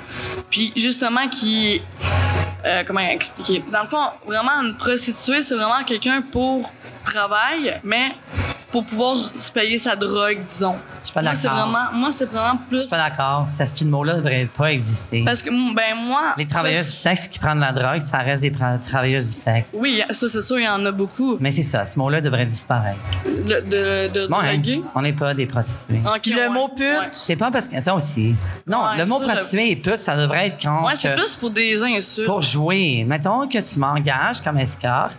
Puis 0.51 0.73
justement 0.81 1.29
qui 1.29 1.83
euh, 2.65 2.85
comment 2.87 3.01
expliquer? 3.01 3.63
Dans 3.73 3.83
le 3.83 3.89
fond, 3.89 4.05
vraiment 4.27 4.63
une 4.63 4.77
prostituée, 4.77 5.41
c'est 5.41 5.55
vraiment 5.55 5.83
quelqu'un 5.85 6.23
pour 6.23 6.71
travail, 7.05 7.81
mais 7.83 8.13
pour 8.71 8.85
pouvoir 8.85 9.17
se 9.37 9.51
payer 9.51 9.79
sa 9.79 9.97
drogue, 9.97 10.39
disons. 10.47 10.77
Je 11.01 11.07
suis 11.07 11.15
pas 11.15 11.23
Moi, 11.23 11.35
c'est 11.35 11.45
d'accord. 11.49 11.69
vraiment 11.69 11.93
moi 11.93 12.13
c'est 12.13 12.27
vraiment 12.31 12.59
Je 12.65 12.69
plus 12.69 12.81
suis 12.81 12.89
pas 12.91 12.99
d'accord. 13.09 13.47
Ce 13.77 13.85
mot-là 13.85 14.13
ne 14.15 14.19
devrait 14.19 14.49
pas 14.57 14.73
exister. 14.73 15.23
parce 15.25 15.43
que 15.43 15.51
ben 15.75 15.97
moi 15.97 16.35
Les 16.37 16.47
travailleuses 16.47 16.87
du 16.91 16.97
sexe 16.97 17.27
qui 17.29 17.39
prennent 17.39 17.59
la 17.61 17.73
drogue, 17.73 18.03
ça 18.03 18.19
reste 18.19 18.43
des 18.43 18.53
travailleuses 18.53 19.35
du 19.35 19.41
sexe. 19.41 19.71
Oui, 19.73 20.03
ça 20.11 20.29
c'est 20.29 20.43
sûr, 20.43 20.59
il 20.59 20.65
y 20.65 20.69
en 20.69 20.85
a 20.85 20.93
beaucoup. 20.93 21.37
Mais 21.41 21.51
c'est 21.51 21.63
ça, 21.63 21.87
ce 21.87 21.99
mot-là 21.99 22.21
devrait 22.21 22.47
disparaître. 22.47 22.99
Le- 23.27 23.61
de 23.63 24.13
de 24.13 24.27
Bon, 24.29 24.37
hein, 24.41 24.61
on 24.95 25.03
n'est 25.03 25.13
pas 25.15 25.33
des 25.35 25.47
prostituées. 25.47 26.01
Puis 26.23 26.33
le 26.33 26.43
ouais. 26.43 26.49
mot 26.51 26.69
pute, 26.69 26.81
Ouais. 26.81 27.09
C'est 27.13 27.37
pas 27.37 27.51
parce 27.51 27.67
que 27.69 27.81
ça 27.81 27.95
aussi. 27.95 28.35
Non, 28.67 28.79
Ouais, 28.85 28.99
le 28.99 29.07
mot 29.07 29.21
ça, 29.21 29.33
prostituée 29.35 29.71
et 29.71 29.77
pute, 29.77 29.99
ça 29.99 30.17
devrait 30.17 30.49
être 30.49 30.63
quand 30.63 30.85
Ouais, 30.87 30.93
c'est 30.95 31.15
plus 31.15 31.35
pour 31.37 31.51
des 31.51 31.83
insultes. 31.83 32.27
pour 32.27 32.43
jouer. 32.43 33.05
Mettons 33.07 33.49
que 33.49 33.59
tu 33.59 33.79
m'engages 33.79 34.41
comme 34.43 34.59
escorte, 34.59 35.19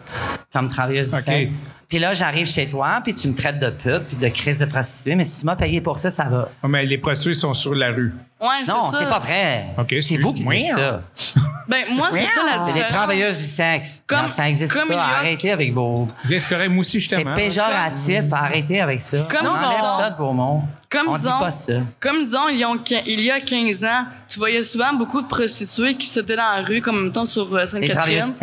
comme 0.53 0.69
travailleuse 0.69 1.09
du 1.09 1.15
OK. 1.17 1.23
sexe. 1.25 1.51
Puis 1.91 1.99
là, 1.99 2.13
j'arrive 2.13 2.47
chez 2.47 2.67
toi, 2.67 3.01
puis 3.03 3.13
tu 3.13 3.27
me 3.27 3.35
traites 3.35 3.59
de 3.59 3.69
pute, 3.69 4.07
puis 4.07 4.15
de 4.17 4.27
crise 4.29 4.57
de 4.57 4.63
prostituée. 4.65 5.13
Mais 5.13 5.25
si 5.25 5.41
tu 5.41 5.45
m'as 5.45 5.55
payé 5.57 5.81
pour 5.81 5.99
ça, 5.99 6.09
ça 6.09 6.23
va. 6.23 6.47
Oh, 6.63 6.67
mais 6.69 6.85
les 6.85 6.97
prostituées 6.97 7.33
sont 7.35 7.53
sur 7.53 7.75
la 7.75 7.89
rue. 7.91 8.13
Ouais, 8.41 8.47
c'est 8.65 8.71
Non, 8.71 8.89
ça. 8.89 8.97
c'est 8.99 9.09
pas 9.09 9.19
vrai. 9.19 9.67
OK, 9.77 9.93
c'est 10.01 10.15
vous 10.17 10.33
qui 10.33 10.43
dites 10.43 10.51
excuse-moi. 10.53 11.01
ça. 11.13 11.41
Ben, 11.67 11.83
moi, 11.95 12.09
c'est 12.11 12.25
ça 12.25 12.41
la 12.43 12.63
C'est 12.63 12.73
différence. 12.73 12.73
des 12.73 12.95
travailleuses 12.95 13.37
du 13.37 13.45
sexe. 13.45 14.03
Comme- 14.07 14.23
non, 14.23 14.27
ça 14.35 14.43
n'existe 14.43 14.73
comme 14.73 14.87
pas. 14.89 14.93
il 14.93 14.97
y 14.97 14.99
a- 14.99 15.17
Arrêtez 15.19 15.51
avec 15.51 15.71
vos. 15.71 16.07
C'est 16.27 16.49
correct, 16.49 16.69
moi 16.69 16.79
aussi, 16.81 16.93
C'est 16.93 16.99
justement. 17.01 17.33
péjoratif. 17.33 18.25
Arrêtez 18.33 18.81
avec 18.81 19.01
ça. 19.01 19.19
Comme 19.29 19.45
On 19.45 19.49
enlève 19.51 19.99
ça 19.99 20.09
de 20.09 20.17
vos 20.17 20.33
mots. 20.33 20.63
Comme 20.91 21.07
On 21.07 21.15
disons, 21.15 21.29
dit 21.31 21.39
pas 21.39 21.51
ça. 21.51 21.73
Comme 22.01 22.25
disons, 22.25 22.49
il 22.49 22.57
y 22.59 22.63
a 22.63 22.67
quin- 22.75 23.03
il 23.05 23.21
y 23.21 23.31
a 23.31 23.39
15 23.39 23.83
ans, 23.85 24.05
tu 24.27 24.39
voyais 24.39 24.61
souvent 24.61 24.93
beaucoup 24.93 25.21
de 25.21 25.27
prostituées 25.27 25.95
qui 25.95 26.05
s'étaient 26.07 26.35
dans 26.35 26.55
la 26.57 26.61
rue, 26.63 26.81
comme 26.81 27.05
mettons 27.05 27.25
sur 27.25 27.55
euh, 27.55 27.65
Sainte-Catherine. 27.65 28.33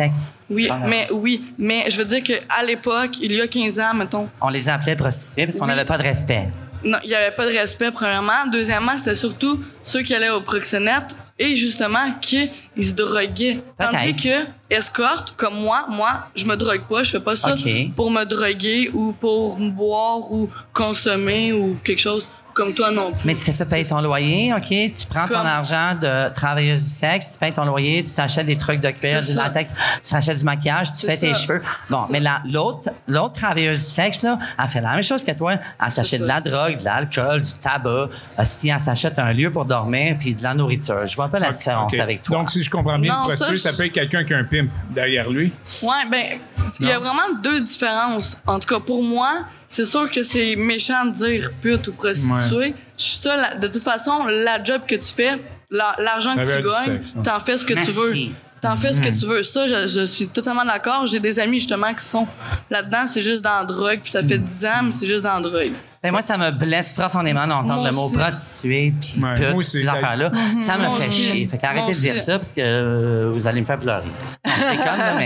Oui, 0.49 0.65
Voilà. 0.67 0.87
mais 0.87 1.07
oui, 1.11 1.43
mais 1.59 1.85
je 1.89 1.97
veux 1.97 2.05
dire 2.05 2.23
qu'à 2.23 2.63
l'époque, 2.65 3.19
il 3.21 3.31
y 3.33 3.39
a 3.39 3.47
15 3.47 3.79
ans, 3.79 3.93
mettons, 3.93 4.27
On 4.41 4.49
les 4.49 4.67
appelait 4.67 4.95
prostituées 4.95 5.45
parce 5.45 5.57
qu'on 5.59 5.65
Oui. 5.65 5.69
n'avait 5.69 5.85
pas 5.85 5.97
de 5.99 6.03
respect. 6.03 6.47
non, 6.83 6.97
il 7.03 7.09
y 7.11 7.15
avait 7.15 7.35
pas 7.35 7.45
de 7.45 7.55
respect 7.55 7.91
premièrement. 7.91 8.47
Deuxièmement, 8.51 8.97
c'était 8.97 9.13
surtout 9.13 9.59
ceux 9.83 10.01
qui 10.01 10.15
allaient 10.15 10.31
au 10.31 10.41
proxénète 10.41 11.15
et 11.37 11.53
justement 11.55 12.13
qui 12.19 12.49
ils 12.75 12.83
se 12.83 12.93
droguaient. 12.95 13.61
Tandis 13.77 14.15
que 14.15 14.45
escorte 14.71 15.35
comme 15.37 15.55
moi, 15.55 15.85
moi, 15.89 16.25
je 16.35 16.45
me 16.45 16.55
drogue 16.55 16.81
pas, 16.89 17.03
je 17.03 17.11
fais 17.11 17.19
pas 17.19 17.35
ça 17.35 17.55
pour 17.95 18.09
me 18.09 18.23
droguer 18.25 18.89
ou 18.93 19.13
pour 19.13 19.55
boire 19.57 20.31
ou 20.31 20.49
consommer 20.73 21.53
ou 21.53 21.77
quelque 21.83 21.99
chose 22.01 22.27
comme 22.59 22.73
toi 22.73 22.91
non 22.91 23.11
plus. 23.11 23.21
Mais 23.23 23.33
tu 23.33 23.39
fais 23.41 23.53
ça 23.53 23.65
payer 23.65 23.85
ton 23.85 24.01
loyer, 24.01 24.53
OK? 24.53 24.67
Tu 24.67 25.05
prends 25.09 25.27
ton 25.29 25.35
argent 25.45 25.95
de 25.95 26.33
travailleuse 26.33 26.89
du 26.89 26.95
sexe, 26.95 27.27
tu 27.33 27.39
payes 27.39 27.53
ton 27.53 27.63
loyer, 27.63 28.03
tu 28.03 28.13
t'achètes 28.13 28.47
des 28.47 28.57
trucs 28.57 28.81
de 28.81 28.89
cuir, 28.91 29.23
du 29.23 29.33
latex, 29.33 29.71
tu 30.03 30.09
t'achètes 30.11 30.39
du 30.39 30.43
maquillage, 30.43 30.91
tu 30.91 31.05
fais 31.05 31.15
tes 31.15 31.33
cheveux. 31.33 31.61
Bon, 31.89 31.99
ça. 32.03 32.07
mais 32.11 32.19
la- 32.19 32.41
l'autre, 32.45 32.89
l'autre 33.07 33.35
travailleuse 33.35 33.87
du 33.87 33.93
sexe, 33.95 34.23
là, 34.23 34.37
elle 34.61 34.67
fait 34.67 34.81
la 34.81 34.91
même 34.91 35.03
chose 35.03 35.23
que 35.23 35.31
toi. 35.31 35.53
Elle 35.83 35.91
s'achète 35.91 36.21
de 36.21 36.25
la 36.27 36.41
drogue, 36.41 36.79
de 36.79 36.83
l'alcool, 36.85 37.41
du 37.41 37.53
tabac. 37.53 38.07
Si 38.43 38.67
elle 38.67 38.79
s'achète 38.81 39.17
un 39.19 39.31
lieu 39.31 39.49
pour 39.51 39.63
dormir 39.63 40.17
puis 40.19 40.33
de 40.33 40.43
la 40.43 40.53
nourriture. 40.53 41.05
Je 41.05 41.15
vois 41.15 41.29
pas 41.29 41.39
la 41.39 41.51
différence 41.53 41.93
avec 41.97 42.23
toi. 42.23 42.39
Donc, 42.39 42.51
si 42.51 42.61
je 42.61 42.69
comprends 42.69 42.99
bien, 42.99 43.13
Non, 43.13 43.21
une 43.21 43.27
prostituée, 43.27 43.57
ça, 43.57 43.71
ça, 43.71 43.77
peut 43.77 43.85
être 43.85 43.93
quelqu'un 43.93 44.23
qui 44.25 44.33
a 44.33 44.37
un 44.37 44.43
pimp 44.43 44.69
derrière 44.89 45.29
lui. 45.29 45.51
Ouais, 45.81 46.09
ben, 46.11 46.39
il 46.79 46.87
y 46.87 46.91
a 46.91 46.99
vraiment 46.99 47.39
deux 47.41 47.61
différences. 47.61 48.37
En 48.45 48.59
tout 48.59 48.67
cas, 48.67 48.79
pour 48.79 49.01
moi, 49.01 49.45
c'est 49.69 49.85
sûr 49.85 50.11
que 50.11 50.23
c'est 50.23 50.55
méchant 50.57 51.05
de 51.05 51.11
dire 51.11 51.51
pute 51.61 51.87
ou 51.87 51.93
prostituée. 51.93 52.73
Je 52.97 53.03
suis 53.03 53.17
ça, 53.21 53.53
de 53.55 53.67
toute 53.67 53.81
façon, 53.83 54.25
la 54.25 54.61
job 54.61 54.81
que 54.87 54.95
tu 54.95 55.13
fais, 55.13 55.39
la- 55.71 55.95
l'argent 55.99 56.35
que 56.35 56.41
tu 56.41 56.67
gagnes, 56.67 57.01
t'en 57.23 57.39
fais 57.39 57.55
ce 57.55 57.63
que 57.63 57.73
Merci. 57.75 57.91
tu 57.93 57.97
veux. 57.97 58.13
T'en 58.61 58.75
fais 58.75 58.91
ce 58.91 58.99
que 58.99 59.07
tu 59.17 59.25
veux. 59.25 59.41
Ça, 59.41 59.67
je, 59.67 59.87
je 59.87 60.03
suis 60.05 60.27
totalement 60.27 60.65
d'accord. 60.65 61.07
J'ai 61.07 61.21
des 61.21 61.39
amis, 61.39 61.59
justement, 61.59 61.93
qui 61.93 62.03
sont 62.03 62.27
là-dedans. 62.69 63.05
C'est 63.07 63.21
juste 63.21 63.41
dans 63.41 63.59
la 63.59 63.63
drogue. 63.65 63.99
Puis 64.03 64.11
ça 64.11 64.21
fait 64.21 64.37
10 64.37 64.65
ans, 64.65 64.83
mais 64.83 64.91
c'est 64.91 65.07
juste 65.07 65.23
dans 65.23 65.35
la 65.35 65.41
drogue. 65.41 65.71
Ben, 66.01 66.11
moi, 66.11 66.21
ça 66.21 66.37
me 66.37 66.51
blesse 66.51 66.93
profondément 66.93 67.45
d'entendre 67.45 67.83
le 67.85 67.91
mot 67.91 68.05
aussi. 68.05 68.15
prostituée 68.17 68.93
puis 69.01 69.21
Ouais, 69.21 69.33
pute, 69.33 69.43
moi 69.49 69.53
aussi, 69.55 69.81
ces 69.81 69.87
affaires-là. 69.87 70.31
Ça 70.65 70.77
me 70.77 70.85
Moi 70.87 70.95
fait 70.97 71.07
aussi. 71.09 71.21
chier. 71.23 71.47
Fait 71.47 71.57
qu'arrêtez 71.57 71.91
de 71.91 71.97
dire 71.97 72.23
ça 72.23 72.39
parce 72.39 72.53
que 72.53 72.61
euh, 72.61 73.31
vous 73.33 73.47
allez 73.47 73.59
me 73.59 73.65
faire 73.65 73.79
pleurer. 73.79 74.05
Non, 74.45 74.53
je 74.57 74.71
déconne, 74.71 74.99
mais 75.17 75.25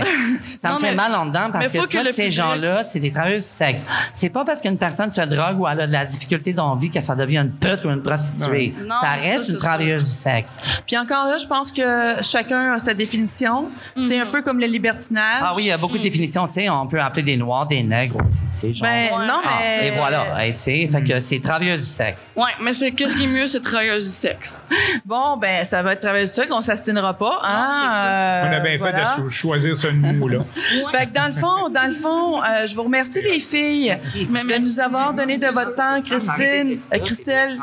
ça 0.60 0.68
Non, 0.70 0.74
me 0.74 0.80
fait 0.80 0.90
mais- 0.90 0.94
mal 0.96 1.14
en 1.14 1.26
dedans 1.26 1.50
parce 1.52 1.66
que, 1.68 1.78
tous 2.08 2.14
ces 2.14 2.28
gens-là, 2.30 2.84
c'est 2.90 2.98
des 2.98 3.12
travailleurs 3.12 3.38
du 3.38 3.44
sexe. 3.44 3.86
C'est 4.16 4.30
pas 4.30 4.44
parce 4.44 4.60
qu'une 4.60 4.76
personne 4.76 5.12
se 5.12 5.20
drogue 5.20 5.60
ou 5.60 5.68
elle 5.68 5.80
a 5.82 5.86
de 5.86 5.92
la 5.92 6.06
difficulté 6.06 6.52
dans 6.52 6.74
la 6.74 6.80
vie 6.80 6.90
que 6.90 7.00
ça 7.00 7.14
devient 7.14 7.38
une 7.38 7.52
pute 7.52 7.84
ou 7.84 7.90
une 7.90 8.02
prostituée. 8.02 8.74
Non, 8.80 8.96
ça 9.00 9.12
ça, 9.12 9.20
reste 9.20 9.44
c'est 9.44 9.52
une 9.52 9.58
travailleuse 9.58 10.04
du 10.12 10.16
sexe. 10.22 10.56
Puis 10.88 10.98
encore 10.98 11.26
là, 11.26 11.38
je 11.38 11.46
pense 11.46 11.70
que 11.70 12.20
chacun 12.22 12.72
a 12.72 12.78
sa 12.80 12.94
définition. 12.94 13.68
C'est 14.00 14.18
un 14.18 14.26
peu 14.26 14.42
comme 14.42 14.58
le 14.58 14.66
libertinage. 14.66 15.40
Ah 15.40 15.52
oui, 15.54 15.62
il 15.64 15.68
y 15.68 15.72
a 15.72 15.78
beaucoup 15.78 15.98
de 15.98 16.02
définitions. 16.02 16.48
Tu 16.48 16.54
sais, 16.54 16.68
on 16.68 16.88
peut 16.88 17.00
appeler 17.00 17.22
des 17.22 17.36
noirs 17.36 17.68
des 17.68 17.82
nègres 17.84 18.16
aussi. 18.16 18.40
Tu 18.52 18.58
sais, 18.58 18.72
genre. 18.72 18.88
Ben 18.88 19.04
Ouais. 19.18 19.26
non, 19.26 19.40
Ah, 19.44 19.48
mais 19.80 19.86
et 19.86 19.90
voilà. 19.92 20.42
Hey, 20.44 20.54
fait 20.64 21.02
que 21.02 21.20
c'est 21.20 21.40
travailleuse 21.40 21.84
du 21.86 21.92
sexe. 21.92 22.32
Ouais, 22.36 22.42
mais 22.62 22.72
c'est 22.72 22.92
qu'est-ce 22.92 23.16
qui 23.16 23.24
est 23.24 23.28
mieux, 23.28 23.46
c'est 23.46 23.60
travailleuse 23.60 24.04
du 24.06 24.10
sexe? 24.12 24.60
bon, 25.04 25.36
ben 25.36 25.64
ça 25.64 25.82
va 25.82 25.92
être 25.92 26.00
travailleuse 26.00 26.30
du 26.30 26.34
sexe, 26.36 26.50
on 26.52 26.60
s'astinera 26.60 27.14
pas. 27.14 27.40
Hein? 27.42 27.88
Euh, 27.92 28.48
On 28.48 28.52
a 28.56 28.60
bien 28.60 28.76
voilà. 28.78 29.04
fait 29.04 29.20
de 29.22 29.28
cho- 29.28 29.30
choisir 29.30 29.76
ce 29.76 29.88
mot-là. 29.88 30.38
Fait 30.92 31.06
que 31.06 31.12
dans 31.14 31.26
le 31.26 31.32
fond, 31.32 31.68
dans 31.70 31.86
le 31.88 31.94
fond, 31.94 32.42
euh, 32.42 32.66
je 32.66 32.74
vous 32.74 32.82
remercie 32.84 33.22
les 33.22 33.40
filles 33.40 33.96
de 34.14 34.58
nous 34.58 34.80
avoir 34.80 35.14
donné 35.14 35.38
de 35.38 35.46
votre 35.48 35.74
temps, 35.74 36.00
Christine, 36.02 36.78
euh, 36.92 36.98
Christelle, 37.04 37.58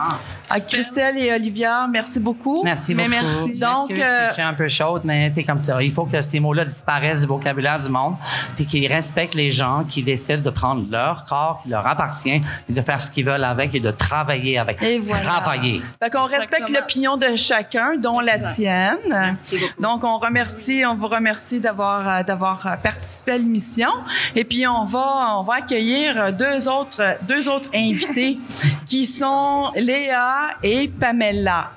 Christelle 0.59 1.17
et 1.17 1.31
Olivia. 1.33 1.87
Merci 1.87 2.19
beaucoup. 2.19 2.61
Merci 2.63 2.93
Mais 2.95 3.07
beaucoup. 3.07 3.47
merci. 3.47 3.59
Donc, 3.59 3.91
euh, 3.91 3.95
si 3.95 4.27
je 4.29 4.33
suis 4.33 4.41
un 4.41 4.53
peu 4.53 4.67
chaude, 4.67 5.01
mais 5.05 5.31
c'est 5.33 5.43
comme 5.43 5.59
ça. 5.59 5.81
Il 5.81 5.91
faut 5.91 6.05
que 6.05 6.19
ces 6.21 6.39
mots-là 6.39 6.65
disparaissent 6.65 7.21
du 7.21 7.27
vocabulaire 7.27 7.79
du 7.79 7.89
monde, 7.89 8.15
puis 8.55 8.65
qu'ils 8.65 8.87
respectent 8.91 9.35
les 9.35 9.49
gens 9.49 9.83
qui 9.87 10.03
décident 10.03 10.41
de 10.41 10.49
prendre 10.49 10.85
leur 10.89 11.25
corps 11.25 11.61
qui 11.63 11.69
leur 11.69 11.85
appartient 11.85 12.41
et 12.69 12.73
de 12.73 12.81
faire 12.81 12.99
ce 12.99 13.09
qu'ils 13.11 13.25
veulent 13.25 13.43
avec 13.43 13.73
et 13.75 13.79
de 13.79 13.91
travailler 13.91 14.57
avec. 14.57 14.81
Et 14.83 14.99
voilà. 14.99 15.23
Travailler. 15.23 15.81
Fait 16.01 16.09
qu'on 16.09 16.25
respecte 16.25 16.69
l'opinion 16.69 17.17
de 17.17 17.35
chacun, 17.35 17.95
dont 17.97 18.19
la 18.19 18.39
tienne. 18.39 19.37
Donc, 19.79 20.03
on 20.03 20.17
remercie, 20.17 20.83
on 20.85 20.95
vous 20.95 21.07
remercie 21.07 21.59
d'avoir 21.59 22.07
euh, 22.07 22.23
d'avoir 22.23 22.65
euh, 22.67 22.75
participé 22.75 23.33
à 23.33 23.37
l'émission. 23.37 23.89
Et 24.35 24.43
puis, 24.43 24.67
on 24.67 24.85
va 24.85 25.37
on 25.37 25.43
va 25.43 25.55
accueillir 25.55 26.33
deux 26.33 26.67
autres 26.67 27.17
deux 27.23 27.47
autres 27.47 27.69
invités 27.73 28.39
qui 28.85 29.05
sont 29.05 29.71
Et 30.63 30.87
Pamela. 30.87 31.71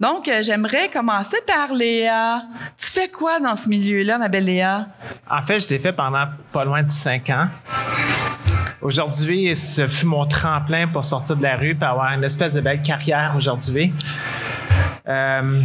Donc, 0.00 0.28
euh, 0.28 0.42
j'aimerais 0.42 0.88
commencer 0.88 1.38
par 1.46 1.72
Léa. 1.72 2.42
Tu 2.76 2.86
fais 2.86 3.08
quoi 3.08 3.40
dans 3.40 3.56
ce 3.56 3.68
milieu-là, 3.68 4.18
ma 4.18 4.28
belle 4.28 4.44
Léa? 4.44 4.86
En 5.28 5.42
fait, 5.42 5.58
je 5.58 5.68
l'ai 5.68 5.78
fait 5.78 5.92
pendant 5.92 6.26
pas 6.52 6.64
loin 6.64 6.82
de 6.82 6.90
cinq 6.90 7.30
ans. 7.30 7.48
Aujourd'hui, 8.80 9.56
ce 9.56 9.88
fut 9.88 10.06
mon 10.06 10.24
tremplin 10.24 10.86
pour 10.86 11.04
sortir 11.04 11.36
de 11.36 11.42
la 11.42 11.56
rue 11.56 11.74
pour 11.74 11.88
avoir 11.88 12.12
une 12.12 12.22
espèce 12.22 12.54
de 12.54 12.60
belle 12.60 12.80
carrière 12.80 13.34
aujourd'hui. 13.36 13.90
Euh, 15.08 15.60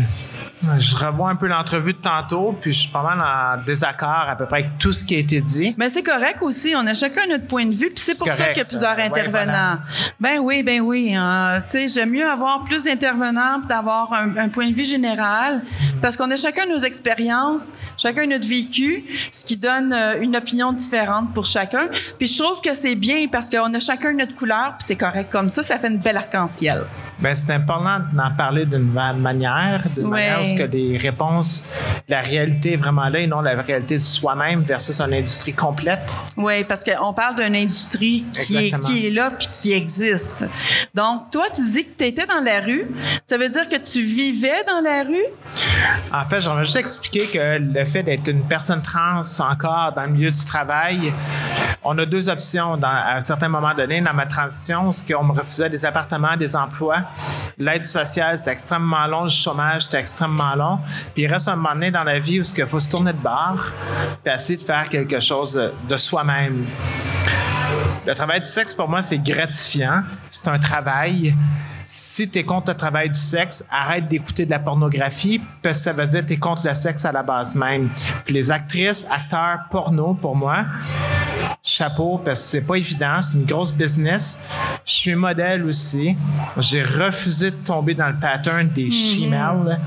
je 0.79 0.95
revois 0.95 1.29
un 1.29 1.36
peu 1.36 1.47
l'entrevue 1.47 1.91
de 1.91 1.97
tantôt, 1.97 2.58
puis 2.62 2.71
je 2.71 2.79
suis 2.82 2.89
pas 2.91 3.03
mal 3.03 3.19
en 3.19 3.62
désaccord 3.65 4.25
à 4.29 4.36
peu 4.38 4.45
près 4.45 4.60
avec 4.60 4.77
tout 4.77 4.93
ce 4.93 5.03
qui 5.03 5.15
a 5.15 5.17
été 5.19 5.41
dit. 5.41 5.75
Mais 5.77 5.89
c'est 5.89 6.03
correct 6.03 6.38
aussi. 6.41 6.73
On 6.77 6.88
a 6.88 6.93
chacun 6.93 7.27
notre 7.27 7.47
point 7.47 7.65
de 7.65 7.73
vue, 7.75 7.89
puis 7.89 7.97
c'est 8.01 8.17
pour 8.17 8.27
ça 8.32 8.45
qu'il 8.47 8.58
y 8.60 8.62
a 8.62 8.65
plusieurs 8.65 8.91
ça. 8.91 8.95
Ouais, 8.95 9.03
intervenants. 9.03 9.79
Ben 10.21 10.39
oui, 10.41 10.63
ben 10.63 10.79
oui. 10.79 11.13
hein. 11.13 11.62
tu 11.69 11.79
sais, 11.79 11.88
j'aime 11.89 12.12
mieux 12.12 12.25
avoir 12.29 12.63
plus 12.63 12.86
d'intervenants, 12.86 13.60
d'avoir 13.67 14.13
un, 14.13 14.38
un 14.38 14.47
point 14.47 14.69
de 14.69 14.73
vue 14.73 14.86
général, 14.86 15.62
parce 16.01 16.15
qu'on 16.15 16.32
a 16.32 16.38
chacun 16.38 16.65
nos 16.65 16.79
expériences, 16.79 17.73
chacun 17.97 18.25
notre 18.25 18.47
vécu, 18.47 19.03
ce 19.32 19.43
qui 19.43 19.58
donne 19.58 19.91
euh, 19.91 20.21
une 20.21 20.38
opinion 20.38 20.71
différente 20.71 21.34
pour 21.34 21.45
chacun. 21.45 21.88
Puis 22.17 22.27
je 22.27 22.41
trouve 22.41 22.62
que 22.62 22.73
c'est 22.73 22.95
bien 22.95 23.27
parce 23.29 23.49
qu'on 23.49 23.73
a 23.73 23.79
chacun 23.82 24.13
notre 24.13 24.36
couleur, 24.36 24.75
puis 24.77 24.86
c'est 24.88 24.95
correct 24.95 25.29
comme 25.29 25.49
ça. 25.49 25.62
Ça 25.63 25.77
fait 25.77 25.89
une 25.89 25.97
belle 25.97 26.15
arc-en-ciel. 26.17 26.84
Ben, 27.19 27.36
c'est 27.36 27.51
important 27.53 27.99
d'en 28.13 28.32
parler 28.32 28.65
d'une 28.65 28.91
ma- 28.91 29.13
manière, 29.34 29.84
Ouais. 29.98 30.04
manière 30.04 30.41
où 30.41 30.43
ce 30.43 30.54
que 30.54 30.63
les 30.63 30.98
réponses, 30.98 31.63
la 32.08 32.22
réalité 32.22 32.74
est 32.74 32.78
vraiment 32.78 33.10
là 33.10 33.19
et 33.19 33.28
non 33.28 33.41
la 33.41 33.62
réalité 33.62 33.96
de 33.96 34.00
soi-même 34.02 34.63
versus 34.63 35.00
une 35.02 35.13
industrie 35.13 35.54
complète. 35.54 36.17
Oui, 36.38 36.63
parce 36.63 36.84
qu'on 36.84 37.13
parle 37.13 37.36
d'une 37.36 37.56
industrie 37.56 38.26
qui 38.34 38.56
est, 38.56 38.65
Exactement. 38.67 38.88
qui 38.88 39.08
est 39.08 39.12
là 39.12 39.32
puis 39.32 39.48
qui 39.54 39.74
existe. 39.74 40.46
Donc, 40.93 41.32
toi, 41.32 41.46
tu 41.54 41.62
dis 41.69 41.86
que 41.86 41.98
tu 41.98 42.06
étais 42.06 42.26
dans 42.26 42.41
la 42.43 42.62
rue. 42.62 42.88
Ça 43.26 43.38
veut 43.38 43.50
dire 43.50 43.67
que 43.67 43.78
tu 43.78 44.02
vivais 44.02 44.63
dans 44.67 44.82
la 44.82 45.04
rue? 45.04 45.26
En 46.12 46.26
fait, 46.26 46.41
j'aimerais 46.41 46.65
juste 46.65 46.78
expliquer 46.78 47.28
que 47.28 47.58
le 47.60 47.86
fait 47.86 48.04
d'être 48.04 48.28
une 48.28 48.43
personne 48.43 48.82
trans 48.82 49.22
encore 49.39 49.93
dans 49.96 50.04
le 50.04 50.10
milieu 50.10 50.32
du 50.32 50.46
travail, 50.46 51.13
on 51.84 51.98
a 51.98 52.06
deux 52.06 52.30
options 52.30 52.78
dans, 52.78 52.88
à 52.88 53.15
un 53.17 53.22
certain 53.22 53.48
moment 53.50 53.74
donné 53.74 54.00
dans 54.02 54.13
ma 54.13 54.26
transition, 54.26 54.91
ce 54.91 55.04
qu'on 55.04 55.24
me 55.24 55.34
refusait 55.34 55.69
des 55.69 55.86
appartements, 55.86 56.38
des 56.38 56.56
emplois. 56.56 57.00
L'aide 57.58 57.86
sociale, 57.86 58.38
c'était 58.38 58.52
extrêmement 58.52 59.06
long. 59.08 59.23
Le 59.24 59.30
chômage, 59.30 59.84
c'était 59.84 60.00
extrêmement 60.00 60.56
long. 60.56 60.80
Puis 61.14 61.24
il 61.24 61.28
reste 61.28 61.48
un 61.48 61.56
moment 61.56 61.74
donné 61.74 61.92
dans 61.92 62.04
la 62.04 62.20
vie 62.20 62.40
où 62.40 62.44
il 62.44 62.66
faut 62.68 62.80
se 62.80 62.90
tourner 62.90 63.14
de 63.14 63.18
bord 63.18 63.64
puis 64.24 64.34
essayer 64.34 64.58
de 64.58 64.64
faire 64.64 64.88
quelque 64.90 65.20
chose 65.20 65.74
de 65.90 65.98
soi-même. 65.98 66.66
Le 68.06 68.14
travail 68.14 68.42
du 68.42 68.46
sexe, 68.46 68.74
pour 68.74 68.90
moi, 68.90 69.02
c'est 69.02 69.18
gratifiant. 69.18 70.04
C'est 70.30 70.48
un 70.50 70.60
travail. 70.60 71.36
Si 71.86 72.30
tu 72.30 72.40
es 72.40 72.44
contre 72.44 72.72
le 72.72 72.78
travail 72.78 73.10
du 73.10 73.20
sexe, 73.20 73.66
arrête 73.70 74.08
d'écouter 74.08 74.46
de 74.46 74.52
la 74.52 74.60
pornographie, 74.60 75.42
parce 75.62 75.80
que 75.80 75.84
ça 75.84 75.94
veut 75.94 76.08
dire 76.08 76.22
que 76.22 76.28
tu 76.28 76.34
es 76.34 76.38
contre 76.38 76.68
le 76.68 76.74
sexe 76.74 77.06
à 77.06 77.12
la 77.12 77.24
base 77.24 77.56
même. 77.56 77.90
Puis 78.26 78.34
les 78.34 78.52
actrices, 78.52 79.06
acteurs 79.12 79.60
porno, 79.70 80.14
pour 80.14 80.36
moi, 80.36 80.66
chapeau, 81.62 82.20
parce 82.24 82.42
que 82.42 82.46
c'est 82.48 82.62
pas 82.62 82.76
évident, 82.76 83.22
c'est 83.22 83.38
une 83.38 83.46
grosse 83.46 83.72
business. 83.72 84.46
Je 84.86 84.91
suis 84.91 85.15
modèle 85.15 85.63
aussi. 85.63 86.17
J'ai 86.58 86.84
refusé 86.84 87.52
de 87.52 87.56
tomber 87.56 87.93
dans 87.93 88.08
le 88.08 88.19
pattern 88.19 88.67
des 88.67 88.89
parce 88.89 89.78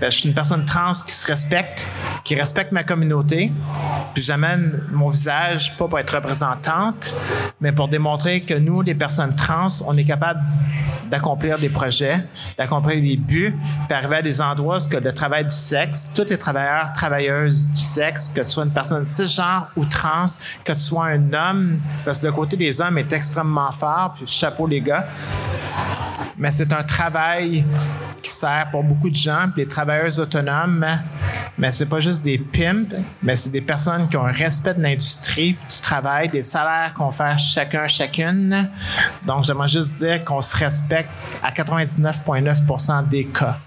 que 0.00 0.10
je 0.10 0.16
suis 0.20 0.28
une 0.28 0.34
personne 0.34 0.64
trans 0.64 0.92
qui 1.06 1.12
se 1.12 1.26
respecte, 1.26 1.86
qui 2.24 2.34
respecte 2.34 2.72
ma 2.72 2.84
communauté. 2.84 3.50
Puis 4.14 4.22
j'amène 4.22 4.82
mon 4.90 5.08
visage 5.08 5.76
pas 5.76 5.88
pour 5.88 5.98
être 5.98 6.14
représentante, 6.14 7.14
mais 7.60 7.72
pour 7.72 7.88
démontrer 7.88 8.42
que 8.42 8.54
nous, 8.54 8.82
les 8.82 8.94
personnes 8.94 9.34
trans, 9.36 9.68
on 9.86 9.96
est 9.96 10.04
capable 10.04 10.40
d'accomplir 11.12 11.58
des 11.58 11.68
projets, 11.68 12.24
d'accomplir 12.56 13.00
des 13.00 13.16
buts, 13.16 13.54
puis 13.86 13.96
arriver 13.96 14.16
à 14.16 14.22
des 14.22 14.40
endroits 14.40 14.78
où 14.78 14.96
le 14.98 15.12
travail 15.12 15.44
du 15.44 15.54
sexe, 15.54 16.08
tous 16.14 16.24
les 16.24 16.38
travailleurs, 16.38 16.92
travailleuses 16.94 17.68
du 17.68 17.80
sexe, 17.80 18.30
que 18.30 18.40
tu 18.40 18.48
sois 18.48 18.64
une 18.64 18.72
personne 18.72 19.06
cisgenre 19.06 19.68
ou 19.76 19.84
trans, 19.84 20.24
que 20.64 20.72
tu 20.72 20.78
sois 20.78 21.08
un 21.08 21.32
homme, 21.34 21.78
parce 22.04 22.18
que 22.18 22.26
le 22.26 22.32
côté 22.32 22.56
des 22.56 22.80
hommes 22.80 22.96
est 22.96 23.12
extrêmement 23.12 23.70
fort, 23.72 24.14
puis 24.14 24.26
chapeau 24.42 24.66
les 24.66 24.80
gars, 24.80 25.06
mais 26.36 26.50
c'est 26.50 26.72
un 26.72 26.82
travail 26.82 27.64
qui 28.20 28.30
sert 28.30 28.68
pour 28.70 28.82
beaucoup 28.82 29.10
de 29.10 29.14
gens, 29.14 29.46
puis 29.52 29.62
les 29.62 29.68
travailleurs 29.68 30.18
autonomes, 30.18 30.84
mais 31.58 31.70
c'est 31.70 31.86
pas 31.86 32.00
juste 32.00 32.22
des 32.22 32.38
pimps, 32.38 32.94
mais 33.22 33.36
c'est 33.36 33.50
des 33.50 33.60
personnes 33.60 34.08
qui 34.08 34.16
ont 34.16 34.24
un 34.24 34.32
respect 34.32 34.74
de 34.74 34.82
l'industrie, 34.82 35.52
du 35.52 35.80
travail, 35.80 36.28
des 36.28 36.42
salaires 36.42 36.94
qu'on 36.94 37.10
fait 37.10 37.36
chacun, 37.36 37.86
chacune. 37.86 38.68
Donc, 39.26 39.44
j'aimerais 39.44 39.68
juste 39.68 39.98
dire 39.98 40.24
qu'on 40.24 40.40
se 40.40 40.56
respecte 40.56 41.10
à 41.42 41.50
99,9% 41.50 43.08
des 43.08 43.26
cas. 43.26 43.58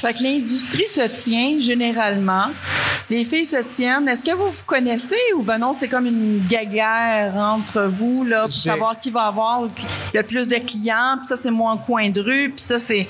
Fait 0.00 0.14
que 0.14 0.22
l'industrie 0.22 0.86
se 0.86 1.06
tient 1.08 1.58
généralement. 1.60 2.48
Les 3.10 3.24
filles 3.24 3.46
se 3.46 3.62
tiennent. 3.62 4.08
Est-ce 4.08 4.22
que 4.22 4.34
vous 4.34 4.50
vous 4.50 4.64
connaissez 4.64 5.16
ou 5.36 5.42
ben 5.42 5.58
non, 5.58 5.74
c'est 5.78 5.88
comme 5.88 6.06
une 6.06 6.38
guerre 6.48 7.34
entre 7.36 7.82
vous 7.82 8.24
là, 8.24 8.42
pour 8.42 8.52
savoir 8.52 8.98
qui 8.98 9.10
va 9.10 9.22
avoir 9.26 9.60
le 10.14 10.22
plus 10.22 10.48
de 10.48 10.56
clients. 10.56 11.16
Puis 11.18 11.26
ça, 11.26 11.36
c'est 11.36 11.50
mon 11.50 11.76
coin 11.76 12.08
de 12.10 12.20
rue. 12.20 12.50
Puis 12.50 12.60
ça, 12.60 12.78
c'est 12.78 13.08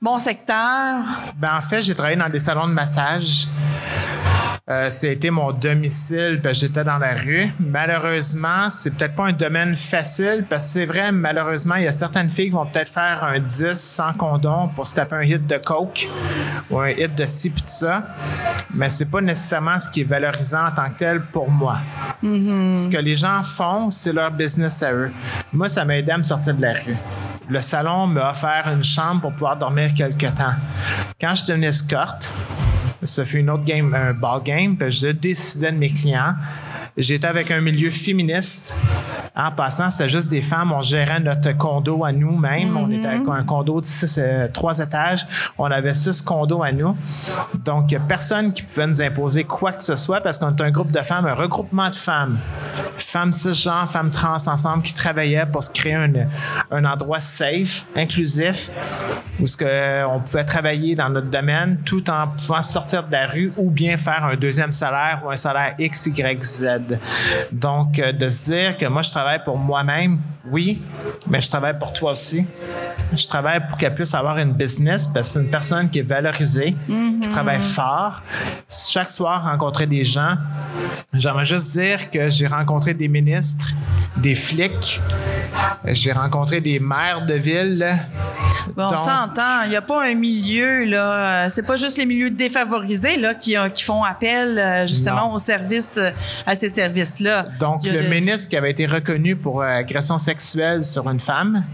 mon 0.00 0.18
secteur. 0.18 0.96
Ben, 1.36 1.56
en 1.58 1.62
fait, 1.62 1.80
j'ai 1.82 1.94
travaillé 1.94 2.16
dans 2.16 2.28
des 2.28 2.40
salons 2.40 2.68
de 2.68 2.72
massage. 2.72 3.48
Euh, 4.68 4.90
C'était 4.90 5.30
mon 5.30 5.52
domicile, 5.52 6.40
parce 6.42 6.58
que 6.58 6.66
j'étais 6.66 6.82
dans 6.82 6.98
la 6.98 7.14
rue. 7.14 7.52
Malheureusement, 7.60 8.68
c'est 8.68 8.96
peut-être 8.96 9.14
pas 9.14 9.26
un 9.26 9.32
domaine 9.32 9.76
facile, 9.76 10.44
parce 10.50 10.64
que 10.66 10.70
c'est 10.72 10.86
vrai, 10.86 11.12
malheureusement, 11.12 11.76
il 11.76 11.84
y 11.84 11.86
a 11.86 11.92
certaines 11.92 12.30
filles 12.30 12.46
qui 12.46 12.50
vont 12.56 12.66
peut-être 12.66 12.90
faire 12.92 13.22
un 13.22 13.38
10 13.38 13.74
sans 13.74 14.12
condom 14.14 14.66
pour 14.74 14.84
se 14.84 14.96
taper 14.96 15.14
un 15.14 15.22
hit 15.22 15.46
de 15.46 15.58
coke 15.58 16.08
ou 16.68 16.80
un 16.80 16.88
hit 16.88 17.14
de 17.14 17.26
ci 17.26 17.50
puis 17.50 17.62
de 17.62 17.68
ça. 17.68 18.08
Mais 18.74 18.88
c'est 18.88 19.08
pas 19.08 19.20
nécessairement 19.20 19.78
ce 19.78 19.88
qui 19.88 20.00
est 20.00 20.04
valorisant 20.04 20.66
en 20.66 20.72
tant 20.72 20.90
que 20.90 20.98
tel 20.98 21.20
pour 21.22 21.48
moi. 21.48 21.78
Ce 22.20 22.88
que 22.88 22.98
les 22.98 23.14
gens 23.14 23.44
font, 23.44 23.88
c'est 23.88 24.12
leur 24.12 24.32
business 24.32 24.82
à 24.82 24.92
eux. 24.92 25.12
Moi, 25.52 25.68
ça 25.68 25.84
m'a 25.84 25.96
aidé 25.96 26.10
à 26.10 26.18
me 26.18 26.24
sortir 26.24 26.54
de 26.54 26.62
la 26.62 26.72
rue. 26.72 26.96
Le 27.48 27.60
salon 27.60 28.08
m'a 28.08 28.32
offert 28.32 28.64
une 28.74 28.82
chambre 28.82 29.20
pour 29.20 29.32
pouvoir 29.32 29.56
dormir 29.56 29.94
quelque 29.94 30.26
temps. 30.26 30.54
Quand 31.20 31.36
je 31.36 31.46
devenais 31.46 31.68
escorte, 31.68 32.28
ça 33.02 33.24
fait 33.24 33.38
une 33.38 33.50
autre 33.50 33.64
game, 33.64 33.94
un 33.94 34.12
ball 34.12 34.42
game, 34.42 34.76
puis 34.76 34.90
je 34.90 35.08
décidais 35.08 35.72
de 35.72 35.76
mes 35.76 35.90
clients. 35.90 36.34
J'étais 36.96 37.26
avec 37.26 37.50
un 37.50 37.60
milieu 37.60 37.90
féministe. 37.90 38.74
En 39.38 39.50
passant, 39.50 39.90
c'était 39.90 40.08
juste 40.08 40.28
des 40.28 40.40
femmes. 40.40 40.72
On 40.72 40.80
gérait 40.80 41.20
notre 41.20 41.54
condo 41.58 42.06
à 42.06 42.12
nous-mêmes. 42.12 42.74
On 42.74 42.90
était 42.90 43.06
avec 43.06 43.28
un 43.28 43.44
condo 43.44 43.82
de 43.82 43.84
six, 43.84 44.16
euh, 44.18 44.48
trois 44.50 44.78
étages. 44.78 45.26
On 45.58 45.66
avait 45.66 45.92
six 45.92 46.22
condos 46.22 46.62
à 46.62 46.72
nous. 46.72 46.96
Donc, 47.54 47.90
il 47.90 47.98
n'y 47.98 48.02
a 48.02 48.06
personne 48.06 48.54
qui 48.54 48.62
pouvait 48.62 48.86
nous 48.86 49.02
imposer 49.02 49.44
quoi 49.44 49.72
que 49.72 49.82
ce 49.82 49.94
soit 49.94 50.22
parce 50.22 50.38
qu'on 50.38 50.52
était 50.52 50.62
un 50.62 50.70
groupe 50.70 50.90
de 50.90 51.00
femmes, 51.00 51.26
un 51.26 51.34
regroupement 51.34 51.90
de 51.90 51.94
femmes. 51.94 52.38
Femmes 52.96 53.34
cisgenres, 53.34 53.90
femmes 53.90 54.10
trans 54.10 54.46
ensemble 54.46 54.82
qui 54.82 54.94
travaillaient 54.94 55.44
pour 55.44 55.62
se 55.62 55.68
créer 55.68 55.94
un, 55.94 56.10
un 56.70 56.84
endroit 56.86 57.20
safe, 57.20 57.84
inclusif, 57.94 58.70
où 59.38 59.46
ce 59.46 59.58
que 59.58 60.06
on 60.06 60.20
pouvait 60.20 60.44
travailler 60.44 60.94
dans 60.94 61.10
notre 61.10 61.28
domaine 61.28 61.78
tout 61.84 62.08
en 62.08 62.28
pouvant 62.28 62.62
sortir 62.62 63.06
de 63.06 63.12
la 63.12 63.26
rue 63.26 63.52
ou 63.58 63.70
bien 63.70 63.98
faire 63.98 64.24
un 64.24 64.36
deuxième 64.36 64.72
salaire 64.72 65.20
ou 65.26 65.30
un 65.30 65.36
salaire 65.36 65.74
X, 65.78 66.06
Y, 66.06 66.42
Z. 66.42 66.85
Donc, 67.52 67.94
de 67.94 68.28
se 68.28 68.44
dire 68.44 68.76
que 68.76 68.86
moi, 68.86 69.02
je 69.02 69.10
travaille 69.10 69.42
pour 69.44 69.58
moi-même, 69.58 70.18
oui, 70.50 70.82
mais 71.28 71.40
je 71.40 71.48
travaille 71.48 71.78
pour 71.78 71.92
toi 71.92 72.12
aussi. 72.12 72.46
Je 73.14 73.26
travaille 73.26 73.60
pour 73.68 73.78
qu'elle 73.78 73.94
puisse 73.94 74.14
avoir 74.14 74.38
une 74.38 74.52
business 74.52 75.06
parce 75.06 75.28
que 75.28 75.34
c'est 75.34 75.40
une 75.44 75.50
personne 75.50 75.88
qui 75.90 76.00
est 76.00 76.08
valorisée, 76.08 76.74
qui 77.22 77.28
travaille 77.28 77.60
fort. 77.60 78.22
Chaque 78.68 79.10
soir, 79.10 79.44
rencontrer 79.44 79.86
des 79.86 80.04
gens. 80.04 80.36
J'aimerais 81.12 81.44
juste 81.44 81.70
dire 81.72 82.10
que 82.10 82.28
j'ai 82.30 82.46
rencontré 82.46 82.94
des 82.94 83.08
ministres, 83.08 83.68
des 84.16 84.34
flics, 84.34 85.00
j'ai 85.84 86.12
rencontré 86.12 86.60
des 86.60 86.80
maires 86.80 87.24
de 87.24 87.34
ville. 87.34 87.86
Bon, 88.76 88.84
on 88.86 88.96
s'entend. 88.96 89.62
Il 89.64 89.70
n'y 89.70 89.76
a 89.76 89.82
pas 89.82 90.04
un 90.04 90.14
milieu, 90.14 90.84
là. 90.84 91.48
C'est 91.48 91.64
pas 91.64 91.76
juste 91.76 91.96
les 91.96 92.04
milieux 92.04 92.30
défavorisés, 92.30 93.16
là, 93.16 93.34
qui, 93.34 93.56
euh, 93.56 93.68
qui 93.70 93.84
font 93.84 94.02
appel, 94.02 94.58
euh, 94.58 94.86
justement, 94.86 95.28
Non. 95.28 95.34
aux 95.34 95.38
services, 95.38 95.94
euh, 95.96 96.10
à 96.46 96.54
ces 96.54 96.68
services-là. 96.68 97.46
Donc, 97.58 97.84
le 97.84 98.08
ministre 98.10 98.48
qui 98.50 98.56
avait 98.56 98.70
été 98.72 98.86
reconnu 98.86 99.34
pour 99.36 99.62
agression 99.62 100.18
sexuelle 100.18 100.35
sur 100.40 101.08
une 101.08 101.20
femme, 101.20 101.64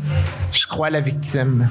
je 0.52 0.66
crois 0.66 0.90
la 0.90 1.00
victime. 1.00 1.68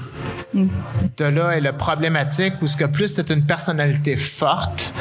De 0.54 1.26
là 1.26 1.52
est 1.52 1.62
le 1.62 1.72
problématique 1.74 2.54
où 2.62 2.66
que 2.66 2.86
plus 2.86 3.14
tu 3.14 3.34
une 3.34 3.46
personnalité 3.46 4.18
forte, 4.18 4.92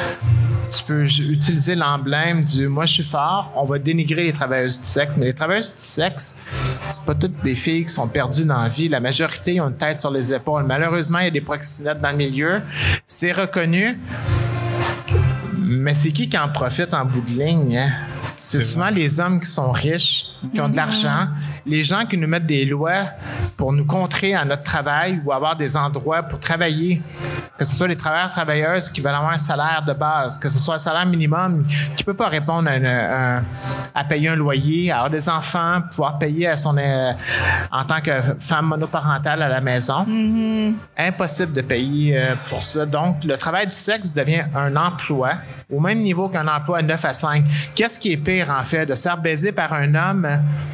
tu 0.69 0.83
peux 0.83 1.03
utiliser 1.03 1.75
l'emblème 1.75 2.43
du 2.43 2.67
moi 2.67 2.85
je 2.85 2.93
suis 2.93 3.03
fort, 3.03 3.51
on 3.55 3.65
va 3.65 3.77
dénigrer 3.77 4.23
les 4.23 4.33
travailleuses 4.33 4.79
du 4.79 4.85
sexe, 4.85 5.17
mais 5.17 5.25
les 5.25 5.33
travailleuses 5.33 5.71
du 5.73 5.81
sexe, 5.81 6.45
c'est 6.89 7.03
pas 7.03 7.15
toutes 7.15 7.41
des 7.43 7.55
filles 7.55 7.85
qui 7.85 7.93
sont 7.93 8.07
perdues 8.07 8.45
dans 8.45 8.61
la 8.61 8.69
vie. 8.69 8.87
La 8.87 8.99
majorité 8.99 9.59
ont 9.59 9.67
une 9.69 9.77
tête 9.77 9.99
sur 9.99 10.11
les 10.11 10.33
épaules. 10.33 10.63
Malheureusement, 10.63 11.19
il 11.19 11.25
y 11.25 11.27
a 11.27 11.31
des 11.31 11.41
proxénètes 11.41 11.99
dans 11.99 12.11
le 12.11 12.17
milieu. 12.17 12.61
C'est 13.05 13.31
reconnu. 13.31 13.99
Mais 15.59 15.93
c'est 15.93 16.11
qui 16.11 16.29
qui 16.29 16.37
en 16.37 16.49
profite 16.49 16.93
en 16.93 17.05
bout 17.05 17.21
de 17.21 17.31
ligne? 17.31 17.77
hein? 17.77 17.91
C'est 18.43 18.59
souvent 18.59 18.89
les 18.89 19.19
hommes 19.19 19.39
qui 19.39 19.45
sont 19.45 19.71
riches, 19.71 20.29
qui 20.51 20.59
ont 20.61 20.67
de 20.67 20.75
l'argent, 20.75 21.27
les 21.65 21.83
gens 21.83 22.05
qui 22.07 22.17
nous 22.17 22.27
mettent 22.27 22.47
des 22.47 22.65
lois 22.65 23.03
pour 23.55 23.71
nous 23.71 23.85
contrer 23.85 24.33
à 24.33 24.43
notre 24.43 24.63
travail 24.63 25.21
ou 25.23 25.31
avoir 25.31 25.55
des 25.55 25.77
endroits 25.77 26.23
pour 26.23 26.39
travailler. 26.39 27.03
Que 27.57 27.63
ce 27.65 27.75
soit 27.75 27.87
les 27.87 27.95
travailleurs, 27.95 28.31
travailleuses 28.31 28.89
qui 28.89 28.99
veulent 29.01 29.13
avoir 29.13 29.31
un 29.33 29.37
salaire 29.37 29.83
de 29.87 29.93
base, 29.93 30.39
que 30.39 30.49
ce 30.49 30.57
soit 30.57 30.75
un 30.75 30.79
salaire 30.79 31.05
minimum 31.05 31.63
qui 31.95 32.03
peut 32.03 32.15
pas 32.15 32.29
répondre 32.29 32.67
à, 32.67 32.77
une- 32.77 32.85
un- 32.87 33.43
à 33.93 34.03
payer 34.05 34.29
un 34.29 34.35
loyer, 34.35 34.91
à 34.91 34.95
avoir 34.95 35.11
des 35.11 35.29
enfants, 35.29 35.79
pouvoir 35.91 36.17
payer 36.17 36.47
à 36.47 36.57
son, 36.57 36.75
euh, 36.79 37.11
en 37.71 37.85
tant 37.85 38.01
que 38.01 38.11
femme 38.39 38.65
monoparentale 38.65 39.43
à 39.43 39.49
la 39.49 39.61
maison. 39.61 40.03
Impossible 40.97 41.53
de 41.53 41.61
payer 41.61 42.17
euh, 42.17 42.33
pour 42.49 42.63
ça. 42.63 42.87
Donc, 42.87 43.23
le 43.23 43.37
travail 43.37 43.67
du 43.67 43.75
sexe 43.75 44.11
devient 44.11 44.45
un 44.55 44.75
emploi 44.75 45.33
au 45.71 45.79
même 45.79 45.99
niveau 45.99 46.27
qu'un 46.29 46.47
emploi 46.47 46.81
9 46.81 47.05
à 47.05 47.13
5. 47.13 47.43
Qu'est-ce 47.75 47.99
qui 47.99 48.13
est 48.13 48.17
pire, 48.31 48.49
en 48.57 48.63
fait, 48.63 48.85
de 48.85 48.95
se 48.95 49.03
faire 49.03 49.17
baiser 49.17 49.51
par 49.51 49.73
un 49.73 49.93
homme 49.95 50.27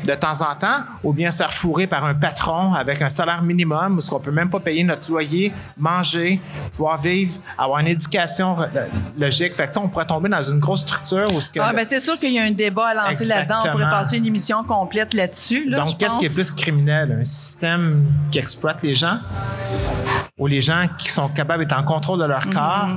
de 0.05 0.13
temps 0.15 0.41
en 0.41 0.55
temps 0.55 0.83
ou 1.03 1.13
bien 1.13 1.31
se 1.31 1.37
faire 1.37 1.51
fourrer 1.53 1.87
par 1.87 2.05
un 2.05 2.13
patron 2.13 2.73
avec 2.73 3.01
un 3.01 3.09
salaire 3.09 3.41
minimum 3.41 3.97
où 3.97 4.01
ce 4.01 4.09
qu'on 4.09 4.19
peut 4.19 4.31
même 4.31 4.49
pas 4.49 4.59
payer 4.59 4.83
notre 4.83 5.09
loyer, 5.09 5.53
manger, 5.77 6.39
pouvoir 6.71 6.97
vivre, 6.97 7.39
avoir 7.57 7.79
une 7.79 7.87
éducation 7.87 8.55
re- 8.55 8.67
logique. 9.17 9.55
Fait 9.55 9.67
que, 9.67 9.77
on 9.79 9.89
pourrait 9.89 10.05
tomber 10.05 10.29
dans 10.29 10.41
une 10.43 10.59
grosse 10.59 10.81
structure 10.81 11.33
où 11.33 11.39
ce 11.39 11.49
que... 11.49 11.59
Ah, 11.59 11.73
ben 11.73 11.85
c'est 11.87 11.99
sûr 11.99 12.17
qu'il 12.17 12.33
y 12.33 12.39
a 12.39 12.43
un 12.43 12.51
débat 12.51 12.87
à 12.87 12.93
lancer 12.93 13.25
là-dedans. 13.25 13.59
On 13.65 13.71
pourrait 13.71 13.89
passer 13.89 14.17
une 14.17 14.25
émission 14.25 14.63
complète 14.63 15.13
là-dessus. 15.13 15.69
Là, 15.69 15.79
Donc, 15.79 15.97
qu'est-ce 15.97 16.17
qui 16.17 16.25
est 16.25 16.33
plus 16.33 16.51
criminel? 16.51 17.17
Un 17.19 17.23
système 17.23 18.05
qui 18.31 18.39
exploite 18.39 18.81
les 18.83 18.93
gens? 18.95 19.19
Ou 20.37 20.45
les 20.45 20.61
gens 20.61 20.85
qui 20.99 21.09
sont 21.09 21.29
capables 21.29 21.65
d'être 21.65 21.77
en 21.79 21.83
contrôle 21.83 22.19
de 22.19 22.25
leur 22.25 22.45
Mhm. 22.45 22.53
corps? 22.53 22.87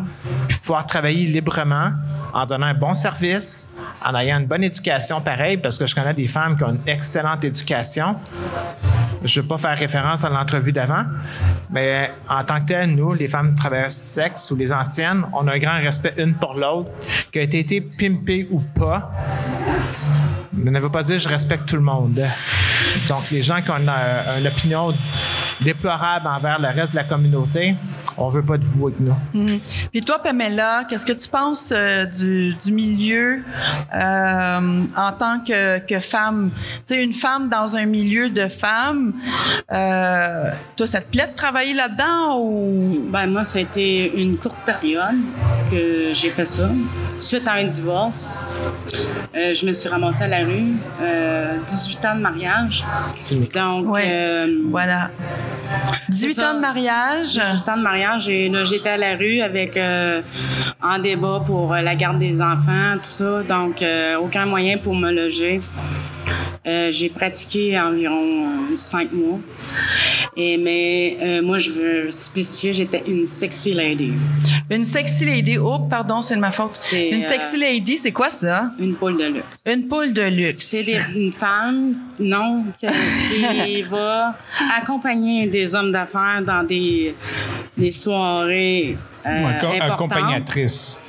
puis 0.48 0.49
pouvoir 0.60 0.86
travailler 0.86 1.26
librement 1.26 1.92
en 2.32 2.46
donnant 2.46 2.66
un 2.66 2.74
bon 2.74 2.94
service, 2.94 3.74
en 4.04 4.14
ayant 4.14 4.38
une 4.38 4.46
bonne 4.46 4.64
éducation 4.64 5.20
pareil, 5.20 5.56
parce 5.56 5.78
que 5.78 5.86
je 5.86 5.94
connais 5.94 6.14
des 6.14 6.28
femmes 6.28 6.56
qui 6.56 6.64
ont 6.64 6.70
une 6.70 6.88
excellente 6.88 7.44
éducation. 7.44 8.16
Je 9.22 9.38
ne 9.38 9.42
veux 9.42 9.48
pas 9.48 9.58
faire 9.58 9.76
référence 9.76 10.24
à 10.24 10.30
l'entrevue 10.30 10.72
d'avant, 10.72 11.04
mais 11.70 12.10
en 12.28 12.42
tant 12.44 12.60
que 12.60 12.66
tel, 12.66 12.94
nous, 12.94 13.12
les 13.12 13.28
femmes 13.28 13.54
travailleuses 13.54 13.96
du 13.96 14.02
sexe 14.02 14.50
ou 14.50 14.56
les 14.56 14.72
anciennes, 14.72 15.24
on 15.32 15.46
a 15.46 15.54
un 15.54 15.58
grand 15.58 15.78
respect 15.78 16.14
une 16.16 16.34
pour 16.34 16.54
l'autre, 16.54 16.90
qui 17.30 17.38
a 17.38 17.42
été, 17.42 17.80
pimpée 17.80 18.48
ou 18.50 18.60
pas. 18.60 19.12
Mais 20.52 20.70
ne 20.70 20.80
veut 20.80 20.90
pas 20.90 21.02
dire 21.02 21.18
je 21.18 21.28
respecte 21.28 21.68
tout 21.68 21.76
le 21.76 21.82
monde. 21.82 22.22
Donc, 23.08 23.30
les 23.30 23.42
gens 23.42 23.60
qui 23.62 23.70
ont 23.70 23.76
euh, 23.88 24.38
une 24.38 24.46
opinion 24.46 24.94
déplorable 25.60 26.26
envers 26.26 26.58
le 26.58 26.68
reste 26.68 26.92
de 26.92 26.96
la 26.96 27.04
communauté, 27.04 27.74
on 28.22 28.28
veut 28.28 28.44
pas 28.44 28.58
de 28.58 28.64
vous 28.64 28.86
avec 28.88 29.00
nous. 29.00 29.14
Puis 29.90 30.02
toi, 30.02 30.18
Pamela, 30.22 30.84
qu'est-ce 30.88 31.06
que 31.06 31.12
tu 31.12 31.28
penses 31.28 31.72
euh, 31.74 32.04
du, 32.04 32.54
du 32.64 32.70
milieu 32.72 33.42
euh, 33.94 34.82
en 34.96 35.12
tant 35.12 35.40
que, 35.40 35.78
que 35.78 35.98
femme? 36.00 36.50
Tu 36.86 36.94
sais, 36.94 37.02
une 37.02 37.12
femme 37.12 37.48
dans 37.48 37.76
un 37.76 37.86
milieu 37.86 38.28
de 38.30 38.46
femmes, 38.48 39.14
euh, 39.72 40.50
toi, 40.76 40.86
ça 40.86 41.00
te 41.00 41.10
plaît 41.10 41.28
de 41.28 41.34
travailler 41.34 41.74
là-dedans 41.74 42.38
ou... 42.38 43.06
Ben, 43.10 43.26
moi, 43.26 43.44
ça 43.44 43.58
a 43.58 43.62
été 43.62 44.20
une 44.20 44.36
courte 44.36 44.56
période 44.66 45.16
que 45.70 46.10
j'ai 46.12 46.30
fait 46.30 46.44
ça. 46.44 46.68
Suite 47.18 47.46
à 47.46 47.54
un 47.54 47.64
divorce, 47.66 48.46
euh, 49.34 49.54
je 49.54 49.66
me 49.66 49.72
suis 49.72 49.88
ramassée 49.88 50.24
à 50.24 50.28
la 50.28 50.38
rue. 50.44 50.74
euh, 51.02 51.56
18 51.64 52.04
ans 52.06 52.14
de 52.16 52.20
mariage. 52.20 52.84
Donc, 53.54 53.92
Ouais. 53.94 54.02
euh, 54.06 54.46
Voilà. 54.70 55.10
18 56.08 56.34
C'est 56.34 56.40
ça. 56.40 56.50
ans 56.50 56.54
de 56.54 56.60
mariage. 56.60 57.34
18 57.34 57.68
ans 57.68 57.76
de 57.76 57.82
mariage 57.82 58.09
j'étais 58.18 58.88
à 58.88 58.96
la 58.96 59.16
rue 59.16 59.40
avec 59.40 59.76
euh, 59.76 60.22
en 60.82 60.98
débat 60.98 61.42
pour 61.46 61.72
euh, 61.72 61.80
la 61.80 61.94
garde 61.94 62.18
des 62.18 62.40
enfants, 62.40 62.94
tout 62.94 63.04
ça. 63.04 63.42
Donc, 63.42 63.82
euh, 63.82 64.16
aucun 64.18 64.46
moyen 64.46 64.78
pour 64.78 64.94
me 64.94 65.10
loger. 65.10 65.60
Euh, 66.66 66.90
j'ai 66.90 67.08
pratiqué 67.08 67.78
environ 67.80 68.46
euh, 68.46 68.76
cinq 68.76 69.12
mois. 69.12 69.38
Et, 70.36 70.58
mais 70.58 71.16
euh, 71.20 71.42
moi, 71.42 71.56
je 71.58 71.70
veux 71.70 72.10
spécifier, 72.10 72.72
j'étais 72.72 73.02
une 73.06 73.26
sexy 73.26 73.72
lady. 73.72 74.12
Une 74.70 74.84
sexy 74.84 75.24
lady. 75.24 75.56
Oh, 75.58 75.78
pardon, 75.88 76.20
c'est 76.20 76.36
de 76.36 76.40
ma 76.40 76.50
faute. 76.50 76.76
Une 76.92 77.22
sexy 77.22 77.58
lady, 77.58 77.96
c'est 77.96 78.12
quoi 78.12 78.30
ça? 78.30 78.70
Une 78.78 78.94
poule 78.94 79.16
de 79.16 79.24
luxe. 79.24 79.62
Une 79.66 79.88
poule 79.88 80.12
de 80.12 80.22
luxe. 80.22 80.66
C'est 80.66 81.00
une 81.16 81.32
femme, 81.32 81.94
non, 82.18 82.64
qui, 82.78 82.86
qui 82.86 83.82
va 83.90 84.36
accompagner 84.76 85.46
des 85.46 85.74
hommes 85.74 85.92
d'affaires 85.92 86.42
dans 86.44 86.62
des, 86.62 87.14
des 87.76 87.92
soirées 87.92 88.96
euh, 89.26 89.80
accompagnatrice. 89.80 91.00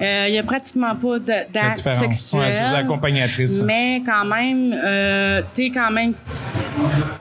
Euh, 0.00 0.24
Il 0.28 0.32
n'y 0.32 0.38
a 0.38 0.42
pratiquement 0.42 0.94
pas 0.94 1.18
d'actes 1.18 1.90
sexuels. 1.90 2.40
Ouais, 2.40 2.52
c'est 2.52 2.64
ça, 2.64 2.78
accompagnatrice. 2.78 3.60
Mais 3.60 4.02
quand 4.04 4.24
même, 4.24 4.74
euh, 4.84 5.42
tu 5.54 5.64
es 5.64 5.70
quand 5.70 5.90
même 5.90 6.12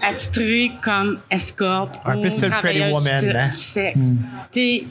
attitré 0.08 0.72
comme 0.84 1.20
escorte 1.30 1.96
Un 2.06 2.18
ou 2.18 2.30
travailleuse 2.30 2.94
Woman, 2.94 3.20
du, 3.20 3.30
hein? 3.32 3.50
du 3.50 3.58
sexe. 3.58 4.16
T'es 4.52 4.86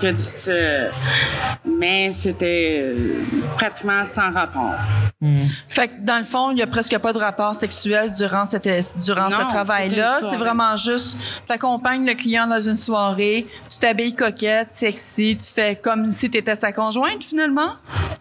que 0.00 0.06
tu 0.10 0.44
te... 0.44 0.90
Mais 1.64 2.12
c'était 2.12 2.82
euh, 2.84 3.22
pratiquement 3.56 4.04
sans 4.04 4.32
rapport. 4.32 4.74
Fait 5.66 5.88
que 5.88 5.94
dans 6.02 6.18
le 6.18 6.24
fond, 6.24 6.52
il 6.52 6.54
n'y 6.54 6.62
a 6.62 6.66
presque 6.68 6.96
pas 6.98 7.12
de 7.12 7.18
rapport 7.18 7.52
sexuel 7.54 8.12
durant, 8.12 8.44
cette, 8.44 8.68
durant 9.04 9.24
Non, 9.28 9.36
ce 9.36 9.42
travail-là. 9.48 10.20
C'est 10.30 10.36
vraiment 10.36 10.76
juste, 10.76 11.18
tu 11.44 11.52
accompagnes 11.52 12.06
le 12.06 12.14
client 12.14 12.46
dans 12.46 12.60
une 12.60 12.76
soirée, 12.76 13.46
tu 13.68 13.78
t'habilles 13.78 14.14
coquette, 14.14 14.68
sexy, 14.70 15.36
tu 15.36 15.52
fais 15.52 15.74
comme 15.74 16.06
si 16.06 16.30
tu 16.30 16.38
étais 16.38 16.54
sa 16.54 16.70
conjointe 16.70 17.24
finalement? 17.24 17.72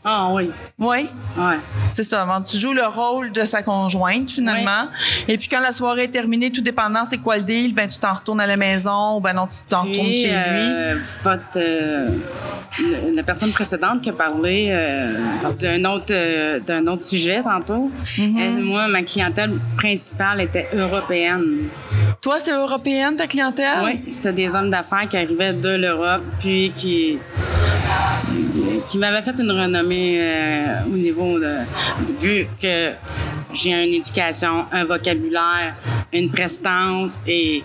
Ah 0.03 0.29
oui, 0.31 0.49
Oui, 0.79 1.07
ouais. 1.37 1.59
c'est 1.93 2.03
ça. 2.03 2.25
Tu 2.49 2.57
joues 2.57 2.73
le 2.73 2.85
rôle 2.87 3.31
de 3.31 3.45
sa 3.45 3.61
conjointe 3.61 4.31
finalement. 4.31 4.87
Et 5.27 5.37
puis 5.37 5.47
quand 5.47 5.59
la 5.59 5.73
soirée 5.73 6.03
est 6.05 6.15
terminée, 6.17 6.51
tout 6.51 6.61
dépendant 6.61 7.05
c'est 7.09 7.19
quoi 7.19 7.37
le 7.37 7.43
deal, 7.43 7.73
ben 7.73 7.87
tu 7.87 7.99
t'en 7.99 8.13
retournes 8.13 8.39
à 8.41 8.47
la 8.47 8.57
maison 8.57 9.17
ou 9.17 9.19
ben 9.19 9.33
non, 9.33 9.45
tu 9.47 9.57
t'en 9.69 9.83
retournes 9.83 10.13
chez 10.23 10.29
lui. 10.29 10.35
euh, 10.35 10.95
votre, 11.23 11.57
euh, 11.57 12.09
le- 12.79 13.15
la 13.15 13.23
personne 13.23 13.51
précédente 13.51 14.01
qui 14.01 14.09
a 14.09 14.13
parlé 14.13 14.69
euh, 14.71 15.13
d'un 15.59 15.83
autre, 15.85 16.05
euh, 16.11 16.59
d'un 16.59 16.85
autre 16.87 17.03
sujet 17.03 17.41
tantôt, 17.43 17.91
Mm-hmm. 18.17 18.39
elle- 18.41 18.63
moi, 18.63 18.87
ma 18.87 19.03
clientèle 19.03 19.51
principale 19.77 20.41
était 20.41 20.67
européenne. 20.75 21.67
Toi, 22.21 22.37
c'est 22.43 22.51
européenne 22.51 23.15
ta 23.15 23.27
clientèle? 23.27 23.79
Oui, 23.83 24.01
c'était 24.11 24.33
des 24.47 24.55
hommes 24.55 24.69
d'affaires 24.71 25.07
qui 25.09 25.17
arrivaient 25.17 25.53
de 25.53 25.69
l'Europe, 25.83 26.23
puis 26.39 26.71
qui 26.75 27.19
qui 28.87 28.97
m'avaient 28.97 29.21
fait 29.21 29.35
une 29.39 29.51
renommée 29.51 30.17
euh, 30.19 30.65
au 30.93 30.95
niveau 30.97 31.37
de, 31.39 31.53
de- 32.07 32.13
vu 32.21 32.47
que 32.61 32.91
j'ai 33.57 33.71
une 33.71 33.93
éducation, 33.95 34.65
un 34.71 34.85
vocabulaire, 34.85 35.75
une 36.13 36.29
prestance 36.31 37.19
et 37.27 37.63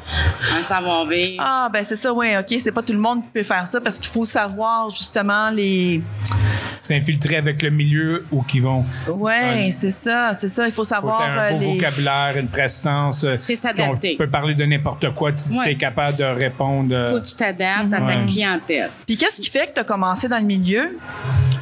un 0.56 0.62
savoir-vivre. 0.62 1.42
Ah, 1.46 1.68
ben 1.72 1.84
c'est 1.84 1.96
ça, 1.96 2.12
oui, 2.12 2.28
OK. 2.38 2.54
C'est 2.58 2.72
pas 2.72 2.82
tout 2.82 2.92
le 2.92 2.98
monde 2.98 3.22
qui 3.22 3.28
peut 3.34 3.42
faire 3.42 3.66
ça 3.68 3.80
parce 3.80 3.98
qu'il 4.00 4.10
faut 4.10 4.24
savoir 4.24 4.90
justement 4.90 5.50
les. 5.50 6.02
S'infiltrer 6.80 7.36
avec 7.36 7.62
le 7.62 7.70
milieu 7.70 8.24
où 8.32 8.42
qu'ils 8.42 8.62
vont. 8.62 8.84
Ouais, 9.08 9.70
c'est 9.70 9.92
ça, 9.92 10.34
c'est 10.34 10.48
ça. 10.48 10.66
Il 10.66 10.72
faut 10.72 10.82
Faut 10.82 10.84
savoir 10.88 11.18
t'aies 11.22 11.28
un 11.30 11.38
euh, 11.38 11.50
beau 11.52 11.58
les. 11.60 11.66
vocabulaire, 11.74 12.36
une 12.36 12.48
prestance. 12.48 13.22
euh, 13.22 13.36
C'est 13.38 13.54
s'adapter. 13.54 14.10
Tu 14.12 14.16
peux 14.16 14.28
parler 14.28 14.56
de 14.56 14.64
n'importe 14.64 15.14
quoi. 15.14 15.30
Tu 15.32 15.56
Ouais. 15.56 15.72
es 15.72 15.76
capable 15.76 16.16
de 16.18 16.24
répondre. 16.24 16.92
euh, 16.92 17.10
faut 17.14 17.20
que 17.20 17.28
tu 17.28 17.36
t'adaptes 17.36 17.92
à 17.94 17.98
ta 17.98 18.04
Ouais. 18.04 18.26
clientèle. 18.26 18.90
Puis 19.06 19.16
qu'est-ce 19.16 19.40
qui 19.40 19.48
fait 19.48 19.68
que 19.68 19.74
tu 19.74 19.80
as 19.80 19.84
commencé 19.84 20.28
dans 20.28 20.38
le 20.38 20.44
milieu? 20.44 20.98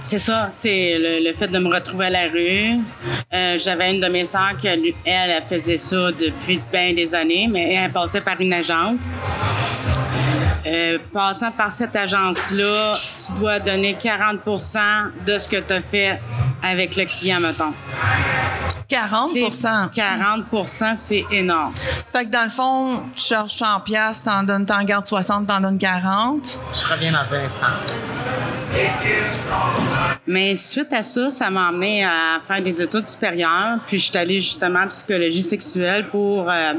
C'est 0.02 0.18
ça, 0.18 0.48
c'est 0.50 0.96
le, 0.98 1.28
le 1.28 1.34
fait 1.36 1.48
de 1.48 1.58
me 1.58 1.68
retrouver 1.72 2.06
à 2.06 2.10
la 2.10 2.22
rue. 2.28 2.78
Euh, 3.32 3.58
J'avais 3.58 3.94
une 3.94 4.00
de 4.00 4.08
mes 4.08 4.24
sœurs 4.24 4.56
qui, 4.60 4.66
elle, 4.66 5.42
faisait 5.48 5.78
ça 5.78 6.10
depuis 6.18 6.60
bien 6.72 6.94
des 6.94 7.14
années, 7.14 7.48
mais 7.50 7.74
elle 7.74 7.92
passait 7.92 8.20
par 8.22 8.40
une 8.40 8.52
agence. 8.52 9.14
Euh, 10.66 10.98
passant 11.12 11.50
par 11.52 11.70
cette 11.70 11.94
agence-là, 11.96 12.98
tu 13.14 13.38
dois 13.38 13.58
donner 13.60 13.94
40% 13.94 14.78
de 15.26 15.38
ce 15.38 15.48
que 15.48 15.56
tu 15.56 15.72
as 15.72 15.80
fait 15.80 16.20
avec 16.62 16.96
le 16.96 17.04
client, 17.04 17.40
mettons. 17.40 17.72
40 18.88 19.30
C'est- 19.32 19.40
40% 19.94 20.96
c'est 20.96 21.24
énorme. 21.30 21.72
Fait 22.12 22.24
que 22.24 22.30
dans 22.30 22.42
le 22.42 22.50
fond, 22.50 23.04
tu 23.14 23.22
charges 23.22 23.52
100 23.52 23.80
pièces, 23.80 24.24
t'en 24.24 24.42
donnes, 24.42 24.66
t'en 24.66 24.82
gardes 24.82 25.06
60, 25.06 25.46
t'en 25.46 25.60
donnes 25.60 25.78
40. 25.78 26.58
Je 26.74 26.92
reviens 26.92 27.12
dans 27.12 27.18
un 27.34 27.44
instant. 27.44 27.66
Mais 30.26 30.54
suite 30.56 30.92
à 30.92 31.02
ça, 31.02 31.30
ça 31.30 31.50
m'a 31.50 31.68
à 32.04 32.40
faire 32.46 32.62
des 32.62 32.80
études 32.82 33.06
supérieures. 33.06 33.78
Puis 33.86 33.98
je 33.98 34.04
suis 34.10 34.16
allée 34.18 34.38
justement 34.40 34.80
en 34.80 34.88
psychologie 34.88 35.42
sexuelle 35.42 36.06
pour 36.08 36.48
euh, 36.48 36.74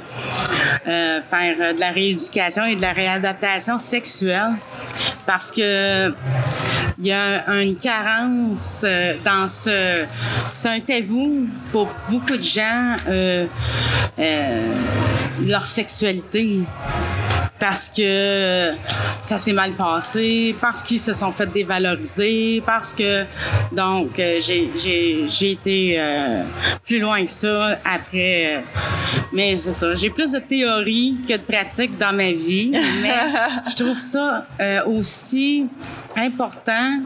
euh, 0.88 1.20
faire 1.30 1.74
de 1.74 1.80
la 1.80 1.90
rééducation 1.92 2.64
et 2.66 2.76
de 2.76 2.82
la 2.82 2.94
réadaptation 2.94 3.78
sexuelle. 3.78 4.54
Parce 5.26 5.52
que 5.52 6.14
il 7.00 7.08
y 7.08 7.12
a 7.12 7.44
un- 7.48 7.62
une 7.62 7.78
carence 7.78 8.84
euh, 8.86 9.14
dans 9.26 9.48
ce... 9.48 10.06
C'est 10.52 10.70
un 10.70 10.80
tabou 10.80 11.48
pour 11.72 11.90
beaucoup 12.10 12.38
de 12.38 12.44
gens, 12.44 12.96
leur 15.46 15.66
sexualité. 15.66 16.60
Parce 17.62 17.90
que 17.90 18.72
ça 19.22 19.38
s'est 19.38 19.54
mal 19.54 19.74
passé, 19.74 20.56
parce 20.60 20.82
qu'ils 20.82 21.00
se 21.00 21.14
sont 21.14 21.32
fait 21.32 21.46
dévaloriser, 21.46 22.62
parce 22.66 22.92
que 22.92 23.24
donc 23.72 24.20
euh, 24.20 24.40
j'ai 24.42 25.52
été 25.52 25.96
euh, 26.00 26.42
plus 26.84 27.00
loin 27.00 27.24
que 27.24 27.30
ça 27.30 27.78
après. 27.86 28.58
euh, 28.58 28.60
mais 29.32 29.56
c'est 29.58 29.74
ça, 29.74 29.94
j'ai 29.96 30.10
plus 30.10 30.32
de 30.32 30.40
théorie 30.40 31.16
que 31.28 31.34
de 31.34 31.38
pratique 31.42 31.98
dans 32.00 32.14
ma 32.14 32.32
vie, 32.32 32.72
mais 33.02 33.14
je 33.70 33.76
trouve 33.76 33.98
ça 33.98 34.46
euh, 34.60 34.84
aussi 34.86 35.66
important 36.18 37.00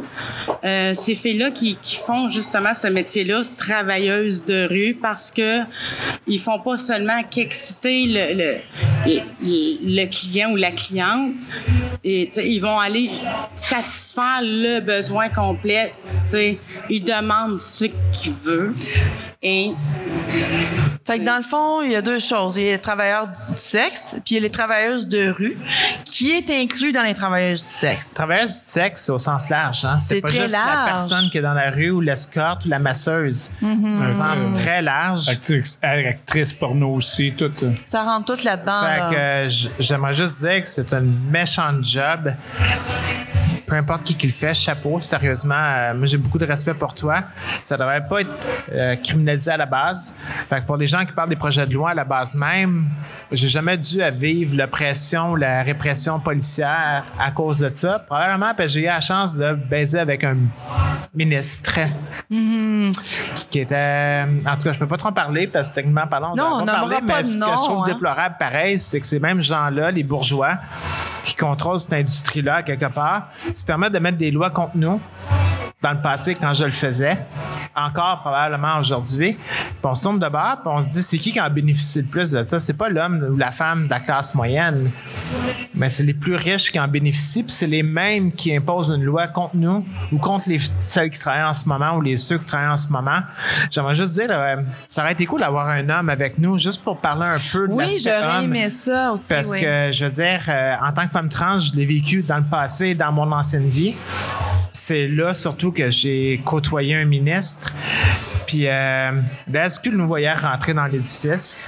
euh, 0.63 0.93
ces 0.95 1.13
filles-là 1.13 1.51
qui, 1.51 1.75
qui 1.75 1.95
font 1.97 2.27
justement 2.29 2.73
ce 2.73 2.87
métier-là, 2.87 3.43
travailleuses 3.57 4.43
de 4.45 4.67
rue, 4.67 4.97
parce 4.99 5.29
que 5.29 5.59
ils 6.25 6.39
font 6.39 6.59
pas 6.59 6.77
seulement 6.77 7.21
qu'exciter 7.29 8.05
le, 8.07 8.33
le, 8.33 8.55
le, 9.43 9.95
le 10.01 10.05
client 10.07 10.44
ou 10.51 10.55
la 10.55 10.71
cliente, 10.71 11.33
ils 12.03 12.59
vont 12.59 12.79
aller 12.79 13.09
satisfaire 13.53 14.41
le 14.41 14.79
besoin 14.79 15.29
complet. 15.29 15.93
Ils 16.89 17.03
demandent 17.03 17.59
ce 17.59 17.85
qu'ils 17.85 18.33
veulent 18.43 18.73
et 19.47 19.69
Fait 21.05 21.19
que 21.19 21.23
dans 21.23 21.37
le 21.37 21.43
fond, 21.43 21.83
il 21.83 21.91
y 21.91 21.95
a 21.95 22.01
deux 22.01 22.17
choses. 22.17 22.57
Il 22.57 22.63
y 22.63 22.69
a 22.69 22.71
les 22.71 22.79
travailleurs 22.79 23.27
du 23.27 23.57
sexe, 23.57 24.15
puis 24.25 24.33
il 24.33 24.33
y 24.33 24.37
a 24.39 24.41
les 24.41 24.49
travailleuses 24.49 25.07
de 25.07 25.29
rue, 25.29 25.55
qui 26.03 26.31
est 26.31 26.49
inclus 26.49 26.91
dans 26.91 27.03
les 27.03 27.13
travailleuses 27.13 27.61
du 27.61 27.69
sexe. 27.69 28.15
Travailleuse 28.15 28.49
du 28.49 28.59
sexe 28.65 29.07
au 29.09 29.19
sens 29.19 29.47
large. 29.49 29.85
Hein? 29.85 29.99
C'est 29.99 30.19
pas 30.19 30.29
très 30.29 30.41
juste 30.41 30.53
la 30.53 30.65
large. 30.65 30.89
personne 30.89 31.29
qui 31.29 31.37
est 31.37 31.43
dans 31.43 31.53
la 31.53 31.69
rue 31.69 31.91
ou 31.91 32.01
l'escorte 32.01 32.65
ou 32.65 32.69
la 32.69 32.79
masseuse. 32.79 33.51
Mm-hmm. 33.61 33.89
C'est 33.89 34.03
un 34.03 34.11
sens 34.11 34.41
très 34.59 34.81
large. 34.81 35.29
Actrice, 35.29 35.79
actrice 35.83 36.51
porno 36.51 36.95
aussi, 36.95 37.31
tout. 37.37 37.51
euh. 37.61 37.71
Ça 37.85 38.01
rentre 38.01 38.35
tout 38.35 38.43
là-dedans. 38.43 38.81
Fait 38.81 38.97
là. 38.97 39.09
que 39.11 39.15
euh, 39.15 39.69
j'aimerais 39.77 40.15
juste 40.15 40.39
dire 40.39 40.59
que 40.59 40.67
c'est 40.67 40.91
un 40.91 41.01
méchant 41.01 41.71
job. 41.83 42.33
Peu 43.67 43.75
importe 43.75 44.03
qui 44.03 44.15
qui 44.15 44.27
le 44.27 44.33
fait, 44.33 44.53
chapeau, 44.53 44.99
sérieusement, 45.01 45.55
euh, 45.55 45.93
moi 45.93 46.05
j'ai 46.05 46.17
beaucoup 46.17 46.37
de 46.37 46.45
respect 46.45 46.73
pour 46.73 46.93
toi. 46.93 47.23
Ça 47.63 47.77
devrait 47.77 48.05
pas 48.07 48.21
être 48.21 48.29
euh, 48.71 48.95
criminalisé 48.97 49.51
à 49.51 49.57
la 49.57 49.65
base. 49.65 50.17
Fait 50.49 50.61
que 50.61 50.65
pour 50.65 50.77
les 50.77 50.87
gens 50.87 51.05
qui 51.05 51.11
parlent 51.13 51.29
des 51.29 51.35
projets 51.35 51.65
de 51.65 51.73
loi 51.73 51.91
à 51.91 51.93
la 51.93 52.03
base 52.03 52.35
même, 52.35 52.89
j'ai 53.31 53.47
jamais 53.47 53.77
dû 53.77 54.01
à 54.01 54.11
vivre 54.11 54.55
l'oppression, 54.55 55.35
la 55.35 55.63
répression 55.63 56.19
policière 56.19 57.03
à 57.19 57.31
cause 57.31 57.59
de 57.59 57.71
ça. 57.73 57.99
Probablement 57.99 58.53
parce 58.55 58.57
que 58.57 58.67
j'ai 58.67 58.81
eu 58.81 58.85
la 58.85 59.01
chance 59.01 59.35
de 59.35 59.53
baiser 59.53 59.99
avec 59.99 60.23
un 60.23 60.37
ministre 61.13 61.79
qui 63.49 63.59
était. 63.59 64.25
En 64.45 64.57
tout 64.57 64.63
cas, 64.63 64.73
je 64.73 64.79
peux 64.79 64.87
pas 64.87 64.97
trop 64.97 65.09
en 65.09 65.13
parler 65.13 65.47
parce 65.47 65.69
que 65.69 65.75
techniquement 65.75 66.07
parlant, 66.07 66.33
on 66.33 66.35
Non, 66.35 66.59
on 66.61 66.65
pas 66.65 66.73
parler, 66.73 66.97
pas 66.97 67.17
mais 67.17 67.21
de 67.21 67.27
ce 67.27 67.39
que 67.39 67.45
je 67.45 67.63
trouve 67.63 67.83
hein. 67.83 67.87
déplorable, 67.87 68.35
pareil, 68.37 68.79
c'est 68.79 68.99
que 68.99 69.07
ces 69.07 69.19
mêmes 69.19 69.41
gens-là, 69.41 69.91
les 69.91 70.03
bourgeois, 70.03 70.57
qui 71.23 71.35
contrôlent 71.35 71.79
cette 71.79 71.93
industrie-là 71.93 72.63
quelque 72.63 72.85
part, 72.85 73.29
se 73.55 73.63
permettent 73.63 73.93
de 73.93 73.99
mettre 73.99 74.17
des 74.17 74.31
lois 74.31 74.49
contre 74.49 74.75
nous. 74.75 74.99
Dans 75.81 75.91
le 75.91 76.01
passé, 76.01 76.33
quand 76.33 76.53
je 76.53 76.65
le 76.65 76.71
faisais, 76.71 77.19
encore 77.75 78.21
probablement 78.21 78.79
aujourd'hui, 78.79 79.33
puis 79.33 79.77
on 79.83 79.93
se 79.93 80.01
tourne 80.01 80.19
de 80.19 80.29
bord, 80.29 80.61
puis 80.61 80.71
on 80.73 80.81
se 80.81 80.87
dit 80.87 81.03
c'est 81.03 81.17
qui 81.17 81.31
qui 81.31 81.39
en 81.39 81.49
bénéficie 81.49 81.99
le 81.99 82.07
plus 82.07 82.31
de 82.31 82.43
ça? 82.47 82.57
C'est 82.59 82.73
pas 82.73 82.89
l'homme 82.89 83.23
ou 83.31 83.37
la 83.37 83.51
femme 83.51 83.85
de 83.85 83.89
la 83.89 83.99
classe 83.99 84.33
moyenne, 84.33 84.89
mais 85.75 85.89
c'est 85.89 86.03
les 86.03 86.13
plus 86.13 86.35
riches 86.35 86.71
qui 86.71 86.79
en 86.79 86.87
bénéficient, 86.87 87.43
puis 87.43 87.51
c'est 87.51 87.67
les 87.67 87.83
mêmes 87.83 88.31
qui 88.31 88.55
imposent 88.55 88.89
une 88.89 89.03
loi 89.03 89.27
contre 89.27 89.55
nous 89.57 89.85
ou 90.11 90.17
contre 90.17 90.49
les 90.49 90.59
celles 90.79 91.09
qui 91.09 91.19
travaillent 91.19 91.43
en 91.43 91.53
ce 91.53 91.67
moment 91.67 91.97
ou 91.97 92.01
les 92.01 92.15
ceux 92.15 92.37
qui 92.37 92.45
travaillent 92.45 92.69
en 92.69 92.77
ce 92.77 92.87
moment. 92.87 93.19
J'aimerais 93.69 93.95
juste 93.95 94.13
dire, 94.13 94.29
euh, 94.31 94.55
ça 94.87 95.03
aurait 95.03 95.13
été 95.13 95.25
cool 95.25 95.41
d'avoir 95.41 95.67
un 95.67 95.87
homme 95.89 96.09
avec 96.09 96.37
nous, 96.39 96.57
juste 96.57 96.83
pour 96.83 96.99
parler 96.99 97.27
un 97.27 97.39
peu 97.51 97.67
de 97.67 97.73
oui, 97.73 97.97
j'aurais 98.03 98.45
aimé 98.45 98.69
ça 98.69 99.11
aussi. 99.11 99.33
Parce 99.33 99.51
oui. 99.51 99.61
que, 99.61 99.91
je 99.91 100.05
veux 100.05 100.11
dire, 100.11 100.41
euh, 100.47 100.75
en 100.81 100.91
tant 100.93 101.05
que 101.05 101.11
femme 101.11 101.29
trans, 101.29 101.59
je 101.59 101.73
l'ai 101.73 101.85
vécu 101.85 102.23
dans 102.23 102.37
le 102.37 102.43
passé, 102.43 102.95
dans 102.95 103.11
mon 103.11 103.31
ancienne 103.31 103.67
vie. 103.67 103.95
C'est 104.71 105.07
là 105.07 105.33
surtout 105.33 105.64
que 105.71 105.89
j'ai 105.89 106.41
côtoyé 106.43 106.95
un 106.95 107.05
ministre. 107.05 107.71
Puis 108.47 108.67
euh, 108.67 109.11
la 109.51 109.69
SQ 109.69 109.87
nous 109.93 110.07
voyait 110.07 110.33
rentrer 110.33 110.73
dans 110.73 110.85
l'édifice? 110.85 111.63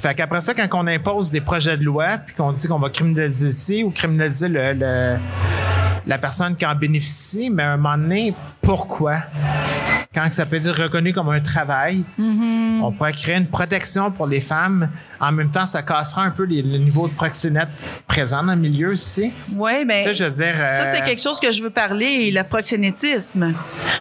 Fait 0.00 0.14
qu'après 0.14 0.40
ça, 0.40 0.54
quand 0.54 0.68
on 0.74 0.86
impose 0.86 1.30
des 1.30 1.40
projets 1.40 1.76
de 1.76 1.84
loi, 1.84 2.18
puis 2.24 2.34
qu'on 2.36 2.52
dit 2.52 2.68
qu'on 2.68 2.78
va 2.78 2.88
criminaliser 2.90 3.48
ici 3.48 3.82
ou 3.82 3.90
criminaliser 3.90 4.48
le, 4.48 4.72
le- 4.74 5.16
la 6.06 6.18
personne 6.18 6.54
qui 6.56 6.64
en 6.64 6.74
bénéficie, 6.74 7.50
mais 7.50 7.64
à 7.64 7.72
un 7.72 7.76
moment 7.76 7.98
donné, 7.98 8.32
pourquoi? 8.68 9.22
Quand 10.14 10.30
ça 10.30 10.44
peut 10.44 10.56
être 10.56 10.82
reconnu 10.82 11.14
comme 11.14 11.30
un 11.30 11.40
travail, 11.40 12.04
on 12.18 12.92
pourrait 12.92 13.12
créer 13.14 13.36
une 13.36 13.46
protection 13.46 14.10
pour 14.10 14.26
les 14.26 14.40
femmes. 14.42 14.90
En 15.20 15.32
même 15.32 15.50
temps, 15.50 15.66
ça 15.66 15.82
cassera 15.82 16.22
un 16.22 16.30
peu 16.30 16.44
les- 16.44 16.62
le 16.62 16.78
niveau 16.78 17.08
de 17.08 17.14
proxénète 17.14 17.68
présent 18.06 18.42
dans 18.42 18.54
le 18.54 18.60
milieu 18.60 18.92
aussi. 18.92 19.32
Oui, 19.52 19.72
Tu 19.86 19.88
sais, 19.88 20.14
je 20.14 20.24
veux 20.24 20.30
dire. 20.30 20.54
ça, 20.74 20.82
euh, 20.82 20.92
c'est 20.94 21.04
quelque 21.04 21.22
chose 21.22 21.40
que 21.40 21.50
je 21.50 21.62
veux 21.62 21.70
parler, 21.70 22.30
le 22.30 22.42
proxénétisme. 22.44 23.54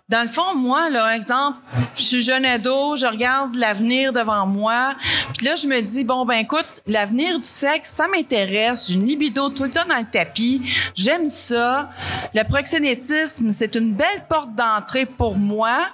Dans 0.10 0.22
le 0.22 0.28
fond, 0.30 0.56
moi, 0.56 0.90
là, 0.90 1.16
exemple, 1.16 1.58
je 1.96 2.02
suis 2.04 2.22
jeune 2.22 2.46
ado, 2.46 2.96
je 2.96 3.06
regarde 3.06 3.56
l'avenir 3.56 4.14
devant 4.14 4.46
moi, 4.46 4.96
puis 5.38 5.46
là, 5.48 5.56
je 5.56 5.68
me 5.68 5.82
dis, 5.82 6.04
bon, 6.04 6.24
ben 6.26 6.36
écoute, 6.36 6.68
l'avenir 6.86 7.38
du 7.40 7.46
sexe, 7.48 7.90
ça 7.90 8.06
m'intéresse, 8.08 8.88
j'ai 8.88 8.94
une 8.96 9.06
libido 9.06 9.50
tout 9.50 9.64
le 9.64 9.70
temps 9.72 9.88
dans 9.90 9.98
le 9.98 10.06
tapis, 10.10 10.62
j'aime 10.96 11.28
ça. 11.28 11.90
Le 12.34 12.44
proxénétisme, 12.44 13.50
c'est 13.52 13.76
une 13.76 13.94
belle 13.94 14.24
porte 14.30 14.54
d'entrée 14.58 15.06
pour 15.06 15.38
moi. 15.38 15.90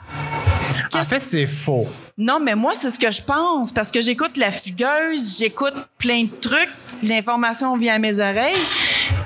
En 0.94 1.04
fait, 1.04 1.20
c'est 1.20 1.48
faux. 1.48 1.86
Non, 2.18 2.40
mais 2.40 2.56
moi, 2.56 2.74
c'est 2.80 2.92
ce 2.92 3.00
que 3.00 3.12
je 3.12 3.22
pense 3.22 3.72
parce 3.72 3.92
que 3.92 4.02
j'écoute 4.02 4.38
la 4.38 4.52
fugueuse, 4.52 5.38
j'écoute 5.38 5.74
plein 5.98 6.24
de 6.24 6.30
trucs, 6.30 6.70
l'information 7.02 7.76
vient 7.78 7.96
à 7.96 8.00
mes 8.00 8.20
oreilles. 8.20 8.56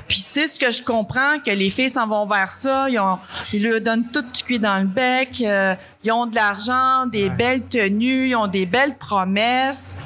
Puis 0.08 0.18
c'est 0.18 0.48
ce 0.48 0.58
que 0.58 0.70
je 0.70 0.82
comprends 0.82 1.38
que 1.44 1.50
les 1.50 1.68
filles 1.68 1.90
s'en 1.90 2.06
vont 2.06 2.26
vers 2.26 2.50
ça, 2.50 2.88
ils, 2.88 2.98
ont, 2.98 3.18
ils 3.52 3.62
leur 3.62 3.80
donnent 3.80 4.08
tout 4.10 4.22
du 4.22 4.42
cuir 4.42 4.60
dans 4.60 4.78
le 4.78 4.86
bec, 4.86 5.42
euh, 5.42 5.74
ils 6.04 6.12
ont 6.12 6.26
de 6.26 6.34
l'argent, 6.34 7.06
des 7.06 7.28
belles 7.28 7.64
tenues, 7.64 8.28
ils 8.28 8.36
ont 8.36 8.46
des 8.46 8.66
belles 8.66 8.96
promesses. 8.96 9.98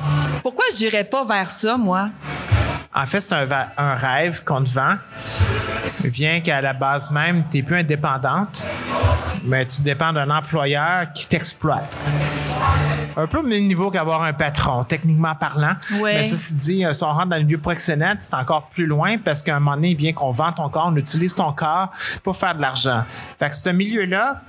Pourquoi 0.42 0.64
je 0.72 0.78
dirais 0.78 1.04
pas 1.04 1.24
vers 1.24 1.50
ça, 1.50 1.76
moi? 1.76 2.08
En 2.94 3.06
fait, 3.06 3.20
c'est 3.20 3.34
un, 3.34 3.94
rêve 3.94 4.42
qu'on 4.44 4.62
te 4.64 4.70
vend. 4.70 4.94
Vient 6.04 6.40
qu'à 6.40 6.60
la 6.60 6.72
base 6.74 7.10
même, 7.10 7.44
tu 7.50 7.58
n'es 7.58 7.62
plus 7.62 7.76
indépendante, 7.76 8.62
mais 9.44 9.66
tu 9.66 9.82
dépends 9.82 10.12
d'un 10.12 10.28
employeur 10.28 11.10
qui 11.12 11.26
t'exploite. 11.26 11.98
Un 13.16 13.26
peu 13.26 13.38
au 13.38 13.42
même 13.42 13.66
niveau 13.66 13.90
qu'avoir 13.90 14.22
un 14.22 14.32
patron, 14.32 14.84
techniquement 14.84 15.34
parlant. 15.34 15.74
Ouais. 16.00 16.16
Mais 16.16 16.24
ceci 16.24 16.54
dit, 16.54 16.84
euh, 16.84 16.92
si 16.92 17.02
on 17.04 17.12
rentre 17.12 17.28
dans 17.28 17.36
le 17.36 17.44
milieu 17.44 17.58
proxénète, 17.58 18.18
c'est 18.20 18.34
encore 18.34 18.68
plus 18.68 18.86
loin 18.86 19.18
parce 19.18 19.42
qu'à 19.42 19.56
un 19.56 19.60
moment 19.60 19.76
donné, 19.76 19.90
il 19.90 19.96
vient 19.96 20.12
qu'on 20.12 20.30
vend 20.30 20.52
ton 20.52 20.68
corps, 20.68 20.88
on 20.88 20.96
utilise 20.96 21.34
ton 21.34 21.52
corps 21.52 21.90
pour 22.22 22.36
faire 22.36 22.54
de 22.54 22.60
l'argent. 22.60 23.04
Fait 23.38 23.48
que 23.48 23.54
ce 23.54 23.70
milieu-là, 23.70 24.42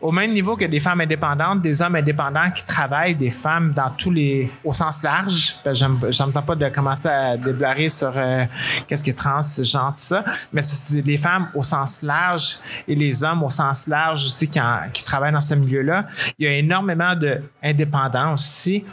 au 0.00 0.12
même 0.12 0.32
niveau 0.32 0.56
que 0.56 0.64
des 0.64 0.80
femmes 0.80 1.00
indépendantes, 1.02 1.60
des 1.62 1.82
hommes 1.82 1.94
indépendants 1.94 2.50
qui 2.50 2.64
travaillent, 2.66 3.14
des 3.14 3.30
femmes 3.30 3.72
dans 3.72 3.90
tous 3.90 4.10
les, 4.10 4.50
au 4.64 4.72
sens 4.72 5.02
large. 5.02 5.56
Ben, 5.64 5.74
J'entends 5.74 6.42
pas 6.42 6.54
de 6.54 6.68
commencer 6.68 7.08
à 7.08 7.36
déblarer 7.36 7.88
sur 7.88 8.12
euh, 8.16 8.44
qu'est-ce 8.86 9.04
qui 9.04 9.10
est 9.10 9.14
trans, 9.14 9.40
genre, 9.62 9.90
tout 9.90 9.94
ça. 9.98 10.24
Mais 10.52 10.62
c'est 10.62 11.02
les 11.04 11.18
femmes 11.18 11.48
au 11.54 11.62
sens 11.62 12.02
large 12.02 12.58
et 12.88 12.94
les 12.94 13.22
hommes 13.22 13.42
au 13.42 13.50
sens 13.50 13.86
large 13.86 14.24
aussi 14.24 14.48
qui, 14.48 14.60
en- 14.60 14.88
qui 14.92 15.04
travaillent 15.04 15.32
dans 15.32 15.40
ce 15.40 15.54
milieu-là. 15.54 16.06
Il 16.38 16.46
y 16.46 16.48
a 16.48 16.52
énormément 16.52 17.14
d'indépendance 17.14 18.40
aussi. 18.40 18.84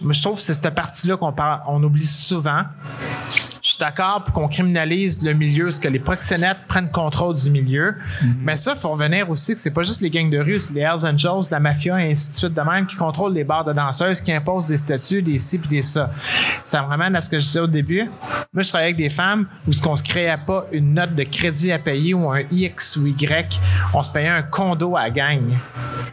Mais 0.00 0.14
je 0.14 0.22
trouve 0.22 0.36
que 0.36 0.42
c'est 0.42 0.54
cette 0.54 0.74
partie-là 0.74 1.16
qu'on 1.16 1.34
on 1.66 1.82
oublie 1.82 2.06
souvent. 2.06 2.62
Je 3.62 3.70
suis 3.70 3.78
d'accord 3.78 4.22
pour 4.24 4.34
qu'on 4.34 4.46
criminalise 4.48 5.22
le 5.24 5.32
milieu, 5.32 5.70
ce 5.70 5.80
que 5.80 5.88
les 5.88 5.98
proxénètes 5.98 6.58
prennent 6.68 6.90
contrôle 6.90 7.34
du 7.34 7.50
milieu. 7.50 7.96
Mais 8.40 8.58
ça, 8.58 8.72
il 8.76 8.78
faut 8.78 8.90
revenir 8.90 9.30
aussi 9.30 9.54
que 9.54 9.58
c'est 9.60 9.70
pas 9.70 9.82
juste 9.82 10.02
les 10.02 10.10
gangs 10.10 10.28
de 10.28 10.38
les 10.72 10.80
Hells 10.80 11.04
Angels, 11.06 11.48
la 11.50 11.60
mafia 11.60 12.00
et 12.04 12.10
ainsi 12.12 12.32
de 12.32 12.36
suite 12.36 12.54
de 12.54 12.60
même 12.60 12.86
qui 12.86 12.96
contrôlent 12.96 13.32
les 13.34 13.44
bars 13.44 13.64
de 13.64 13.72
danseuses, 13.72 14.20
qui 14.20 14.32
imposent 14.32 14.68
des 14.68 14.76
statuts, 14.78 15.22
des 15.22 15.38
ci 15.38 15.58
puis 15.58 15.68
des 15.68 15.82
ça. 15.82 16.10
Ça 16.64 16.82
me 16.82 16.86
ramène 16.88 17.14
à 17.16 17.20
ce 17.20 17.28
que 17.30 17.38
je 17.38 17.44
disais 17.44 17.60
au 17.60 17.66
début. 17.66 18.10
Moi, 18.52 18.62
je 18.62 18.68
travaillais 18.68 18.92
avec 18.92 18.96
des 18.96 19.10
femmes 19.10 19.46
où 19.66 19.72
ce 19.72 19.80
qu'on 19.82 19.96
se 19.96 20.02
créait 20.02 20.36
pas 20.46 20.66
une 20.72 20.94
note 20.94 21.14
de 21.14 21.24
crédit 21.24 21.72
à 21.72 21.78
payer 21.78 22.14
ou 22.14 22.30
un 22.30 22.40
X 22.50 22.96
ou 22.96 23.06
Y, 23.06 23.60
on 23.92 24.02
se 24.02 24.10
payait 24.10 24.28
un 24.28 24.42
condo 24.42 24.96
à 24.96 25.02
la 25.02 25.10
gang. 25.10 25.42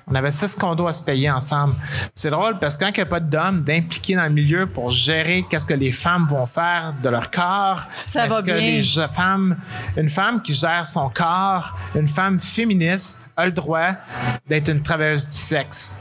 On 0.07 0.15
avait 0.15 0.31
six 0.31 0.55
condos 0.55 0.87
à 0.87 0.93
se 0.93 1.01
payer 1.01 1.29
ensemble. 1.31 1.75
C'est 2.15 2.29
drôle 2.31 2.59
parce 2.59 2.75
que 2.75 2.83
quand 2.83 2.91
il 2.91 2.95
n'y 2.97 3.01
a 3.01 3.05
pas 3.05 3.19
d'hommes 3.19 3.61
d'impliqués 3.61 4.15
dans 4.15 4.23
le 4.23 4.29
milieu 4.31 4.65
pour 4.65 4.91
gérer 4.91 5.45
qu'est-ce 5.49 5.65
que 5.65 5.73
les 5.73 5.91
femmes 5.91 6.27
vont 6.27 6.45
faire 6.45 6.93
de 7.01 7.07
leur 7.09 7.31
corps, 7.31 7.83
Ça 8.05 8.27
va 8.27 8.39
que 8.41 8.45
bien. 8.45 8.55
les 8.55 8.83
femmes, 9.13 9.55
une 9.95 10.09
femme 10.09 10.41
qui 10.41 10.53
gère 10.53 10.85
son 10.85 11.09
corps, 11.09 11.77
une 11.95 12.07
femme 12.09 12.39
féministe 12.39 13.25
a 13.37 13.45
le 13.45 13.51
droit 13.53 13.91
d'être 14.47 14.69
une 14.69 14.81
travailleuse 14.81 15.27
du 15.29 15.37
sexe. 15.37 15.99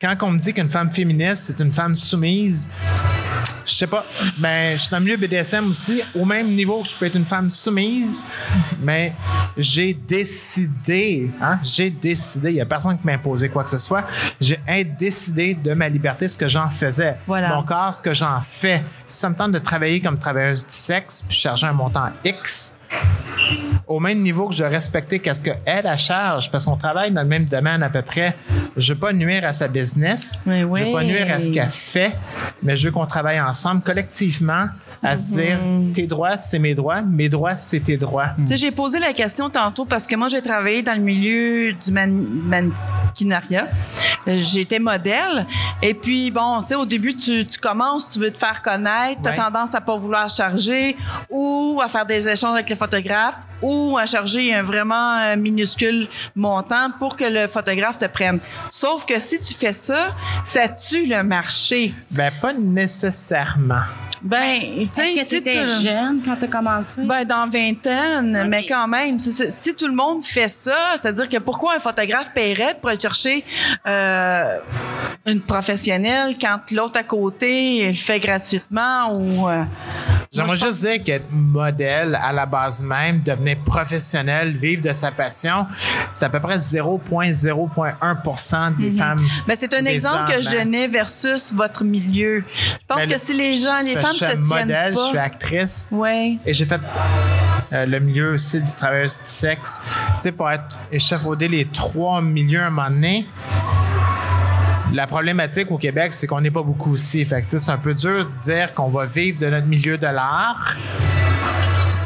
Quand 0.00 0.16
on 0.22 0.32
me 0.32 0.38
dit 0.38 0.52
qu'une 0.52 0.70
femme 0.70 0.90
féministe, 0.90 1.44
c'est 1.46 1.62
une 1.62 1.72
femme 1.72 1.94
soumise, 1.94 2.70
Je 3.66 3.72
sais 3.72 3.86
pas. 3.86 4.04
Ben, 4.38 4.76
je 4.76 4.82
suis 4.82 4.90
dans 4.90 4.98
le 4.98 5.04
milieu 5.04 5.16
BDSM 5.16 5.70
aussi, 5.70 6.02
au 6.14 6.24
même 6.24 6.54
niveau 6.54 6.82
que 6.82 6.88
je 6.88 6.96
peux 6.96 7.06
être 7.06 7.16
une 7.16 7.24
femme 7.24 7.50
soumise, 7.50 8.26
mais 8.80 9.12
j'ai 9.56 9.94
décidé, 9.94 11.30
hein, 11.40 11.58
j'ai 11.64 11.88
décidé, 11.90 12.50
il 12.50 12.56
y 12.56 12.60
a 12.60 12.66
personne 12.66 12.98
qui 12.98 13.06
m'a 13.06 13.14
imposé 13.14 13.48
quoi 13.48 13.64
que 13.64 13.70
ce 13.70 13.78
soit, 13.78 14.04
j'ai 14.40 14.58
décidé 14.84 15.54
de 15.54 15.72
ma 15.72 15.88
liberté 15.88 16.28
ce 16.28 16.36
que 16.36 16.48
j'en 16.48 16.68
faisais. 16.68 17.16
Voilà. 17.26 17.54
Mon 17.54 17.62
corps, 17.62 17.94
ce 17.94 18.02
que 18.02 18.12
j'en 18.12 18.40
fais. 18.42 18.82
Si 19.06 19.18
ça 19.18 19.30
me 19.30 19.34
tente 19.34 19.52
de 19.52 19.58
travailler 19.58 20.00
comme 20.00 20.18
travailleuse 20.18 20.66
du 20.66 20.72
sexe, 20.74 21.24
puis 21.26 21.36
charger 21.36 21.66
un 21.66 21.72
montant 21.72 22.10
X, 22.24 22.76
au 23.86 24.00
même 24.00 24.22
niveau 24.22 24.48
que 24.48 24.54
je 24.54 24.64
respectais 24.64 25.18
qu'est-ce 25.18 25.42
qu'elle 25.42 25.58
elle 25.66 25.98
charge, 25.98 26.50
parce 26.50 26.64
qu'on 26.64 26.76
travaille 26.76 27.12
dans 27.12 27.20
le 27.22 27.28
même 27.28 27.44
domaine 27.44 27.82
à 27.82 27.90
peu 27.90 28.00
près. 28.02 28.34
Je 28.76 28.92
veux 28.94 28.98
pas 28.98 29.12
nuire 29.12 29.44
à 29.44 29.52
sa 29.52 29.68
business, 29.68 30.38
Mais 30.46 30.60
je 30.60 30.64
veux 30.66 30.70
pas 30.92 30.98
oui. 31.00 31.06
nuire 31.06 31.26
à 31.32 31.38
ce 31.40 31.50
qu'elle 31.50 31.68
fait, 31.68 32.16
mais 32.62 32.76
je 32.76 32.86
veux 32.88 32.92
qu'on 32.92 33.06
travaille 33.06 33.40
ensemble 33.40 33.82
collectivement 33.82 34.66
à 35.02 35.16
se 35.16 35.22
dire 35.32 35.58
Mhm. 35.62 35.92
tes 35.92 36.06
droits, 36.06 36.38
c'est 36.38 36.58
mes 36.58 36.74
droits, 36.74 37.02
mes 37.02 37.28
droits, 37.28 37.58
c'est 37.58 37.80
tes 37.80 37.98
droits. 37.98 38.28
Tu 38.38 38.46
sais, 38.46 38.56
j'ai 38.56 38.70
posé 38.70 38.98
la 38.98 39.12
question 39.12 39.50
tantôt 39.50 39.84
parce 39.84 40.06
que 40.06 40.16
moi, 40.16 40.28
j'ai 40.28 40.40
travaillé 40.40 40.82
dans 40.82 40.94
le 40.94 41.00
milieu 41.04 41.72
du 41.74 41.92
man- 41.92 42.24
mannequinariat. 42.46 43.68
J'étais 44.26 44.78
modèle. 44.78 45.46
Et 45.82 45.92
puis, 45.92 46.30
bon, 46.30 46.60
tu 46.62 46.68
sais, 46.68 46.74
au 46.74 46.86
début, 46.86 47.14
tu, 47.14 47.44
tu 47.46 47.58
commences, 47.58 48.10
tu 48.10 48.18
veux 48.18 48.30
te 48.30 48.38
faire 48.38 48.62
connaître, 48.62 49.20
tu 49.22 49.28
as 49.28 49.32
Ouais. 49.32 49.36
tendance 49.36 49.74
à 49.74 49.80
pas 49.82 49.96
vouloir 49.96 50.28
charger 50.30 50.96
ou 51.30 51.80
à 51.84 51.88
faire 51.88 52.06
des 52.06 52.26
échanges 52.28 52.54
avec 52.54 52.70
les 52.70 52.76
ou 53.62 53.96
à 53.98 54.06
charger 54.06 54.54
un 54.54 54.62
vraiment 54.62 55.18
euh, 55.18 55.36
minuscule 55.36 56.08
montant 56.34 56.90
pour 56.98 57.16
que 57.16 57.24
le 57.24 57.48
photographe 57.48 57.98
te 57.98 58.06
prenne. 58.06 58.40
Sauf 58.70 59.04
que 59.06 59.18
si 59.18 59.40
tu 59.40 59.54
fais 59.54 59.72
ça, 59.72 60.14
ça 60.44 60.68
tue 60.68 61.06
le 61.06 61.22
marché. 61.22 61.94
Ben, 62.10 62.32
pas 62.40 62.52
nécessairement. 62.52 63.84
Ben, 64.24 64.58
tu 64.58 64.88
sais, 64.90 65.12
Est-ce 65.12 65.20
que 65.20 65.20
si 65.20 65.28
tu 65.42 65.46
étais 65.50 65.62
tu- 65.64 65.82
jeune 65.82 66.20
quand 66.24 66.34
tu 66.36 66.46
as 66.46 66.48
commencé? 66.48 67.02
ben, 67.02 67.24
dans 67.26 67.46
vingtaine, 67.48 68.46
mais 68.48 68.64
quand 68.64 68.88
même, 68.88 69.20
si, 69.20 69.30
si- 69.32 69.50
si 69.52 69.74
tout 69.76 69.86
le 69.86 69.94
monde 69.94 70.24
fait 70.24 70.48
ça, 70.48 70.74
c'est-à-dire 70.96 71.28
que 71.28 71.36
pourquoi 71.38 71.76
un 71.76 71.78
photographe 71.78 72.30
paierait 72.34 72.74
pour 72.80 72.88
aller 72.88 72.98
chercher 72.98 73.44
euh, 73.86 74.56
une 75.26 75.42
professionnelle 75.42 76.36
quand 76.40 76.58
l'autre 76.72 76.98
à 76.98 77.02
côté 77.02 77.86
le 77.88 77.92
fait 77.94 78.18
gratuitement 78.18 79.12
ou... 79.14 79.46
euh, 79.48 79.62
J'aimerais 80.32 80.56
juste 80.56 80.80
dire 80.84 81.02
qu'être 81.04 81.30
modèle 81.30 82.18
à 82.20 82.32
la 82.32 82.44
base 82.46 82.82
même, 82.82 83.20
devenir 83.20 83.58
professionnel, 83.64 84.52
vivre 84.56 84.82
de 84.82 84.92
sa 84.92 85.12
passion, 85.12 85.66
c'est 86.10 86.24
à 86.24 86.28
peu 86.28 86.40
près 86.40 86.56
0,0,1% 86.58 88.76
des 88.78 88.90
femmes. 88.98 89.20
Ben, 89.46 89.56
c'est 89.58 89.72
un 89.74 89.82
des 89.82 89.90
exemple 89.90 90.32
que 90.32 90.36
hommes, 90.36 90.42
je 90.42 90.48
hein. 90.48 90.64
donnais 90.64 90.88
versus 90.88 91.52
votre 91.54 91.84
milieu. 91.84 92.42
Je 92.80 92.86
pense 92.88 93.04
que 93.06 93.10
le- 93.12 93.18
si 93.18 93.34
les 93.34 93.56
gens, 93.58 93.78
les 93.84 93.94
c'est 93.94 94.00
femmes 94.00 94.13
je 94.18 94.24
suis 94.24 94.36
modèle, 94.48 94.94
je 94.94 95.08
suis 95.08 95.18
actrice. 95.18 95.88
Ouais. 95.90 96.38
Et 96.46 96.54
j'ai 96.54 96.64
fait 96.64 96.80
euh, 97.72 97.86
le 97.86 97.98
milieu 97.98 98.32
aussi 98.32 98.60
du 98.60 98.72
travail 98.72 99.04
du 99.04 99.12
sexe. 99.24 99.82
Tu 100.16 100.22
sais, 100.22 100.32
pour 100.32 100.50
être 100.50 100.76
échafauder 100.92 101.48
les 101.48 101.64
trois 101.66 102.20
milieux 102.20 102.60
à 102.60 102.66
un 102.66 102.70
moment 102.70 102.90
donné, 102.90 103.26
la 104.92 105.06
problématique 105.06 105.70
au 105.70 105.78
Québec, 105.78 106.12
c'est 106.12 106.26
qu'on 106.26 106.40
n'est 106.40 106.50
pas 106.50 106.62
beaucoup 106.62 106.92
aussi. 106.92 107.24
Fait 107.24 107.42
que, 107.42 107.58
c'est 107.58 107.70
un 107.70 107.78
peu 107.78 107.94
dur 107.94 108.26
de 108.26 108.40
dire 108.40 108.72
qu'on 108.74 108.88
va 108.88 109.06
vivre 109.06 109.40
de 109.40 109.48
notre 109.48 109.66
milieu 109.66 109.98
de 109.98 110.06
l'art. 110.06 110.76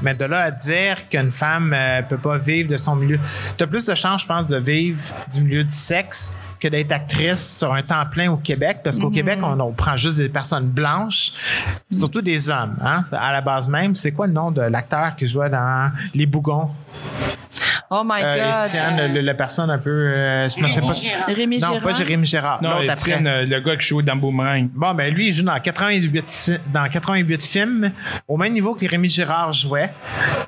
Mais 0.00 0.14
de 0.14 0.24
là 0.24 0.42
à 0.42 0.50
dire 0.52 1.08
qu'une 1.08 1.32
femme 1.32 1.74
euh, 1.76 2.02
peut 2.02 2.18
pas 2.18 2.38
vivre 2.38 2.70
de 2.70 2.76
son 2.76 2.94
milieu. 2.94 3.18
Tu 3.56 3.64
as 3.64 3.66
plus 3.66 3.84
de 3.84 3.94
chance, 3.94 4.22
je 4.22 4.26
pense, 4.26 4.46
de 4.46 4.56
vivre 4.56 5.02
du 5.30 5.40
milieu 5.40 5.64
du 5.64 5.74
sexe 5.74 6.38
que 6.60 6.68
d'être 6.68 6.92
actrice 6.92 7.58
sur 7.58 7.72
un 7.72 7.82
temps 7.82 8.04
plein 8.10 8.30
au 8.30 8.36
Québec. 8.36 8.78
Parce 8.82 8.98
qu'au 8.98 9.10
Québec, 9.10 9.38
on, 9.42 9.58
on 9.60 9.72
prend 9.72 9.96
juste 9.96 10.16
des 10.16 10.28
personnes 10.28 10.68
blanches, 10.68 11.32
surtout 11.90 12.22
des 12.22 12.50
hommes. 12.50 12.76
Hein? 12.84 13.02
À 13.12 13.32
la 13.32 13.40
base 13.40 13.68
même, 13.68 13.94
c'est 13.94 14.12
quoi 14.12 14.26
le 14.26 14.32
nom 14.32 14.50
de 14.50 14.62
l'acteur 14.62 15.16
qui 15.16 15.26
jouait 15.26 15.50
dans 15.50 15.90
Les 16.14 16.26
Bougons? 16.26 16.70
Oh 17.90 18.02
my 18.04 18.20
Euh, 18.22 18.66
God. 19.06 19.14
Le- 19.14 19.20
la 19.22 19.32
personne 19.32 19.70
un 19.70 19.78
peu. 19.78 19.88
euh, 19.90 20.46
je 20.50 20.60
me 20.62 20.68
sais 20.68 20.82
pas. 20.82 20.92
Rémi 21.26 21.56
Non, 21.58 21.68
Gérard. 21.68 21.80
pas 21.82 21.92
Jérémy 21.94 22.26
Gérard. 22.26 22.62
Non, 22.62 22.80
l'autre 22.80 22.92
Étienne, 22.92 23.26
euh, 23.26 23.46
le 23.46 23.60
gars 23.60 23.76
qui 23.76 23.86
jouait 23.86 24.02
dans 24.02 24.14
Boomerang. 24.16 24.68
Bon, 24.74 24.92
ben 24.92 25.12
lui, 25.12 25.28
il 25.28 25.32
joue 25.32 25.42
dans 25.42 25.58
88, 25.58 26.30
fi- 26.30 26.58
dans 26.70 26.86
88 26.86 27.40
films, 27.42 27.90
au 28.26 28.36
même 28.36 28.52
niveau 28.52 28.74
que 28.74 28.84
Rémi 28.86 29.08
Girard 29.08 29.54
jouait. 29.54 29.90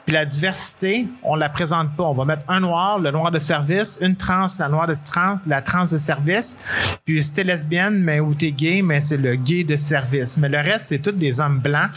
Puis 0.05 0.15
la 0.15 0.27
diversité, 0.27 1.07
on 1.23 1.35
la 1.35 1.49
présente 1.49 1.97
pas. 1.97 2.03
On 2.05 2.13
va 2.13 2.27
mettre 2.27 2.43
un 2.47 2.61
noir, 2.61 2.99
le 2.99 3.11
noir 3.11 3.31
de 3.31 3.39
service, 3.39 3.97
une 4.03 4.17
trans, 4.17 4.47
la 4.59 4.69
noire 4.69 4.87
de 4.87 4.95
trans, 5.11 5.37
la 5.47 5.63
trans 5.63 5.83
de 5.91 5.97
service. 5.97 6.59
Puis 7.07 7.23
si 7.23 7.33
t'es 7.33 7.45
lesbienne, 7.45 8.03
mais 8.05 8.21
ou 8.21 8.35
t'es 8.35 8.51
gay, 8.53 8.83
mais 8.83 9.01
c'est 9.01 9.17
le 9.17 9.37
gay 9.37 9.65
de 9.65 9.77
service. 9.77 10.37
Mais 10.37 10.51
le 10.51 10.59
reste, 10.59 10.89
c'est 10.89 10.99
tous 10.99 11.13
des 11.13 11.41
hommes 11.41 11.59
blancs. 11.61 11.91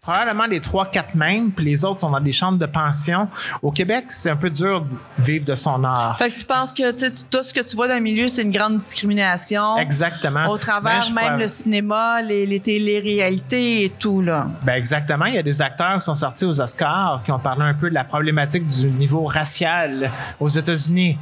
Probablement 0.00 0.46
les 0.46 0.60
trois, 0.60 0.86
quatre 0.86 1.14
mêmes, 1.14 1.50
puis 1.52 1.66
les 1.66 1.84
autres 1.84 2.00
sont 2.00 2.10
dans 2.10 2.20
des 2.20 2.32
chambres 2.32 2.58
de 2.58 2.66
pension. 2.66 3.28
Au 3.60 3.70
Québec, 3.72 3.95
c'est 4.08 4.30
un 4.30 4.36
peu 4.36 4.50
dur 4.50 4.82
de 4.82 5.22
vivre 5.22 5.44
de 5.44 5.54
son 5.54 5.82
art. 5.84 6.16
Fait 6.18 6.30
que 6.30 6.38
tu 6.38 6.44
penses 6.44 6.72
que 6.72 6.90
tout 6.92 7.42
ce 7.42 7.52
que 7.52 7.60
tu 7.60 7.76
vois 7.76 7.88
dans 7.88 7.94
le 7.94 8.00
milieu, 8.00 8.28
c'est 8.28 8.42
une 8.42 8.50
grande 8.50 8.78
discrimination. 8.78 9.78
Exactement. 9.78 10.48
Au 10.48 10.58
travers 10.58 11.04
Ben, 11.14 11.14
même 11.14 11.38
le 11.38 11.48
cinéma, 11.48 12.22
les, 12.22 12.46
les 12.46 12.60
téléréalités 12.60 13.84
et 13.84 13.90
tout, 13.90 14.20
là. 14.22 14.48
Ben 14.62 14.74
exactement. 14.74 15.26
Il 15.26 15.34
y 15.34 15.38
a 15.38 15.42
des 15.42 15.62
acteurs 15.62 15.98
qui 15.98 16.04
sont 16.04 16.14
sortis 16.14 16.44
aux 16.44 16.60
Oscars 16.60 17.22
qui 17.24 17.32
ont 17.32 17.38
parlé 17.38 17.62
un 17.62 17.74
peu 17.74 17.88
de 17.88 17.94
la 17.94 18.04
problématique 18.04 18.66
du 18.66 18.86
niveau 18.86 19.24
racial 19.24 20.10
aux 20.40 20.48
États-Unis. 20.48 21.18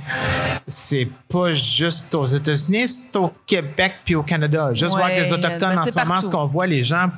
C'est 0.66 1.08
pas 1.28 1.52
juste 1.52 2.14
aux 2.14 2.24
États-Unis, 2.24 2.88
c'est 2.88 3.16
au 3.16 3.32
Québec 3.46 3.94
puis 4.04 4.14
au 4.14 4.22
Canada. 4.22 4.72
Juste 4.72 4.94
Ouais, 4.94 5.00
voir 5.00 5.12
que 5.12 5.20
les 5.20 5.32
Autochtones 5.32 5.74
ben, 5.74 5.82
en 5.82 5.86
ce 5.86 5.98
moment, 5.98 6.20
ce 6.20 6.28
qu'on 6.28 6.44
voit, 6.44 6.66
les 6.66 6.84
gens 6.84 7.10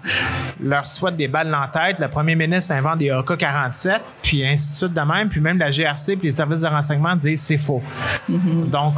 leur 0.61 0.87
souhaitent 0.87 1.17
des 1.17 1.29
balles 1.29 1.51
dans 1.51 1.61
la 1.61 1.69
tête. 1.69 1.99
Le 2.01 2.09
premier 2.09 2.35
ministre 2.35 2.73
invente 2.73 2.99
des 2.99 3.11
AK-47, 3.11 4.01
puis 4.23 4.47
ainsi 4.47 4.71
de 4.71 4.77
suite 4.77 4.95
de 4.95 5.01
même. 5.01 5.29
Puis 5.29 5.36
même 5.41 5.59
la 5.59 5.71
GRC 5.71 6.17
puis 6.17 6.29
les 6.29 6.31
services 6.33 6.63
de 6.63 6.67
renseignement 6.69 7.17
disent 7.17 7.43
c'est 7.43 7.59
faux. 7.59 7.83
Mm-hmm. 8.31 8.71
Donc, 8.71 8.95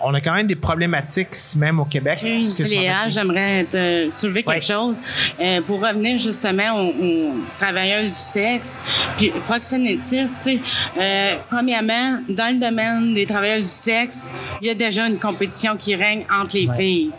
on, 0.00 0.14
a 0.14 0.20
quand 0.20 0.34
même 0.34 0.46
des 0.46 0.56
problématiques 0.56 1.34
même 1.56 1.80
au 1.80 1.84
Québec. 1.84 2.14
Excuse, 2.22 2.60
Excuse-moi, 2.60 3.08
j'aimerais 3.08 3.64
te 3.64 4.08
soulever 4.08 4.42
quelque 4.42 4.58
Ouais. 4.58 4.62
chose. 4.62 4.96
Euh, 5.40 5.60
pour 5.62 5.80
revenir 5.80 6.18
justement 6.18 6.80
aux, 6.80 6.88
aux 6.88 7.34
travailleuses 7.58 8.12
du 8.12 8.18
sexe, 8.18 8.82
puis 9.16 9.32
proxénétistes, 9.46 10.42
tu 10.42 10.56
sais, 10.56 10.60
euh, 10.98 11.34
premièrement, 11.50 12.20
dans 12.28 12.52
le 12.52 12.58
domaine 12.60 13.14
des 13.14 13.26
travailleuses 13.26 13.64
du 13.64 13.70
sexe, 13.70 14.32
il 14.60 14.68
y 14.68 14.70
a 14.70 14.74
déjà 14.74 15.06
une 15.06 15.18
compétition 15.18 15.76
qui 15.76 15.94
règne 15.94 16.24
entre 16.30 16.56
les 16.56 16.68
filles. 16.76 17.10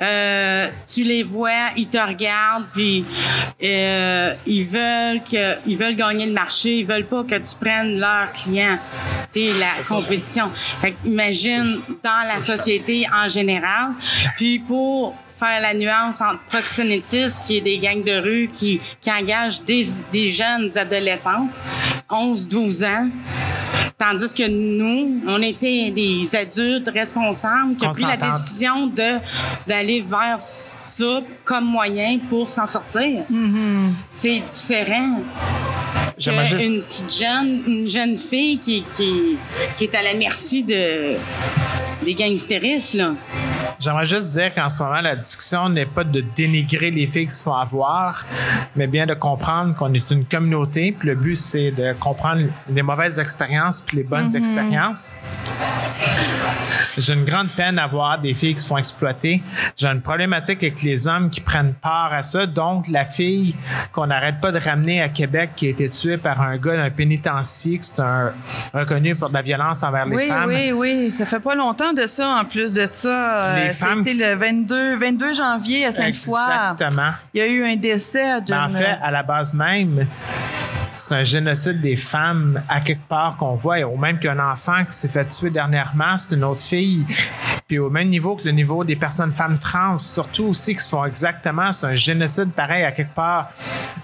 Euh, 0.00 0.68
tu 0.92 1.04
les 1.04 1.22
vois, 1.22 1.70
ils 1.76 1.88
te 1.88 1.98
regardent, 1.98 2.66
puis 2.72 3.04
euh, 3.62 4.34
ils 4.46 4.64
veulent 4.64 5.22
que, 5.22 5.56
ils 5.66 5.76
veulent 5.76 5.96
gagner 5.96 6.26
le 6.26 6.32
marché, 6.32 6.78
ils 6.78 6.86
veulent 6.86 7.06
pas 7.06 7.22
que 7.22 7.36
tu 7.36 7.54
prennes 7.64 7.98
leurs 7.98 8.30
clients. 8.32 8.78
T'es 9.32 9.52
la 9.58 9.82
compétition. 9.88 10.50
Fait 10.80 10.92
que 10.92 11.08
imagine 11.08 11.80
dans 12.02 12.28
la 12.28 12.38
société 12.38 13.06
en 13.12 13.28
général. 13.28 13.92
Puis 14.36 14.60
pour 14.60 15.16
faire 15.30 15.60
la 15.60 15.74
nuance 15.74 16.20
entre 16.20 16.40
proxénétisme, 16.48 17.42
qui 17.44 17.56
est 17.56 17.60
des 17.60 17.78
gangs 17.78 18.04
de 18.04 18.16
rue 18.18 18.48
qui, 18.52 18.80
qui 19.00 19.10
engagent 19.10 19.62
des, 19.62 19.84
des 20.12 20.30
jeunes 20.30 20.70
adolescents, 20.76 21.48
11-12 22.08 22.86
ans, 22.86 23.08
Tandis 23.98 24.34
que 24.34 24.48
nous, 24.48 25.22
on 25.26 25.40
était 25.42 25.90
des 25.90 26.34
adultes 26.36 26.90
responsables 26.92 27.76
qui 27.76 27.86
ont 27.86 27.90
On 27.90 27.92
pris 27.92 28.02
la 28.02 28.16
décision 28.16 28.86
de 28.86 29.18
d'aller 29.66 30.00
vers 30.00 30.36
ça 30.40 31.20
comme 31.44 31.64
moyen 31.64 32.18
pour 32.28 32.48
s'en 32.48 32.66
sortir. 32.66 33.22
C'est 34.10 34.40
différent 34.40 35.20
juste- 36.18 36.56
qu'une 36.58 36.80
petite 36.80 37.14
jeune, 37.18 37.62
une 37.66 37.88
jeune 37.88 38.16
fille 38.16 38.58
qui, 38.58 38.84
qui, 38.96 39.36
qui 39.76 39.84
est 39.84 39.94
à 39.94 40.02
la 40.02 40.14
merci 40.14 40.62
de 40.62 41.16
des 42.04 42.14
gangstéristes, 42.14 42.94
là. 42.94 43.12
J'aimerais 43.80 44.04
juste 44.04 44.30
dire 44.32 44.52
qu'en 44.52 44.68
ce 44.68 44.82
moment, 44.82 45.00
la 45.00 45.16
discussion 45.16 45.70
n'est 45.70 45.86
pas 45.86 46.04
de 46.04 46.20
dénigrer 46.36 46.90
les 46.90 47.06
filles 47.06 47.26
qui 47.26 47.34
se 47.34 47.42
font 47.42 47.54
avoir, 47.54 48.26
mais 48.76 48.86
bien 48.86 49.06
de 49.06 49.14
comprendre 49.14 49.72
qu'on 49.74 49.92
est 49.94 50.10
une 50.10 50.24
communauté. 50.26 50.94
Puis 50.98 51.08
le 51.08 51.14
but, 51.14 51.36
c'est 51.36 51.70
de 51.70 51.94
comprendre 51.98 52.42
les 52.70 52.82
mauvaises 52.82 53.18
expériences 53.18 53.63
puis 53.84 53.98
les 53.98 54.02
bonnes 54.02 54.34
expériences. 54.34 55.14
J'ai 56.96 57.14
une 57.14 57.24
grande 57.24 57.48
peine 57.48 57.78
à 57.78 57.86
voir 57.88 58.20
des 58.20 58.34
filles 58.34 58.54
qui 58.54 58.60
se 58.60 58.68
font 58.68 58.76
exploiter. 58.78 59.42
J'ai 59.76 59.88
une 59.88 60.00
problématique 60.00 60.62
avec 60.62 60.80
les 60.82 61.08
hommes 61.08 61.28
qui 61.28 61.40
prennent 61.40 61.74
part 61.74 62.12
à 62.12 62.22
ça. 62.22 62.46
Donc, 62.46 62.86
la 62.88 63.04
fille 63.04 63.56
qu'on 63.92 64.06
n'arrête 64.06 64.40
pas 64.40 64.52
de 64.52 64.58
ramener 64.60 65.02
à 65.02 65.08
Québec 65.08 65.50
qui 65.56 65.66
a 65.66 65.70
été 65.70 65.88
tuée 65.88 66.16
par 66.18 66.40
un 66.40 66.56
gars 66.56 66.76
d'un 66.76 66.90
pénitencier, 66.90 67.78
qui 67.78 67.88
c'est 67.92 68.00
un 68.00 68.32
reconnu 68.72 69.16
pour 69.16 69.28
de 69.28 69.34
la 69.34 69.42
violence 69.42 69.82
envers 69.82 70.06
les 70.06 70.16
oui, 70.16 70.28
femmes. 70.28 70.48
oui, 70.48 70.72
oui. 70.72 71.10
Ça 71.10 71.26
fait 71.26 71.40
pas 71.40 71.54
longtemps 71.56 71.92
de 71.92 72.06
ça, 72.06 72.28
en 72.40 72.44
plus 72.44 72.72
de 72.72 72.86
ça. 72.92 73.54
Euh, 73.56 73.70
C'était 73.72 74.12
qui- 74.12 74.18
le 74.18 74.34
22, 74.36 74.98
22 74.98 75.34
janvier 75.34 75.86
à 75.86 75.92
Sainte-Foy. 75.92 76.38
Exactement. 76.40 77.10
Il 77.32 77.38
y 77.40 77.42
a 77.42 77.46
eu 77.46 77.64
un 77.64 77.76
décès 77.76 78.40
d'une... 78.42 78.54
Ben, 78.54 78.66
en 78.66 78.70
fait, 78.70 78.98
à 79.02 79.10
la 79.10 79.22
base 79.24 79.52
même, 79.52 80.06
c'est 80.94 81.14
un 81.14 81.24
génocide 81.24 81.80
des 81.80 81.96
femmes 81.96 82.62
à 82.68 82.80
quelque 82.80 83.06
part 83.08 83.36
qu'on 83.36 83.54
voit, 83.54 83.80
ou 83.82 83.96
même 83.96 84.18
qu'un 84.18 84.38
enfant 84.38 84.84
qui 84.84 84.92
s'est 84.92 85.08
fait 85.08 85.24
tuer 85.26 85.50
dernièrement, 85.50 86.16
c'est 86.18 86.36
une 86.36 86.44
autre 86.44 86.60
fille 86.60 87.04
Puis 87.66 87.78
au 87.78 87.90
même 87.90 88.08
niveau 88.08 88.36
que 88.36 88.44
le 88.44 88.52
niveau 88.52 88.84
des 88.84 88.96
personnes 88.96 89.32
femmes 89.32 89.58
trans, 89.58 89.96
surtout 89.98 90.44
aussi 90.44 90.74
qui 90.76 90.84
se 90.84 90.90
font 90.90 91.04
exactement, 91.04 91.72
c'est 91.72 91.86
un 91.86 91.94
génocide 91.94 92.52
pareil 92.52 92.84
à 92.84 92.92
quelque 92.92 93.14
part. 93.14 93.50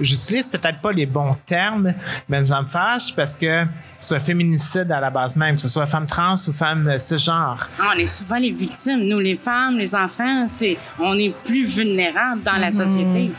J'utilise 0.00 0.48
peut-être 0.48 0.80
pas 0.80 0.92
les 0.92 1.06
bons 1.06 1.36
termes, 1.46 1.92
mais 2.28 2.46
ça 2.46 2.62
me 2.62 2.66
fâche 2.66 3.14
parce 3.14 3.36
que 3.36 3.66
c'est 4.00 4.16
un 4.16 4.20
féminicide 4.20 4.90
à 4.90 4.98
la 5.00 5.10
base 5.10 5.36
même, 5.36 5.56
que 5.56 5.62
ce 5.62 5.68
soit 5.68 5.86
femme 5.86 6.06
trans 6.06 6.34
ou 6.48 6.52
femme 6.52 6.88
euh, 6.88 6.98
cisgenre. 6.98 7.68
Ah, 7.78 7.92
On 7.94 7.98
est 7.98 8.06
souvent 8.06 8.36
les 8.36 8.50
victimes. 8.50 9.00
Nous, 9.04 9.18
les 9.20 9.36
femmes, 9.36 9.76
les 9.76 9.94
enfants, 9.94 10.46
c'est, 10.48 10.76
on 10.98 11.16
est 11.18 11.34
plus 11.44 11.64
vulnérables 11.64 12.42
dans 12.42 12.56
la 12.56 12.72
société. 12.72 13.30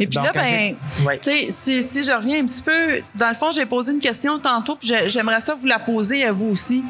Et 0.00 0.06
puis 0.06 0.16
Donc, 0.16 0.24
là, 0.26 0.32
ben, 0.32 0.74
ouais. 1.04 1.18
tu 1.18 1.30
sais, 1.30 1.46
si, 1.50 1.82
si 1.82 2.02
je 2.02 2.10
reviens 2.10 2.42
un 2.42 2.46
petit 2.46 2.62
peu, 2.62 3.00
dans 3.14 3.28
le 3.28 3.34
fond, 3.34 3.50
j'ai 3.52 3.66
posé 3.66 3.92
une 3.92 4.00
question 4.00 4.38
tantôt, 4.38 4.76
puis 4.76 4.88
j'ai- 4.88 5.08
j'aimerais 5.08 5.40
ça 5.40 5.54
vous 5.54 5.66
la 5.66 5.78
poser 5.78 6.24
à 6.24 6.32
vous 6.32 6.46
aussi. 6.46 6.82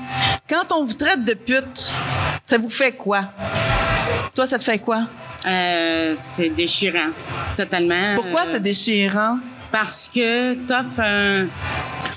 Quand 0.49 0.73
on 0.73 0.85
vous 0.85 0.95
traite 0.95 1.25
de 1.25 1.35
pute, 1.35 1.93
ça 2.47 2.57
vous 2.59 2.71
fait 2.71 2.93
quoi? 2.93 3.25
Toi, 4.35 4.47
ça 4.47 4.59
te 4.59 4.65
fait 4.65 4.79
quoi? 4.79 5.03
Euh, 5.47 6.13
c'est 6.15 6.49
déchirant, 6.49 7.11
totalement. 7.57 8.15
Pourquoi 8.15 8.43
Euh, 8.43 8.51
c'est 8.51 8.61
déchirant? 8.63 9.39
Parce 9.71 10.11
que 10.13 10.55
tu 10.55 10.73
offres 10.73 11.01
un, 11.01 11.47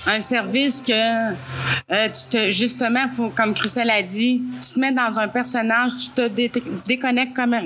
un 0.06 0.20
service 0.22 0.82
que 0.82 0.94
euh, 0.94 2.08
tu 2.10 2.30
te 2.30 2.52
justement, 2.52 3.06
faut, 3.16 3.30
comme 3.30 3.54
Christelle 3.54 3.90
a 3.90 4.02
dit, 4.02 4.42
tu 4.62 4.74
te 4.76 4.80
mets 4.80 4.92
dans 4.92 5.20
un 5.20 5.28
personnage, 5.28 5.92
tu 6.06 6.10
te 6.12 6.28
dé- 6.28 6.52
déconnectes 6.86 7.36
comme 7.36 7.54
un. 7.54 7.66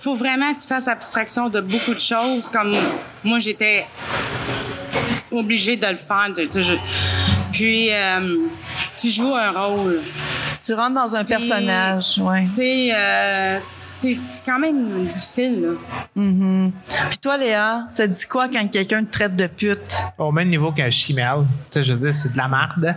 faut 0.00 0.14
vraiment 0.14 0.52
que 0.54 0.60
tu 0.60 0.66
fasses 0.66 0.88
abstraction 0.88 1.48
de 1.48 1.60
beaucoup 1.60 1.94
de 1.94 2.00
choses. 2.00 2.48
Comme 2.48 2.74
moi, 3.22 3.38
j'étais 3.38 3.86
obligée 5.30 5.76
de 5.76 5.86
le 5.86 5.96
faire. 5.96 6.28
je- 6.36 6.74
puis, 7.52 7.88
euh, 7.92 8.46
tu 8.96 9.08
joues 9.08 9.34
un 9.34 9.50
rôle. 9.50 10.00
Tu 10.68 10.74
rentres 10.74 10.96
dans 10.96 11.16
un 11.16 11.24
Puis, 11.24 11.34
personnage, 11.34 12.18
ouais. 12.18 12.44
Tu 12.44 12.50
sais, 12.50 12.90
euh, 12.94 13.56
c'est 13.58 14.14
c'est 14.14 14.44
quand 14.44 14.58
même 14.58 15.06
difficile. 15.06 15.62
Là. 15.62 15.68
Mhm. 16.14 16.72
Puis 17.08 17.16
toi, 17.16 17.38
Léa, 17.38 17.86
ça 17.88 18.06
te 18.06 18.12
dit 18.12 18.26
quoi 18.26 18.48
quand 18.48 18.68
quelqu'un 18.68 19.02
te 19.02 19.10
traite 19.10 19.34
de 19.34 19.46
pute? 19.46 19.96
Au 20.18 20.30
même 20.30 20.48
niveau 20.48 20.70
qu'un 20.70 20.90
chimel. 20.90 21.46
Tu 21.70 21.78
sais, 21.78 21.84
je 21.84 21.94
veux 21.94 22.00
dire, 22.00 22.12
c'est 22.12 22.32
de 22.34 22.36
la 22.36 22.48
merde. 22.48 22.96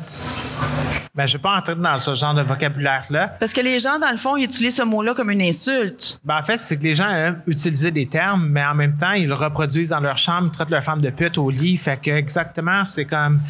Mais 1.14 1.28
je 1.28 1.34
vais 1.34 1.42
pas 1.42 1.58
entrer 1.58 1.76
dans 1.76 2.00
ce 2.00 2.16
genre 2.16 2.34
de 2.34 2.42
vocabulaire-là. 2.42 3.36
Parce 3.38 3.52
que 3.52 3.60
les 3.60 3.82
gens, 3.82 4.00
dans 4.00 4.12
le 4.12 4.18
fond, 4.18 4.38
ils 4.38 4.46
utilisent 4.46 4.78
ce 4.78 4.84
mot-là 4.84 5.14
comme 5.14 5.30
une 5.30 5.42
insulte. 5.42 6.20
Ben, 6.24 6.40
en 6.40 6.44
fait, 6.44 6.58
c'est 6.58 6.78
que 6.78 6.84
les 6.84 6.96
gens 6.96 7.10
aiment 7.10 7.42
utiliser 7.48 7.92
des 7.92 8.06
termes, 8.06 8.48
mais 8.48 8.64
en 8.64 8.76
même 8.76 8.96
temps, 8.96 9.12
ils 9.12 9.28
le 9.28 9.34
reproduisent 9.34 9.90
dans 9.90 10.00
leur 10.00 10.16
chambre, 10.16 10.48
ils 10.48 10.56
traitent 10.56 10.70
leur 10.70 10.84
femme 10.84 11.02
de 11.02 11.10
pute 11.10 11.38
au 11.38 11.50
lit. 11.50 11.76
Fait 11.76 12.00
que, 12.02 12.12
exactement, 12.12 12.86
c'est 12.86 13.04
comme, 13.04 13.42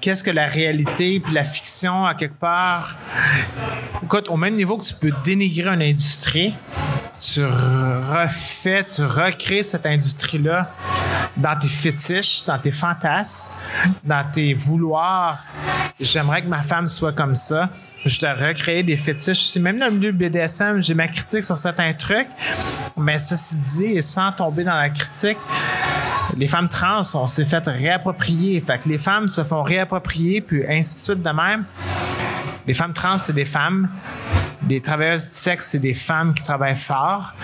qu'est-ce 0.00 0.22
que 0.22 0.30
la 0.30 0.46
réalité 0.46 1.18
puis 1.18 1.32
la 1.32 1.44
fiction, 1.44 2.06
à 2.06 2.14
quelque 2.14 2.38
part. 2.38 2.96
Écoute, 4.02 4.28
au 4.28 4.36
même 4.36 4.54
niveau 4.54 4.76
que 4.76 4.84
tu 4.84 4.94
peux 4.94 5.12
dénigrer 5.24 5.68
une 5.68 5.82
industrie, 5.82 6.54
tu 7.20 7.44
refais, 7.44 8.84
tu 8.84 9.04
recrées 9.04 9.62
cette 9.62 9.86
industrie-là 9.86 10.74
dans 11.36 11.58
tes 11.58 11.68
fétiches, 11.68 12.44
dans 12.44 12.58
tes 12.58 12.72
fantasmes, 12.72 13.52
dans 14.04 14.24
tes 14.30 14.54
vouloirs. 14.54 15.38
J'aimerais 16.00 16.42
que 16.42 16.48
ma 16.48 16.62
femme 16.62 16.86
soit 16.86 17.12
comme 17.12 17.34
ça. 17.34 17.70
Je 18.04 18.18
dois 18.18 18.34
recréer 18.34 18.82
des 18.82 18.96
fétiches. 18.96 19.56
Même 19.56 19.78
dans 19.78 19.86
le 19.86 19.92
milieu 19.92 20.12
BDSM, 20.12 20.82
j'ai 20.82 20.94
ma 20.94 21.06
critique 21.06 21.44
sur 21.44 21.56
certains 21.56 21.92
trucs. 21.92 22.28
Mais 22.96 23.18
ceci 23.18 23.54
dit, 23.56 24.02
sans 24.02 24.32
tomber 24.32 24.64
dans 24.64 24.74
la 24.74 24.90
critique, 24.90 25.38
les 26.36 26.48
femmes 26.48 26.68
trans, 26.68 27.02
on 27.14 27.26
s'est 27.26 27.44
fait 27.44 27.64
réapproprier. 27.66 28.60
Fait 28.60 28.78
que 28.78 28.88
les 28.88 28.98
femmes 28.98 29.28
se 29.28 29.44
font 29.44 29.62
réapproprier, 29.62 30.40
puis 30.40 30.64
ainsi 30.68 30.98
de 30.98 31.02
suite 31.02 31.22
de 31.22 31.30
même. 31.30 31.64
Les 32.66 32.74
femmes 32.74 32.92
trans, 32.92 33.16
c'est 33.16 33.32
des 33.32 33.44
femmes. 33.44 33.88
Les 34.68 34.80
travailleuses 34.80 35.24
du 35.24 35.34
sexe, 35.34 35.70
c'est 35.70 35.80
des 35.80 35.94
femmes 35.94 36.34
qui 36.34 36.42
travaillent 36.42 36.76
fort. 36.76 37.34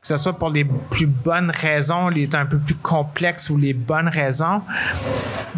Que 0.00 0.06
ce 0.06 0.16
soit 0.16 0.38
pour 0.38 0.50
les 0.50 0.64
plus 0.64 1.06
bonnes 1.06 1.50
raisons, 1.50 2.08
les 2.08 2.28
un 2.34 2.46
peu 2.46 2.58
plus 2.58 2.74
complexes 2.76 3.50
ou 3.50 3.58
les 3.58 3.74
bonnes 3.74 4.08
raisons. 4.08 4.62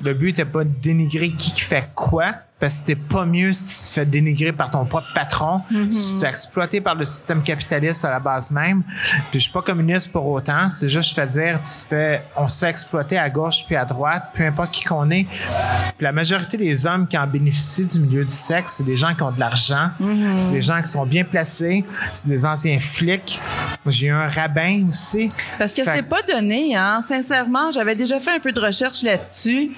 Le 0.02 0.12
but 0.14 0.26
n'était 0.26 0.44
pas 0.44 0.64
de 0.64 0.70
dénigrer 0.82 1.30
qui 1.30 1.60
fait 1.60 1.88
quoi, 1.94 2.32
parce 2.60 2.78
que 2.78 2.86
t'es 2.86 2.94
pas 2.94 3.26
mieux 3.26 3.52
si 3.52 3.80
tu 3.82 3.88
te 3.88 3.92
fais 3.94 4.06
dénigrer 4.06 4.52
par 4.52 4.70
ton 4.70 4.84
propre 4.86 5.08
patron, 5.14 5.60
si 5.90 6.18
tu 6.18 6.24
es 6.24 6.28
exploité 6.28 6.80
par 6.80 6.94
le 6.94 7.04
système 7.04 7.42
capitaliste 7.42 8.04
à 8.04 8.10
la 8.10 8.20
base 8.20 8.50
même. 8.50 8.82
Puis 9.30 9.40
je 9.40 9.44
suis 9.44 9.52
pas 9.52 9.60
communiste 9.60 10.10
pour 10.12 10.26
autant, 10.28 10.70
c'est 10.70 10.88
juste 10.88 11.10
je 11.10 11.14
fais 11.14 11.26
dire, 11.26 11.58
tu 11.58 11.64
te 11.82 11.88
fais, 11.88 12.22
on 12.36 12.48
se 12.48 12.58
fait 12.60 12.70
exploiter 12.70 13.18
à 13.18 13.28
gauche 13.28 13.64
puis 13.66 13.76
à 13.76 13.84
droite, 13.84 14.30
peu 14.34 14.44
importe 14.44 14.70
qui 14.70 14.84
qu'on 14.84 15.10
est. 15.10 15.24
Puis 15.24 16.04
la 16.04 16.12
majorité 16.12 16.56
des 16.56 16.86
hommes 16.86 17.06
qui 17.06 17.18
en 17.18 17.26
bénéficient 17.26 17.86
du 17.86 17.98
milieu 17.98 18.24
du 18.24 18.30
sexe, 18.30 18.74
c'est 18.78 18.84
des 18.84 18.96
gens 18.96 19.14
qui 19.14 19.22
ont 19.22 19.32
de 19.32 19.40
l'argent, 19.40 19.90
c'est 20.38 20.52
des 20.52 20.62
gens 20.62 20.80
qui 20.80 20.90
sont 20.90 21.04
bien 21.04 21.24
placés, 21.24 21.84
c'est 22.12 22.28
des 22.28 22.46
anciens 22.46 22.78
flics. 22.80 23.40
J'ai 23.86 24.06
eu 24.06 24.10
un 24.12 24.28
rabbin 24.28 24.86
aussi. 24.90 25.28
Parce 25.58 25.74
que 25.74 25.84
Fait- 25.84 25.92
c'est 25.96 26.02
pas 26.02 26.22
donné, 26.22 26.74
hein. 26.76 27.00
Sincèrement, 27.06 27.70
j'avais 27.70 27.94
déjà 27.96 28.18
fait 28.20 28.36
un 28.36 28.38
peu 28.40 28.52
de 28.52 28.60
recherche 28.60 29.02
là-dessus. 29.02 29.72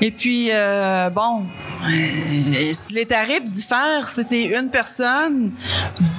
Et 0.00 0.10
puis, 0.10 0.48
euh, 0.50 1.08
bon, 1.10 1.46
les 2.26 3.06
tarifs 3.06 3.44
diffèrent, 3.44 4.06
si 4.06 4.14
c'était 4.16 4.58
une 4.58 4.68
personne, 4.70 5.52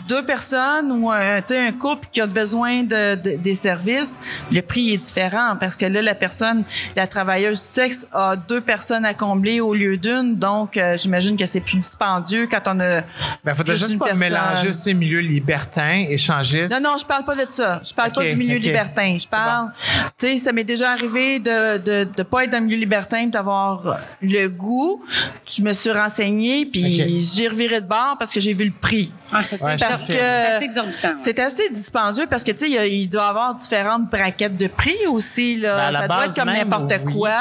deux 0.07 0.23
personnes 0.25 0.91
ou 0.91 1.11
un, 1.11 1.41
sais, 1.43 1.59
un 1.67 1.71
couple 1.71 2.07
qui 2.11 2.21
a 2.21 2.27
besoin 2.27 2.83
de, 2.83 3.15
de- 3.15 3.35
des 3.37 3.55
services, 3.55 4.19
le 4.51 4.61
prix 4.61 4.93
est 4.93 4.97
différent 4.97 5.55
parce 5.59 5.75
que 5.75 5.85
là, 5.85 6.01
la 6.01 6.15
personne, 6.15 6.63
la 6.95 7.07
travailleuse 7.07 7.59
du 7.61 7.67
sexe 7.67 8.07
a 8.11 8.35
deux 8.35 8.61
personnes 8.61 9.05
à 9.05 9.13
combler 9.13 9.59
au 9.61 9.73
lieu 9.73 9.97
d'une. 9.97 10.35
Donc, 10.35 10.77
euh, 10.77 10.97
j'imagine 10.97 11.37
que 11.37 11.45
c'est 11.45 11.61
plus 11.61 11.77
dispendieux 11.77 12.47
quand 12.47 12.61
on 12.67 12.79
a. 12.79 13.01
Ben, 13.43 13.55
faudrait 13.55 13.75
Juste 13.75 13.97
pas 13.97 14.05
personne. 14.05 14.27
mélanger 14.29 14.73
ces 14.73 14.93
milieux 14.93 15.19
libertins, 15.19 16.05
échangistes. 16.09 16.73
Non, 16.73 16.91
non, 16.91 16.97
je 16.99 17.05
parle 17.05 17.25
pas 17.25 17.35
de 17.35 17.45
ça. 17.49 17.81
Je 17.83 17.93
parle 17.93 18.11
pas 18.11 18.23
du 18.23 18.35
milieu 18.35 18.57
ok. 18.57 18.63
libertin. 18.63 19.17
Je 19.19 19.27
parle, 19.27 19.71
tu 20.17 20.27
sais, 20.27 20.37
ça 20.37 20.51
m'est 20.51 20.63
déjà 20.63 20.91
arrivé 20.91 21.39
de, 21.39 21.77
de, 21.77 22.07
de 22.15 22.23
pas 22.23 22.43
être 22.43 22.51
dans 22.51 22.59
le 22.59 22.65
milieu 22.65 22.77
libertin, 22.77 23.27
d'avoir 23.27 23.99
le 24.21 24.47
goût. 24.47 25.03
Je 25.47 25.61
me 25.61 25.73
suis 25.73 25.91
renseignée, 25.93 26.65
puis 26.65 27.01
Ok. 27.01 27.23
j'ai 27.35 27.47
reviré 27.47 27.81
de 27.81 27.87
bord 27.87 28.15
parce 28.19 28.33
que 28.33 28.39
j'ai 28.39 28.53
vu 28.53 28.65
le 28.65 28.71
prix. 28.79 29.11
Ah, 29.31 29.41
ça, 29.43 29.57
c'est 29.57 29.63
Ouais, 29.65 29.75
Parce 29.79 30.03
que 30.03 30.13
assez 30.55 30.65
exorbitant. 30.65 31.07
ouais. 31.09 31.13
c'est 31.17 31.39
assez 31.39 31.69
dispendieux 31.71 32.25
parce 32.29 32.43
que, 32.43 32.51
tu 32.51 32.59
sais, 32.71 32.89
il 32.91 33.07
doit 33.07 33.25
y 33.25 33.29
avoir 33.29 33.53
différentes 33.55 34.09
braquettes 34.09 34.57
de 34.57 34.67
prix 34.67 35.07
aussi, 35.09 35.57
là. 35.57 35.91
Ben, 35.91 35.99
ça 36.01 36.07
doit 36.07 36.25
être 36.25 36.35
comme 36.35 36.53
n'importe 36.53 36.93
oui. 37.05 37.13
quoi. 37.13 37.33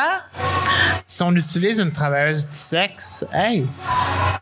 Si 1.06 1.22
on 1.22 1.32
utilise 1.32 1.78
une 1.80 1.92
travailleuse 1.92 2.46
du 2.48 2.54
sexe, 2.56 3.26
hey, 3.34 3.66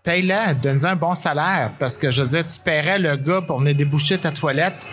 paye-la, 0.04 0.54
donne-lui 0.54 0.86
un 0.86 0.94
bon 0.96 1.14
salaire. 1.14 1.72
Parce 1.78 1.96
que 1.96 2.11
je 2.11 2.22
veux 2.22 2.28
dire, 2.28 2.46
tu 2.46 2.58
paierais 2.61 2.98
le 2.98 3.16
gars 3.16 3.40
pour 3.40 3.58
venir 3.58 3.74
déboucher 3.74 4.18
ta 4.18 4.30
toilette. 4.30 4.86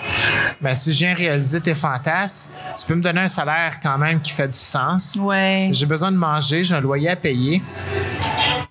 Mais 0.62 0.74
si 0.74 0.92
je 0.94 0.98
viens 1.00 1.14
réaliser 1.14 1.62
tes 1.62 1.76
fantasmes, 1.76 2.52
tu 2.80 2.86
peux 2.88 2.96
me 2.96 3.02
donner 3.02 3.22
un 3.22 3.28
salaire 3.28 3.80
quand 3.82 3.98
même 4.00 4.20
qui 4.22 4.32
fait 4.32 4.48
du 4.48 4.58
sens. 4.58 5.16
Ouais. 5.20 5.70
J'ai 5.72 5.86
besoin 5.86 6.12
de 6.12 6.18
manger, 6.18 6.64
j'ai 6.64 6.74
un 6.74 6.82
loyer 6.82 7.10
à 7.10 7.16
payer. 7.16 7.62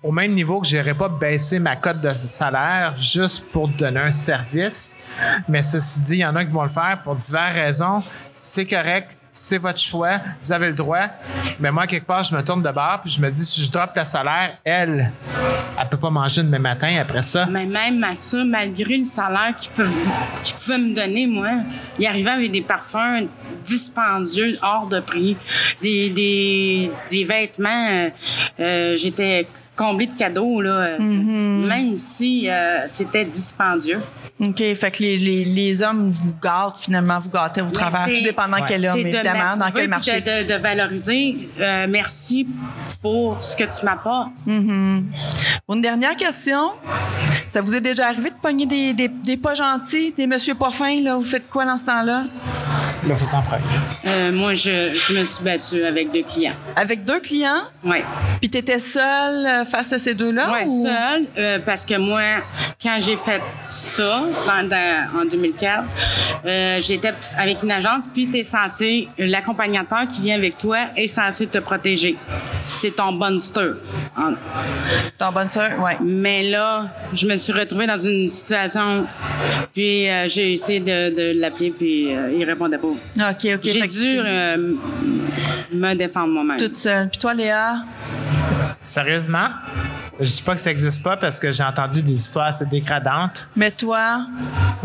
Au 0.03 0.11
même 0.11 0.33
niveau 0.37 0.61
que 0.61 0.67
je 0.67 0.77
n'irais 0.77 0.93
pas 0.93 1.09
baisser 1.09 1.59
ma 1.59 1.75
cote 1.75 1.99
de 2.01 2.13
salaire 2.13 2.95
juste 2.97 3.43
pour 3.51 3.67
donner 3.67 3.99
un 3.99 4.11
service. 4.11 4.97
Mais 5.49 5.61
ceci 5.61 5.99
dit, 5.99 6.13
il 6.13 6.19
y 6.19 6.25
en 6.25 6.35
a 6.35 6.45
qui 6.45 6.51
vont 6.51 6.63
le 6.63 6.69
faire 6.69 6.99
pour 7.03 7.15
diverses 7.15 7.53
raisons. 7.53 8.03
C'est 8.31 8.65
correct. 8.65 9.17
C'est 9.39 9.59
votre 9.59 9.79
choix, 9.79 10.19
vous 10.41 10.51
avez 10.51 10.65
le 10.67 10.73
droit. 10.73 11.05
Mais 11.59 11.71
moi, 11.71 11.85
quelque 11.85 12.07
part, 12.07 12.23
je 12.23 12.33
me 12.35 12.41
tourne 12.41 12.63
de 12.63 12.71
bord 12.71 13.01
puis 13.03 13.11
je 13.11 13.21
me 13.21 13.29
dis, 13.29 13.45
si 13.45 13.61
je 13.61 13.69
drop 13.69 13.91
le 13.95 14.03
salaire, 14.03 14.57
elle, 14.63 15.11
elle 15.79 15.89
peut 15.89 15.97
pas 15.97 16.09
manger 16.09 16.41
demain 16.41 16.57
matin 16.57 16.97
après 16.99 17.21
ça. 17.21 17.45
Mais 17.45 17.67
même 17.67 18.03
à 18.03 18.15
ça, 18.15 18.43
malgré 18.43 18.97
le 18.97 19.03
salaire 19.03 19.53
qu'ils 19.55 19.71
qu'ils 20.41 20.55
pouvaient 20.55 20.79
me 20.79 20.95
donner, 20.95 21.27
moi, 21.27 21.51
il 21.99 22.07
arrivait 22.07 22.31
avec 22.31 22.51
des 22.51 22.61
parfums 22.61 23.27
dispendieux, 23.63 24.57
hors 24.63 24.87
de 24.87 24.99
prix, 25.01 25.37
des, 25.83 26.09
des, 26.09 26.91
des 27.07 27.23
vêtements. 27.23 27.87
euh, 27.91 28.09
euh, 28.59 28.95
J'étais 28.97 29.47
comblée 29.77 30.07
de 30.07 30.17
cadeaux, 30.17 30.59
là, 30.59 30.71
euh, 30.71 30.99
même 30.99 31.97
si 31.97 32.49
euh, 32.49 32.79
c'était 32.87 33.23
dispendieux. 33.25 34.01
OK. 34.39 34.57
Fait 34.57 34.91
que 34.91 35.01
les, 35.01 35.17
les, 35.17 35.45
les 35.45 35.81
hommes 35.81 36.11
vous 36.11 36.33
gâtent, 36.41 36.77
finalement, 36.79 37.19
vous 37.19 37.29
gâtez 37.29 37.61
au 37.61 37.69
travers, 37.71 38.05
tout 38.05 38.23
dépendant 38.23 38.57
quel 38.67 38.85
homme, 38.85 38.95
de 38.95 39.07
évidemment, 39.07 39.57
dans 39.57 39.71
quel 39.71 39.87
marché. 39.87 40.21
De, 40.21 40.43
de, 40.43 40.53
de 40.53 40.59
valoriser. 40.59 41.49
Euh, 41.59 41.87
merci 41.89 42.47
pour 43.01 43.41
ce 43.41 43.55
que 43.55 43.63
tu 43.63 43.85
m'apportes. 43.85 44.29
Pour 45.65 45.75
une 45.75 45.81
dernière 45.81 46.15
question, 46.15 46.71
ça 47.47 47.61
vous 47.61 47.75
est 47.75 47.81
déjà 47.81 48.07
arrivé 48.07 48.29
de 48.29 48.35
pogner 48.41 48.65
des, 48.65 48.93
des, 48.93 49.07
des 49.07 49.37
pas 49.37 49.53
gentils, 49.53 50.13
des 50.15 50.27
monsieur 50.27 50.53
pas 50.53 50.71
fins, 50.71 51.01
là? 51.01 51.15
Vous 51.15 51.23
faites 51.23 51.49
quoi 51.49 51.65
dans 51.65 51.77
ce 51.77 51.85
temps-là? 51.85 52.25
Le 53.05 53.13
vous 53.13 53.35
en 53.35 53.41
premier. 53.41 53.63
Euh, 54.05 54.31
moi, 54.31 54.53
je, 54.53 54.93
je 54.93 55.13
me 55.17 55.23
suis 55.23 55.43
battue 55.43 55.83
avec 55.83 56.11
deux 56.11 56.23
clients. 56.23 56.53
Avec 56.75 57.05
deux 57.05 57.19
clients, 57.19 57.61
Oui. 57.83 57.97
puis 58.39 58.49
tu 58.49 58.57
étais 58.57 58.79
seule 58.79 59.45
euh, 59.45 59.65
face 59.65 59.93
à 59.93 59.99
ces 59.99 60.13
deux-là? 60.13 60.47
Oui, 60.51 60.67
ou- 60.67 60.83
seule, 60.83 61.25
euh, 61.37 61.59
parce 61.65 61.85
que 61.85 61.95
moi, 61.97 62.21
quand 62.81 62.97
j'ai 62.99 63.15
fait 63.17 63.41
ça, 63.67 64.23
pendant, 64.45 65.21
en 65.21 65.25
2004, 65.25 65.83
euh, 66.45 66.79
j'étais 66.81 67.11
avec 67.37 67.61
une 67.63 67.71
agence, 67.71 68.05
puis 68.13 68.27
tu 68.29 68.37
es 68.39 68.43
censé, 68.43 69.07
l'accompagnateur 69.17 70.07
qui 70.07 70.21
vient 70.21 70.35
avec 70.35 70.57
toi 70.57 70.77
est 70.95 71.07
censé 71.07 71.47
te 71.47 71.57
protéger. 71.59 72.17
C'est 72.63 72.95
ton 72.95 73.13
bonster. 73.13 73.71
En- 74.17 74.33
Ton 75.17 75.31
bonne 75.31 75.49
sœur, 75.49 75.71
oui. 75.79 75.91
Mais 76.03 76.43
là, 76.49 76.87
je 77.13 77.27
me 77.27 77.35
suis 77.37 77.53
retrouvée 77.53 77.87
dans 77.87 77.97
une 77.97 78.29
situation, 78.29 79.05
puis 79.73 80.07
euh, 80.09 80.27
j'ai 80.27 80.53
essayé 80.53 80.79
de, 80.79 81.15
de 81.15 81.39
l'appeler, 81.39 81.71
puis 81.71 82.13
euh, 82.15 82.31
il 82.37 82.43
répondait 82.43 82.77
pas. 82.77 82.86
OK, 82.95 83.47
OK. 83.55 83.59
J'ai 83.63 83.87
dû 83.87 84.19
euh, 84.19 84.73
me 85.73 85.93
défendre 85.93 86.33
moi-même. 86.33 86.57
Toute 86.57 86.75
seule. 86.75 87.09
Puis 87.09 87.19
toi, 87.19 87.33
Léa? 87.33 87.83
Sérieusement? 88.81 89.49
Je 90.19 90.31
dis 90.31 90.41
pas 90.41 90.55
que 90.55 90.61
ça 90.61 90.71
existe 90.71 91.03
pas 91.03 91.15
parce 91.15 91.39
que 91.39 91.51
j'ai 91.51 91.63
entendu 91.63 92.01
des 92.01 92.13
histoires 92.13 92.47
assez 92.47 92.65
dégradantes. 92.65 93.47
Mais 93.55 93.69
toi, 93.69 94.25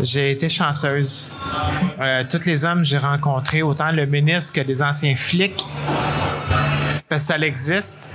J'ai 0.01 0.31
été 0.31 0.47
chanceuse. 0.47 1.33
Euh, 1.99 2.23
tous 2.29 2.45
les 2.45 2.63
hommes 2.65 2.79
que 2.79 2.87
j'ai 2.87 2.97
rencontrés, 2.99 3.63
autant 3.63 3.91
le 3.91 4.05
ministre 4.05 4.53
que 4.53 4.61
des 4.61 4.81
anciens 4.83 5.15
flics, 5.15 5.65
parce 7.09 7.23
que 7.23 7.33
ça 7.33 7.37
existe. 7.39 8.13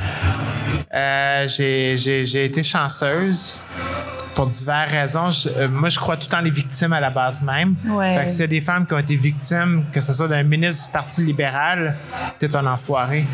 Euh, 0.95 1.47
j'ai 1.49 2.45
été 2.45 2.63
chanceuse 2.63 3.61
pour 4.39 4.47
diverses 4.47 4.93
raisons. 4.93 5.31
Je- 5.33 5.49
euh, 5.49 5.69
moi, 5.69 5.89
je 5.89 5.99
crois 5.99 6.17
tout 6.17 6.27
le 6.29 6.31
temps 6.31 6.41
les 6.41 6.51
victimes 6.51 6.93
à 6.93 7.01
la 7.01 7.11
base 7.11 7.43
même. 7.43 7.75
Ouais. 7.87 8.15
Fait 8.17 8.25
que 8.27 8.31
s'il 8.31 8.41
y 8.43 8.45
a 8.45 8.47
des 8.47 8.61
femmes 8.61 8.87
qui 8.87 8.95
ont 8.95 8.99
été 8.99 9.17
victimes, 9.17 9.85
que 9.93 10.01
ce 10.01 10.13
soit 10.13 10.29
d'un 10.29 10.45
ministre 10.45 10.87
du 10.87 10.93
Parti 10.93 11.25
libéral, 11.25 11.97
t'es 12.39 12.55
un 12.55 12.65
enfoiré. 12.67 13.25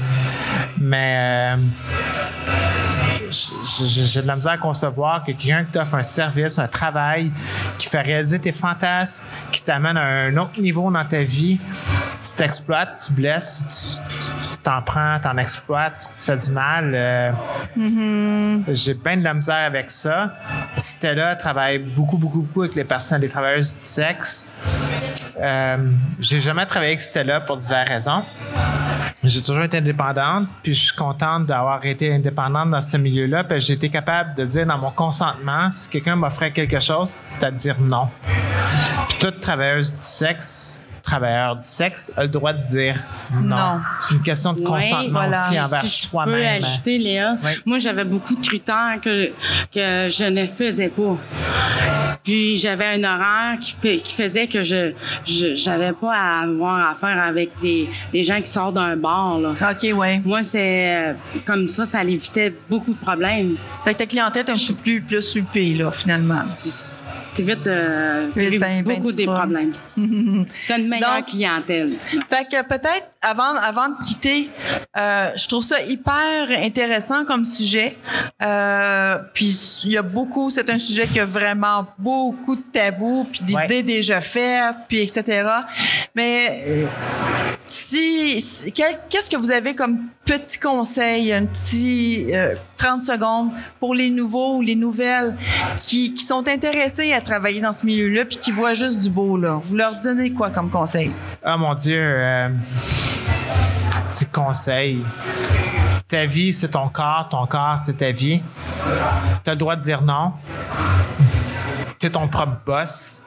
Mais... 0.80 1.56
euh, 1.58 2.93
j'ai- 3.34 4.22
de 4.22 4.26
la 4.26 4.36
misère 4.36 4.52
à 4.52 4.58
concevoir 4.58 5.22
que 5.22 5.32
quelqu'un 5.32 5.64
qui 5.64 5.72
t'offre 5.72 5.94
un 5.96 6.02
service, 6.02 6.58
un 6.58 6.68
travail, 6.68 7.30
qui 7.78 7.88
fait 7.88 8.00
réaliser 8.00 8.38
tes 8.38 8.52
fantasmes, 8.52 9.26
qui 9.52 9.62
t'amène 9.62 9.96
à 9.96 10.02
un 10.04 10.36
autre 10.36 10.60
niveau 10.60 10.90
dans 10.90 11.04
ta 11.04 11.22
vie, 11.22 11.58
tu 12.22 12.32
t'exploites, 12.36 13.04
tu 13.06 13.12
blesses, 13.12 14.00
tu- 14.02 14.56
t'en 14.62 14.80
prends, 14.82 15.18
t'en 15.20 15.36
exploites, 15.36 16.08
tu 16.16 16.24
fais 16.24 16.36
du 16.36 16.50
mal. 16.50 16.92
euh, 16.94 17.32
J'ai 18.68 18.94
bien 18.94 19.16
de 19.18 19.24
la 19.24 19.34
misère 19.34 19.66
avec 19.66 19.90
ça. 19.90 20.34
Stella 20.76 21.36
travaille 21.36 21.78
beaucoup, 21.78 22.16
beaucoup, 22.16 22.40
beaucoup 22.40 22.62
avec 22.62 22.74
les 22.74 22.84
personnes, 22.84 23.20
les 23.20 23.28
travailleuses 23.28 23.74
du 23.76 23.82
sexe. 23.84 24.52
Euh, 25.40 25.76
j'ai 26.20 26.40
jamais 26.40 26.66
travaillé 26.66 26.92
avec 26.92 27.00
Stella 27.00 27.40
pour 27.40 27.56
diverses 27.56 27.88
raisons. 27.88 28.22
J'ai 29.22 29.40
toujours 29.40 29.62
été 29.62 29.78
indépendante, 29.78 30.48
puis 30.62 30.74
je 30.74 30.84
suis 30.86 30.96
contente 30.96 31.46
d'avoir 31.46 31.84
été 31.86 32.12
indépendante 32.12 32.70
dans 32.70 32.80
ce 32.80 32.96
milieu-là, 32.98 33.44
puis 33.44 33.58
j'ai 33.58 33.72
été 33.72 33.88
capable 33.88 34.34
de 34.34 34.44
dire 34.44 34.66
dans 34.66 34.76
mon 34.76 34.90
consentement, 34.90 35.70
si 35.70 35.88
quelqu'un 35.88 36.14
m'offrait 36.14 36.52
quelque 36.52 36.78
chose, 36.78 37.08
c'est 37.08 37.42
à 37.42 37.50
dire 37.50 37.76
non. 37.80 38.08
Puis 39.08 39.18
toute 39.18 39.40
travailleuse 39.40 39.92
du 39.92 40.02
sexe, 40.02 40.84
travailleur 41.04 41.56
du 41.56 41.66
sexe, 41.66 42.12
a 42.16 42.22
le 42.22 42.28
droit 42.28 42.52
de 42.52 42.66
dire 42.66 42.96
non. 43.32 43.54
Non. 43.56 43.80
C'est 44.00 44.14
une 44.14 44.22
question 44.22 44.52
de 44.54 44.62
consentement 44.62 45.10
voilà. 45.20 45.46
aussi 45.48 45.60
envers 45.60 45.80
si 45.84 46.02
je 46.02 46.08
peux 46.10 46.44
ajouter, 46.44 46.98
Léa, 46.98 47.36
Oui. 47.44 47.50
moi, 47.66 47.78
j'avais 47.78 48.04
beaucoup 48.04 48.34
de 48.34 48.40
critères 48.44 48.98
que, 49.02 49.28
que 49.72 50.08
je 50.10 50.24
ne 50.30 50.46
faisais 50.46 50.88
pas. 50.88 51.16
Puis 52.24 52.56
j'avais 52.56 52.86
un 52.86 53.04
horaire 53.04 53.58
qui, 53.60 53.72
fa- 53.72 54.02
qui 54.02 54.14
faisait 54.14 54.46
que 54.46 54.62
je 54.62 54.92
j'avais 55.26 55.92
pas 55.92 56.14
à 56.14 56.40
avoir 56.44 56.90
affaire 56.90 57.20
avec 57.22 57.50
des, 57.60 57.86
des 58.12 58.24
gens 58.24 58.40
qui 58.40 58.46
sortent 58.46 58.74
d'un 58.76 58.96
bar. 58.96 59.38
Là. 59.40 59.50
OK, 59.50 59.92
ouais. 59.98 60.22
Moi, 60.24 60.42
c'est 60.42 60.96
euh, 60.96 61.12
comme 61.44 61.68
ça, 61.68 61.84
ça 61.84 62.02
évitait 62.02 62.54
beaucoup 62.70 62.94
de 62.94 62.98
problèmes. 62.98 63.56
Fait 63.84 63.92
que 63.92 63.98
ta 63.98 64.06
clientèle 64.06 64.46
est 64.48 64.50
un 64.52 64.54
peu 64.54 64.74
plus, 64.74 65.02
plus 65.02 65.34
huppée, 65.34 65.74
là, 65.74 65.90
finalement. 65.90 66.40
T'évites 67.34 67.66
euh, 67.66 68.28
ben, 68.34 68.58
ben 68.58 68.84
beaucoup 68.84 69.12
des 69.12 69.26
problèmes. 69.26 69.72
T'as 70.68 70.78
une 70.78 70.88
meilleure 70.94 71.16
Donc- 71.16 71.26
clientèle. 71.26 71.92
Fait 72.28 72.44
que 72.44 72.62
peut-être 72.62 73.06
avant, 73.22 73.54
avant 73.56 73.88
de 73.88 73.94
quitter, 74.04 74.50
euh, 74.96 75.30
je 75.36 75.48
trouve 75.48 75.62
ça 75.62 75.80
hyper 75.82 76.48
intéressant 76.62 77.24
comme 77.24 77.44
sujet. 77.44 77.96
Euh, 78.42 79.18
puis 79.32 79.80
il 79.84 79.92
y 79.92 79.96
a 79.96 80.02
beaucoup, 80.02 80.50
c'est 80.50 80.68
un 80.70 80.78
sujet 80.78 81.06
qui 81.06 81.20
a 81.20 81.24
vraiment 81.24 81.86
beaucoup 81.98 82.56
de 82.56 82.62
tabous, 82.72 83.26
puis 83.30 83.40
d'idées 83.44 83.76
Ouais. 83.76 83.82
déjà 83.82 84.20
faites, 84.20 84.76
puis 84.88 85.00
etc. 85.00 85.48
Mais 86.14 86.64
euh, 86.66 86.86
si, 87.66 88.72
qu'est-ce 88.74 89.30
que 89.30 89.36
vous 89.36 89.50
avez 89.50 89.74
comme 89.74 90.00
petit 90.24 90.58
conseil, 90.58 91.32
un 91.32 91.46
petit 91.46 92.26
euh, 92.34 92.54
30 92.76 93.04
secondes 93.04 93.50
pour 93.80 93.94
les 93.94 94.10
nouveaux 94.10 94.56
ou 94.56 94.62
les 94.62 94.74
nouvelles 94.74 95.36
qui, 95.80 96.16
sont 96.16 96.46
intéressés 96.48 97.12
à 97.12 97.20
travailler 97.20 97.60
dans 97.60 97.72
ce 97.72 97.84
milieu-là 97.84 98.24
puis 98.24 98.38
qui 98.38 98.50
voient 98.50 98.74
juste 98.74 99.00
du 99.02 99.10
beau 99.10 99.36
là? 99.36 99.60
Vous 99.62 99.76
leur 99.76 100.00
donnez 100.00 100.32
quoi 100.32 100.50
comme 100.50 100.70
conseil? 100.70 101.10
Ah 101.42 101.56
mon 101.56 101.74
Dieu, 101.74 102.00
euh, 102.00 102.48
c'est 104.12 104.30
conseil. 104.30 105.02
Ta 106.08 106.26
vie, 106.26 106.52
c'est 106.52 106.68
ton 106.68 106.88
corps, 106.88 107.28
ton 107.30 107.46
corps, 107.46 107.78
c'est 107.78 107.96
ta 107.96 108.12
vie. 108.12 108.42
Tu 109.42 109.50
as 109.50 109.54
le 109.54 109.58
droit 109.58 109.76
de 109.76 109.82
dire 109.82 110.02
non. 110.02 110.32
Tu 112.04 112.08
es 112.08 112.10
ton 112.10 112.28
propre 112.28 112.58
boss. 112.66 113.22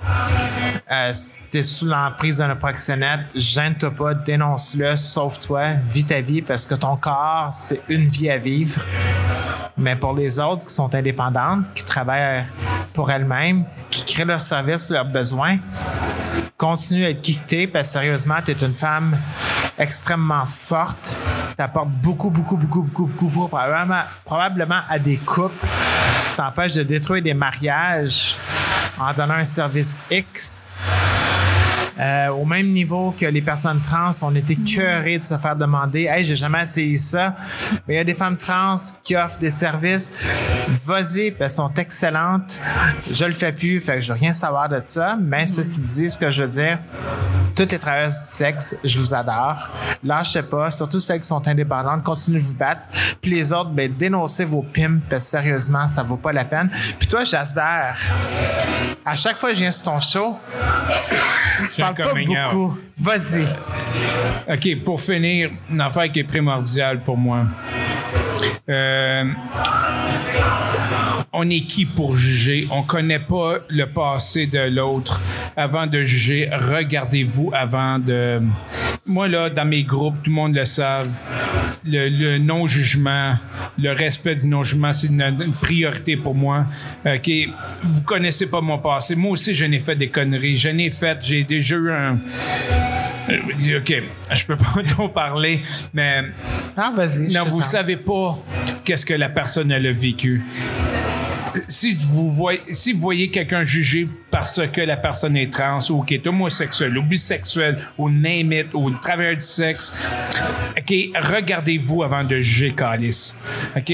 Euh, 0.92 1.12
si 1.12 1.42
tu 1.50 1.58
es 1.58 1.64
sous 1.64 1.88
l'emprise 1.88 2.38
d'un 2.38 2.56
proxénète, 2.56 3.22
gêne-toi 3.34 3.90
pas, 3.90 4.14
dénonce-le, 4.14 4.96
sauve-toi, 4.96 5.78
vis 5.90 6.06
ta 6.06 6.22
vie 6.22 6.44
parce 6.44 6.68
que 6.68 6.76
ton 6.76 6.96
corps, 6.96 7.50
c'est 7.54 7.82
une 7.90 8.08
vie 8.08 8.30
à 8.30 8.38
vivre. 8.38 8.80
Mais 9.78 9.96
pour 9.96 10.14
les 10.14 10.40
autres 10.40 10.66
qui 10.66 10.74
sont 10.74 10.94
indépendantes, 10.94 11.66
qui 11.76 11.84
travaillent 11.84 12.46
pour 12.94 13.12
elles-mêmes, 13.12 13.66
qui 13.92 14.04
créent 14.06 14.26
leurs 14.26 14.40
services, 14.40 14.90
leurs 14.90 15.06
besoins, 15.06 15.58
continue 16.58 17.06
à 17.06 17.10
être 17.12 17.22
quittée 17.22 17.68
parce 17.68 17.90
que 17.90 17.94
sérieusement, 17.94 18.38
tu 18.44 18.52
es 18.52 18.56
une 18.56 18.74
femme 18.74 19.18
extrêmement 19.78 20.46
forte. 20.46 21.18
Tu 21.56 21.62
apportes 21.62 21.90
beaucoup, 21.90 22.32
beaucoup, 22.32 22.58
beaucoup, 22.58 22.82
beaucoup, 22.82 23.28
beaucoup, 23.28 23.48
probablement, 23.48 24.02
probablement 24.26 24.80
à 24.90 24.98
des 24.98 25.18
couples. 25.18 25.66
T'empêches 26.36 26.74
de 26.74 26.84
détruire 26.84 27.22
des 27.22 27.34
mariages 27.34 28.36
en 29.00 29.14
donnant 29.14 29.36
un 29.36 29.46
service 29.46 30.00
X. 30.10 30.72
Euh, 32.00 32.30
au 32.30 32.46
même 32.46 32.68
niveau 32.68 33.14
que 33.20 33.26
les 33.26 33.42
personnes 33.42 33.82
trans, 33.82 34.12
on 34.22 34.36
était 34.36 34.56
cœurés 34.56 35.20
de 35.20 35.24
se 35.24 35.38
faire 35.38 35.56
demander 35.56 36.04
Hey, 36.04 36.24
j'ai 36.24 36.36
jamais 36.36 36.62
essayé 36.62 36.98
ça. 36.98 37.36
Mais 37.88 37.96
il 37.96 37.98
y 37.98 38.00
a 38.00 38.04
des 38.04 38.14
femmes 38.14 38.38
trans 38.38 38.76
qui 39.04 39.16
offrent 39.16 39.40
des 39.40 39.52
services. 39.52 40.14
Vas-y, 40.86 41.36
elles 41.40 41.50
sont 41.50 41.74
excellentes. 41.74 42.60
Je 43.10 43.26
le 43.26 43.34
fais 43.34 43.52
plus, 43.52 43.80
fait 43.80 43.96
que 43.96 44.02
je 44.02 44.14
veux 44.14 44.20
rien 44.20 44.34
savoir 44.34 44.70
de 44.70 44.82
ça. 44.86 45.18
Mais 45.20 45.46
ceci 45.48 45.82
dit, 45.82 46.10
ce 46.10 46.18
que 46.18 46.30
je 46.32 46.44
veux 46.44 46.50
dire, 46.50 46.80
toutes 47.58 47.72
les 47.72 47.80
travailleuses 47.80 48.20
du 48.22 48.28
sexe, 48.28 48.76
je 48.84 49.00
vous 49.00 49.14
adore. 49.16 49.72
Lâchez 50.04 50.44
pas, 50.44 50.70
surtout 50.70 51.00
celles 51.00 51.22
qui 51.22 51.28
sont 51.28 51.46
indépendantes, 51.48 52.04
continuez 52.04 52.40
de 52.40 52.44
vous 52.44 52.54
battre. 52.54 52.82
Puis 53.20 53.32
les 53.32 53.52
autres, 53.52 53.72
ben, 53.72 53.92
dénoncez 53.92 54.46
vos 54.46 54.62
pimps, 54.62 55.02
parce 55.10 55.26
que 55.26 55.32
sérieusement, 55.32 55.88
ça 55.88 56.04
vaut 56.04 56.18
pas 56.18 56.32
la 56.32 56.46
peine. 56.46 56.70
Puis 57.00 57.08
toi, 57.08 57.24
Jasder, 57.24 57.94
à 59.04 59.16
chaque 59.16 59.38
fois 59.38 59.50
que 59.50 59.56
je 59.56 59.62
viens 59.62 59.72
sur 59.72 59.86
ton 59.86 60.00
show, 60.00 60.38
tu 61.68 61.82
parles 61.82 61.96
pas 61.96 62.14
beaucoup. 62.14 62.78
Vas-y. 63.00 63.48
OK, 64.48 64.84
pour 64.84 65.02
finir, 65.02 65.50
une 65.72 65.82
affaire 65.82 66.12
qui 66.12 66.20
est 66.20 66.24
primordiale 66.24 67.00
pour 67.00 67.18
moi. 67.18 67.46
Euh, 68.70 69.24
on 71.34 71.50
est 71.50 71.62
qui 71.62 71.86
pour 71.86 72.16
juger? 72.16 72.68
On 72.72 72.84
connaît 72.84 73.20
pas 73.20 73.60
le 73.70 73.86
passé 73.86 74.48
de 74.48 74.60
l'autre. 74.70 75.22
Avant 75.56 75.86
de 75.88 76.04
juger, 76.04 76.50
regardez-vous 76.52 77.52
avant 77.54 78.00
de... 78.00 78.40
Moi, 79.06 79.28
là, 79.28 79.50
dans 79.50 79.66
mes 79.66 79.84
groupes, 79.84 80.16
tout 80.24 80.30
le 80.30 80.36
monde 80.36 80.56
le 80.56 80.66
savent, 80.66 81.10
le, 81.86 82.10
le 82.10 82.38
non-jugement, 82.40 83.36
le 83.80 83.92
respect 83.94 84.36
du 84.36 84.48
non-jugement, 84.48 84.92
c'est 84.92 85.08
une, 85.08 85.22
une 85.22 85.54
priorité 85.54 86.18
pour 86.18 86.36
moi. 86.36 86.66
OK, 87.06 87.30
vous 87.84 88.02
connaissez 88.02 88.50
pas 88.50 88.60
mon 88.62 88.80
passé. 88.80 89.16
Moi 89.16 89.32
aussi, 89.32 89.56
je 89.56 89.66
n'ai 89.66 89.80
fait 89.80 89.96
des 89.96 90.10
conneries. 90.10 90.58
Je 90.58 90.70
n'ai 90.70 90.92
fait, 90.92 91.18
j'ai 91.22 91.44
déjà 91.44 91.76
eu 91.76 91.92
un... 91.92 92.18
Euh, 93.30 93.80
OK, 93.80 93.94
je 94.34 94.46
peux 94.46 94.56
pas 94.56 94.82
trop 94.90 95.10
parler, 95.10 95.62
mais 95.94 96.24
Ah, 96.76 96.92
vas-y. 96.96 97.34
non, 97.34 97.44
vous 97.46 97.62
savez 97.62 97.98
pas 97.98 98.38
qu'est-ce 98.86 99.06
que 99.06 99.14
la 99.14 99.30
personne 99.30 99.72
elle 99.72 99.88
a 99.88 99.92
vécu. 99.92 100.42
Si 101.68 101.94
vous 101.94 102.32
voyez, 102.32 102.62
si 102.72 102.94
vous 102.94 103.00
voyez 103.00 103.30
quelqu'un 103.30 103.64
juger 103.64 104.08
parce 104.30 104.62
que 104.72 104.82
la 104.82 104.98
personne 104.98 105.38
est 105.38 105.52
trans 105.52 105.80
ou 105.90 106.04
qui 106.04 106.16
est 106.16 106.28
homosexuelle 106.28 106.98
ou 106.98 107.04
bisexuelle 107.04 107.78
ou 107.98 108.10
name 108.10 108.52
it 108.54 108.68
ou 108.74 108.90
travailleur 108.92 109.36
du 109.36 109.42
sexe. 109.42 109.94
OK, 110.78 110.94
regardez-vous 111.16 112.04
avant 112.04 112.24
de 112.24 112.40
juger 112.40 112.74
Calice. 112.74 113.40
OK? 113.76 113.90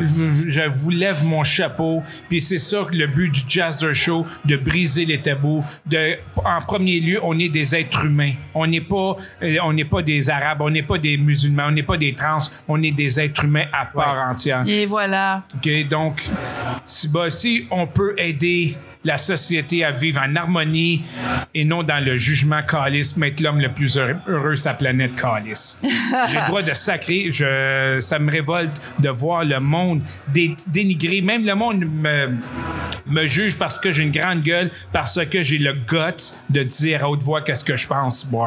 Je 0.00 0.68
vous 0.68 0.90
lève 0.90 1.24
mon 1.24 1.42
chapeau. 1.42 2.02
Puis 2.28 2.40
c'est 2.40 2.58
ça 2.58 2.86
le 2.90 3.06
but 3.06 3.30
du 3.30 3.42
Jazzer 3.48 3.94
Show, 3.94 4.26
de 4.44 4.56
briser 4.56 5.04
les 5.04 5.20
tabous. 5.20 5.64
De, 5.86 6.16
en 6.36 6.60
premier 6.60 7.00
lieu, 7.00 7.20
on 7.22 7.38
est 7.38 7.48
des 7.48 7.74
êtres 7.74 8.06
humains. 8.06 8.32
On 8.54 8.66
n'est 8.66 8.80
pas, 8.80 9.16
euh, 9.42 9.56
on 9.64 9.72
n'est 9.72 9.84
pas 9.84 10.02
des 10.02 10.30
Arabes, 10.30 10.60
on 10.60 10.70
n'est 10.70 10.82
pas 10.82 10.98
des 10.98 11.16
musulmans, 11.16 11.66
on 11.68 11.72
n'est 11.72 11.82
pas 11.82 11.96
des 11.96 12.14
trans, 12.14 12.38
on 12.66 12.82
est 12.82 12.92
des 12.92 13.18
êtres 13.20 13.44
humains 13.44 13.66
à 13.72 13.86
part 13.86 14.30
entière. 14.30 14.64
Et 14.66 14.86
voilà. 14.86 15.42
OK, 15.54 15.88
donc, 15.88 16.22
si, 16.84 17.08
bah, 17.08 17.30
si 17.30 17.66
on 17.70 17.86
peut 17.86 18.14
aider 18.18 18.76
la 19.04 19.16
société 19.18 19.84
à 19.84 19.90
vivre 19.92 20.20
en 20.20 20.34
harmonie 20.36 21.02
et 21.54 21.64
non 21.64 21.82
dans 21.82 22.04
le 22.04 22.16
jugement 22.16 22.62
calice, 22.62 23.16
mettre 23.16 23.42
l'homme 23.42 23.60
le 23.60 23.70
plus 23.72 23.96
heureux, 23.96 24.16
heureux 24.26 24.56
sur 24.56 24.70
la 24.70 24.74
planète 24.74 25.14
calice. 25.14 25.80
J'ai 26.30 26.38
le 26.40 26.46
droit 26.48 26.62
de 26.62 26.74
sacrer. 26.74 27.30
Je, 27.32 27.98
ça 28.00 28.18
me 28.18 28.30
révolte 28.30 28.74
de 28.98 29.08
voir 29.08 29.44
le 29.44 29.60
monde 29.60 30.02
dé- 30.28 30.56
dénigrer. 30.66 31.20
Même 31.20 31.46
le 31.46 31.54
monde 31.54 31.84
me, 31.84 32.36
me 33.06 33.26
juge 33.26 33.56
parce 33.56 33.78
que 33.78 33.92
j'ai 33.92 34.02
une 34.02 34.10
grande 34.12 34.42
gueule, 34.42 34.70
parce 34.92 35.18
que 35.26 35.42
j'ai 35.42 35.58
le 35.58 35.72
guts 35.72 36.32
de 36.50 36.62
dire 36.62 37.04
à 37.04 37.08
haute 37.08 37.22
voix 37.22 37.42
qu'est-ce 37.42 37.64
que 37.64 37.76
je 37.76 37.86
pense. 37.86 38.26
Bon. 38.30 38.46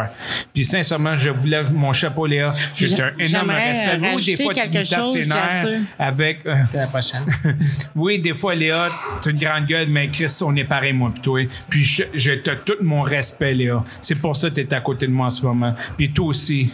Puis 0.54 0.66
sincèrement, 0.66 1.16
je 1.18 1.30
vous 1.30 1.48
lève 1.48 1.74
mon 1.74 1.94
chapeau, 1.94 2.26
Léa. 2.26 2.54
J'ai 2.76 2.90
J'a- 2.90 3.08
un 3.08 3.18
énorme 3.18 3.50
respect. 3.52 4.00
euh, 4.02 4.14
Oui, 4.16 4.26
des 4.26 4.44
fois, 4.44 4.54
tu 4.54 4.60
me 4.70 4.74
tapes 4.74 4.86
chose, 5.02 5.14
ses 5.14 5.26
nerfs 5.26 5.50
Jasper. 5.62 5.78
avec... 5.98 6.40
euh, 6.46 6.56
la 6.74 6.88
prochaine. 6.88 7.22
oui, 7.96 8.20
des 8.20 8.34
fois, 8.34 8.54
Léa, 8.56 8.90
tu 9.24 9.32
une 9.32 9.40
grande 9.40 9.66
gueule, 9.66 9.88
mais 9.90 10.10
Chris, 10.10 10.28
on 10.42 10.56
est 10.56 10.64
pareil, 10.64 10.94
moi, 10.94 11.12
pis 11.14 11.22
toi. 11.22 11.42
Puis 11.70 12.04
t'as 12.44 12.56
tout 12.56 12.78
mon 12.82 13.02
respect, 13.02 13.54
Léa. 13.54 13.84
C'est 14.02 14.20
pour 14.20 14.36
ça 14.36 14.50
que 14.50 14.56
tu 14.56 14.62
es 14.62 14.74
à 14.74 14.82
côté 14.82 15.08
de 15.08 15.12
moi 15.12 15.28
en 15.28 15.30
ce 15.30 15.46
moment. 15.46 15.74
Puis 15.98 16.12
toi 16.12 16.28
aussi, 16.28 16.72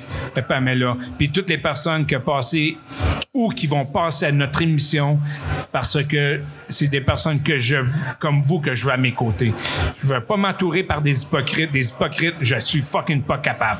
Pamela. 0.48 0.96
Puis 1.18 1.30
toutes 1.32 1.50
les 1.50 1.58
personnes 1.58 2.06
qui 2.06 2.16
ont 2.16 2.22
passé 2.22 2.78
ou 3.34 3.50
qui 3.50 3.68
vont 3.68 3.86
passer 3.86 4.28
à 4.28 4.32
notre 4.32 4.62
émission 4.62 5.20
parce 5.72 6.04
que 6.04 6.42
c'est 6.70 6.88
des 6.88 7.02
personnes 7.02 7.42
que 7.42 7.58
je, 7.58 7.78
comme 8.20 8.42
vous, 8.44 8.60
que 8.60 8.76
je 8.76 8.86
veux 8.86 8.92
à 8.92 8.98
mes 8.98 9.14
côtés. 9.14 9.54
Je 10.02 10.08
veux 10.08 10.22
pas 10.22 10.38
m'entourer 10.38 10.84
par 10.84 11.02
des 11.02 11.22
hypocrites. 11.24 11.72
Des 11.72 11.88
hypocrites, 11.90 12.36
je 12.42 12.60
suis 12.60 12.82
fucking 12.82 13.22
pas 13.22 13.38
capable. 13.38 13.80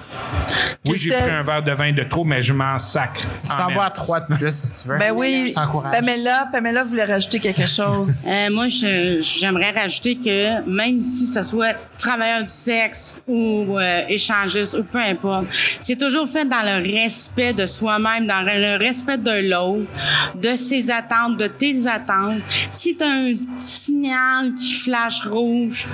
Oui, 0.86 0.98
j'ai 0.98 1.10
pris 1.12 1.30
un 1.32 1.44
verre 1.44 1.64
de 1.64 1.72
vin 1.72 1.92
de 1.92 2.04
trop, 2.04 2.24
mais 2.24 2.42
je 2.42 2.54
m'en 2.54 2.78
sacre. 2.78 3.22
Tu 3.44 3.56
peux 3.56 3.62
en 3.64 3.72
boire 3.74 3.92
trois 3.94 4.20
de 4.22 4.34
plus 4.36 4.52
si 4.56 4.84
tu 4.84 4.90
veux. 4.90 4.98
Ben 4.98 5.12
oui. 5.12 5.48
Je 5.50 5.54
t'encourage. 5.54 5.92
Pamela, 5.94 6.48
Pamela 6.52 6.84
voulait 6.84 7.06
rajouter 7.06 7.40
quelque 7.40 7.68
chose. 7.68 8.26
Euh, 8.38 8.50
moi, 8.52 8.68
je- 8.68 9.20
j'aimerais 9.22 9.72
rajouter 9.72 10.16
que 10.18 10.62
même 10.70 11.02
si 11.02 11.26
ce 11.26 11.42
soit 11.44 11.74
travailleur 11.98 12.42
du 12.44 12.50
sexe 12.50 13.22
ou 13.28 13.78
euh, 13.80 14.02
échangiste 14.10 14.76
ou 14.78 14.84
peu 14.84 15.00
importe, 15.00 15.46
c'est 15.80 15.98
toujours 15.98 16.28
fait 16.30 16.46
dans 16.46 16.62
le 16.64 16.84
respect 17.00 17.54
de 17.54 17.66
soi-même, 17.66 18.28
dans 18.28 18.42
le 18.42 18.78
respect 18.78 19.18
de 19.18 19.50
l'autre, 19.50 19.90
de 20.36 20.56
ses 20.56 20.92
attentes, 20.92 21.38
de 21.38 21.48
tes 21.48 21.88
attentes. 21.88 22.36
Si 22.78 22.96
tu 22.96 23.04
as 23.04 23.08
un 23.08 23.34
signal 23.58 24.54
qui 24.54 24.74
flash 24.74 25.26
rouge, 25.26 25.88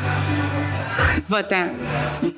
votant. 1.29 1.69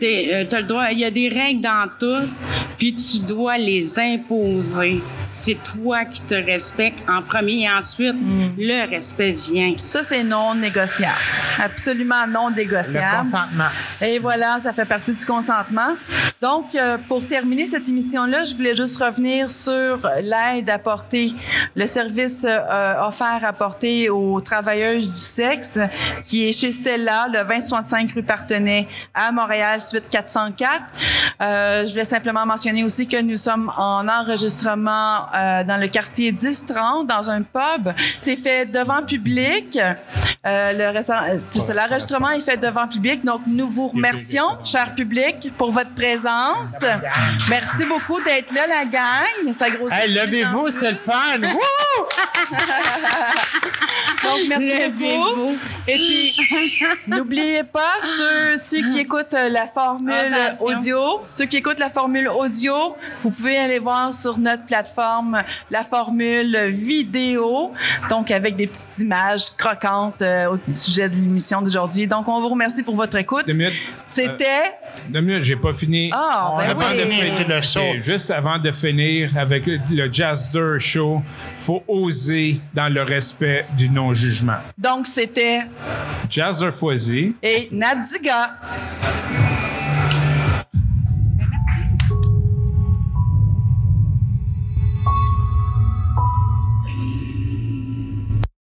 Euh, 0.04 0.46
as 0.52 0.60
le 0.60 0.64
droit, 0.68 0.92
il 0.92 1.00
y 1.00 1.04
a 1.04 1.10
des 1.10 1.30
règles 1.30 1.62
dans 1.62 1.90
tout, 2.00 2.30
puis 2.78 2.94
tu 2.94 3.22
dois 3.26 3.58
les 3.58 3.98
imposer. 3.98 5.02
C'est 5.38 5.62
toi 5.62 6.06
qui 6.06 6.22
te 6.22 6.34
respectes 6.34 7.04
en 7.10 7.22
premier 7.22 7.64
et 7.64 7.70
ensuite 7.70 8.16
le 8.58 8.90
respect 8.90 9.34
vient. 9.34 9.74
Ça, 9.78 10.02
c'est 10.02 10.24
non 10.24 10.56
négociable. 10.56 11.14
Absolument 11.62 12.26
non 12.26 12.48
Le 12.48 12.56
négociable. 12.56 13.18
consentement. 13.18 13.66
Et 14.02 14.18
voilà, 14.18 14.62
ça 14.62 14.72
fait 14.72 14.86
partie 14.86 15.14
du 15.14 15.26
consentement. 15.26 15.96
Donc, 16.42 16.74
euh, 16.76 16.98
pour 17.10 17.26
terminer 17.28 17.66
cette 17.66 17.90
émission-là, 17.90 18.46
je 18.46 18.56
voulais 18.56 18.76
juste 18.76 18.96
revenir 18.98 19.52
sur 19.52 20.00
l'aide 20.22 20.70
apportée, 20.70 21.34
le 21.76 21.86
service 21.86 22.46
euh, 22.48 22.94
offert 23.06 23.42
apporté 23.44 24.10
aux 24.10 24.40
travailleuses 24.40 25.12
du 25.12 25.20
sexe, 25.20 25.80
qui 26.24 26.48
est 26.48 26.54
chez 26.54 26.72
Stella, 26.72 27.28
le 27.28 27.44
2065 27.46 28.12
rue 28.12 28.24
Partenay 28.24 28.88
à 29.14 29.32
Montréal, 29.34 29.82
suite 29.82 30.06
404. 30.10 30.82
Euh, 31.42 31.86
je 31.86 31.92
voulais 31.92 32.06
simplement 32.06 32.46
mentionner 32.46 32.84
aussi 32.86 33.06
que 33.08 33.22
nous 33.22 33.38
sommes 33.38 33.70
en 33.78 34.08
enregistrement 34.08 35.25
euh, 35.34 35.64
dans 35.64 35.78
le 35.78 35.88
quartier 35.88 36.32
1030, 36.32 37.08
dans 37.08 37.30
un 37.30 37.42
pub. 37.42 37.94
C'est 38.22 38.38
fait 38.38 38.66
devant 38.66 39.04
public. 39.04 39.78
Euh, 39.78 40.74
le 40.74 40.86
euh, 40.86 41.74
l'enregistrement 41.74 42.30
est 42.30 42.42
fait 42.42 42.58
devant 42.58 42.88
public. 42.88 43.24
Donc, 43.24 43.42
nous 43.48 43.68
vous 43.68 43.88
remercions, 43.88 44.64
cher 44.64 44.94
public, 44.94 45.52
pour 45.58 45.72
votre 45.72 45.94
présence. 45.94 46.86
Merci 47.50 47.86
beaucoup 47.86 48.22
d'être 48.22 48.54
là, 48.54 48.68
la 48.68 48.86
gang. 48.86 49.54
Ça 49.54 49.70
grossit. 49.70 49.98
Hey, 49.98 50.14
levez-vous, 50.14 50.70
c'est 50.70 50.92
le 50.92 50.98
fun! 50.98 51.40
Donc, 54.24 54.40
merci 54.48 54.90
beaucoup. 54.90 55.56
Et 55.88 55.96
puis, 55.96 56.36
n'oubliez 57.08 57.64
pas, 57.64 57.94
ceux, 58.18 58.58
ceux 58.58 58.90
qui 58.90 59.00
écoutent 59.00 59.34
la 59.34 59.68
formule 59.68 60.36
audio, 60.62 61.22
ceux 61.30 61.46
qui 61.46 61.58
écoutent 61.58 61.80
la 61.80 61.90
formule 61.90 62.28
audio, 62.28 62.96
vous 63.20 63.32
pouvez 63.32 63.58
aller 63.58 63.80
voir 63.80 64.12
sur 64.14 64.38
notre 64.38 64.66
plateforme 64.66 65.15
la 65.72 65.84
formule 65.84 66.70
vidéo, 66.70 67.72
donc 68.10 68.32
avec 68.32 68.56
des 68.56 68.68
petites 68.68 69.00
images 69.00 69.50
croquantes 69.58 70.22
euh, 70.22 70.50
au 70.52 70.58
sujet 70.62 71.10
de 71.10 71.16
l'émission 71.16 71.62
d'aujourd'hui. 71.62 72.08
Donc, 72.08 72.28
on 72.28 72.42
vous 72.42 72.50
remercie 72.50 72.84
pour 72.84 72.96
votre 72.96 73.18
écoute. 73.18 73.46
Deux 73.48 73.54
minutes. 73.54 73.74
C'était... 74.08 74.76
Deux 75.10 75.22
minutes, 75.22 75.44
j'ai 75.44 75.56
pas 75.56 75.74
fini. 75.74 76.10
Ah, 76.14 76.56
ben 76.58 76.70
avant 76.70 76.90
oui. 76.92 76.98
de 76.98 77.02
finir, 77.02 77.26
c'est 77.28 77.48
le 77.48 77.62
show. 77.62 77.80
Ok, 77.80 78.04
juste 78.04 78.32
avant 78.32 78.58
de 78.58 78.72
finir 78.72 79.32
avec 79.38 79.66
le 79.66 80.12
Jazzer 80.12 80.80
Show, 80.80 81.22
faut 81.58 81.84
oser 81.88 82.60
dans 82.74 82.92
le 82.92 83.04
respect 83.04 83.66
du 83.78 83.90
non-jugement. 83.90 84.58
Donc, 84.78 85.08
c'était... 85.08 85.62
Jazzer 86.30 86.72
Foisy. 86.72 87.36
Et 87.42 87.70
Nadiga. 87.72 88.60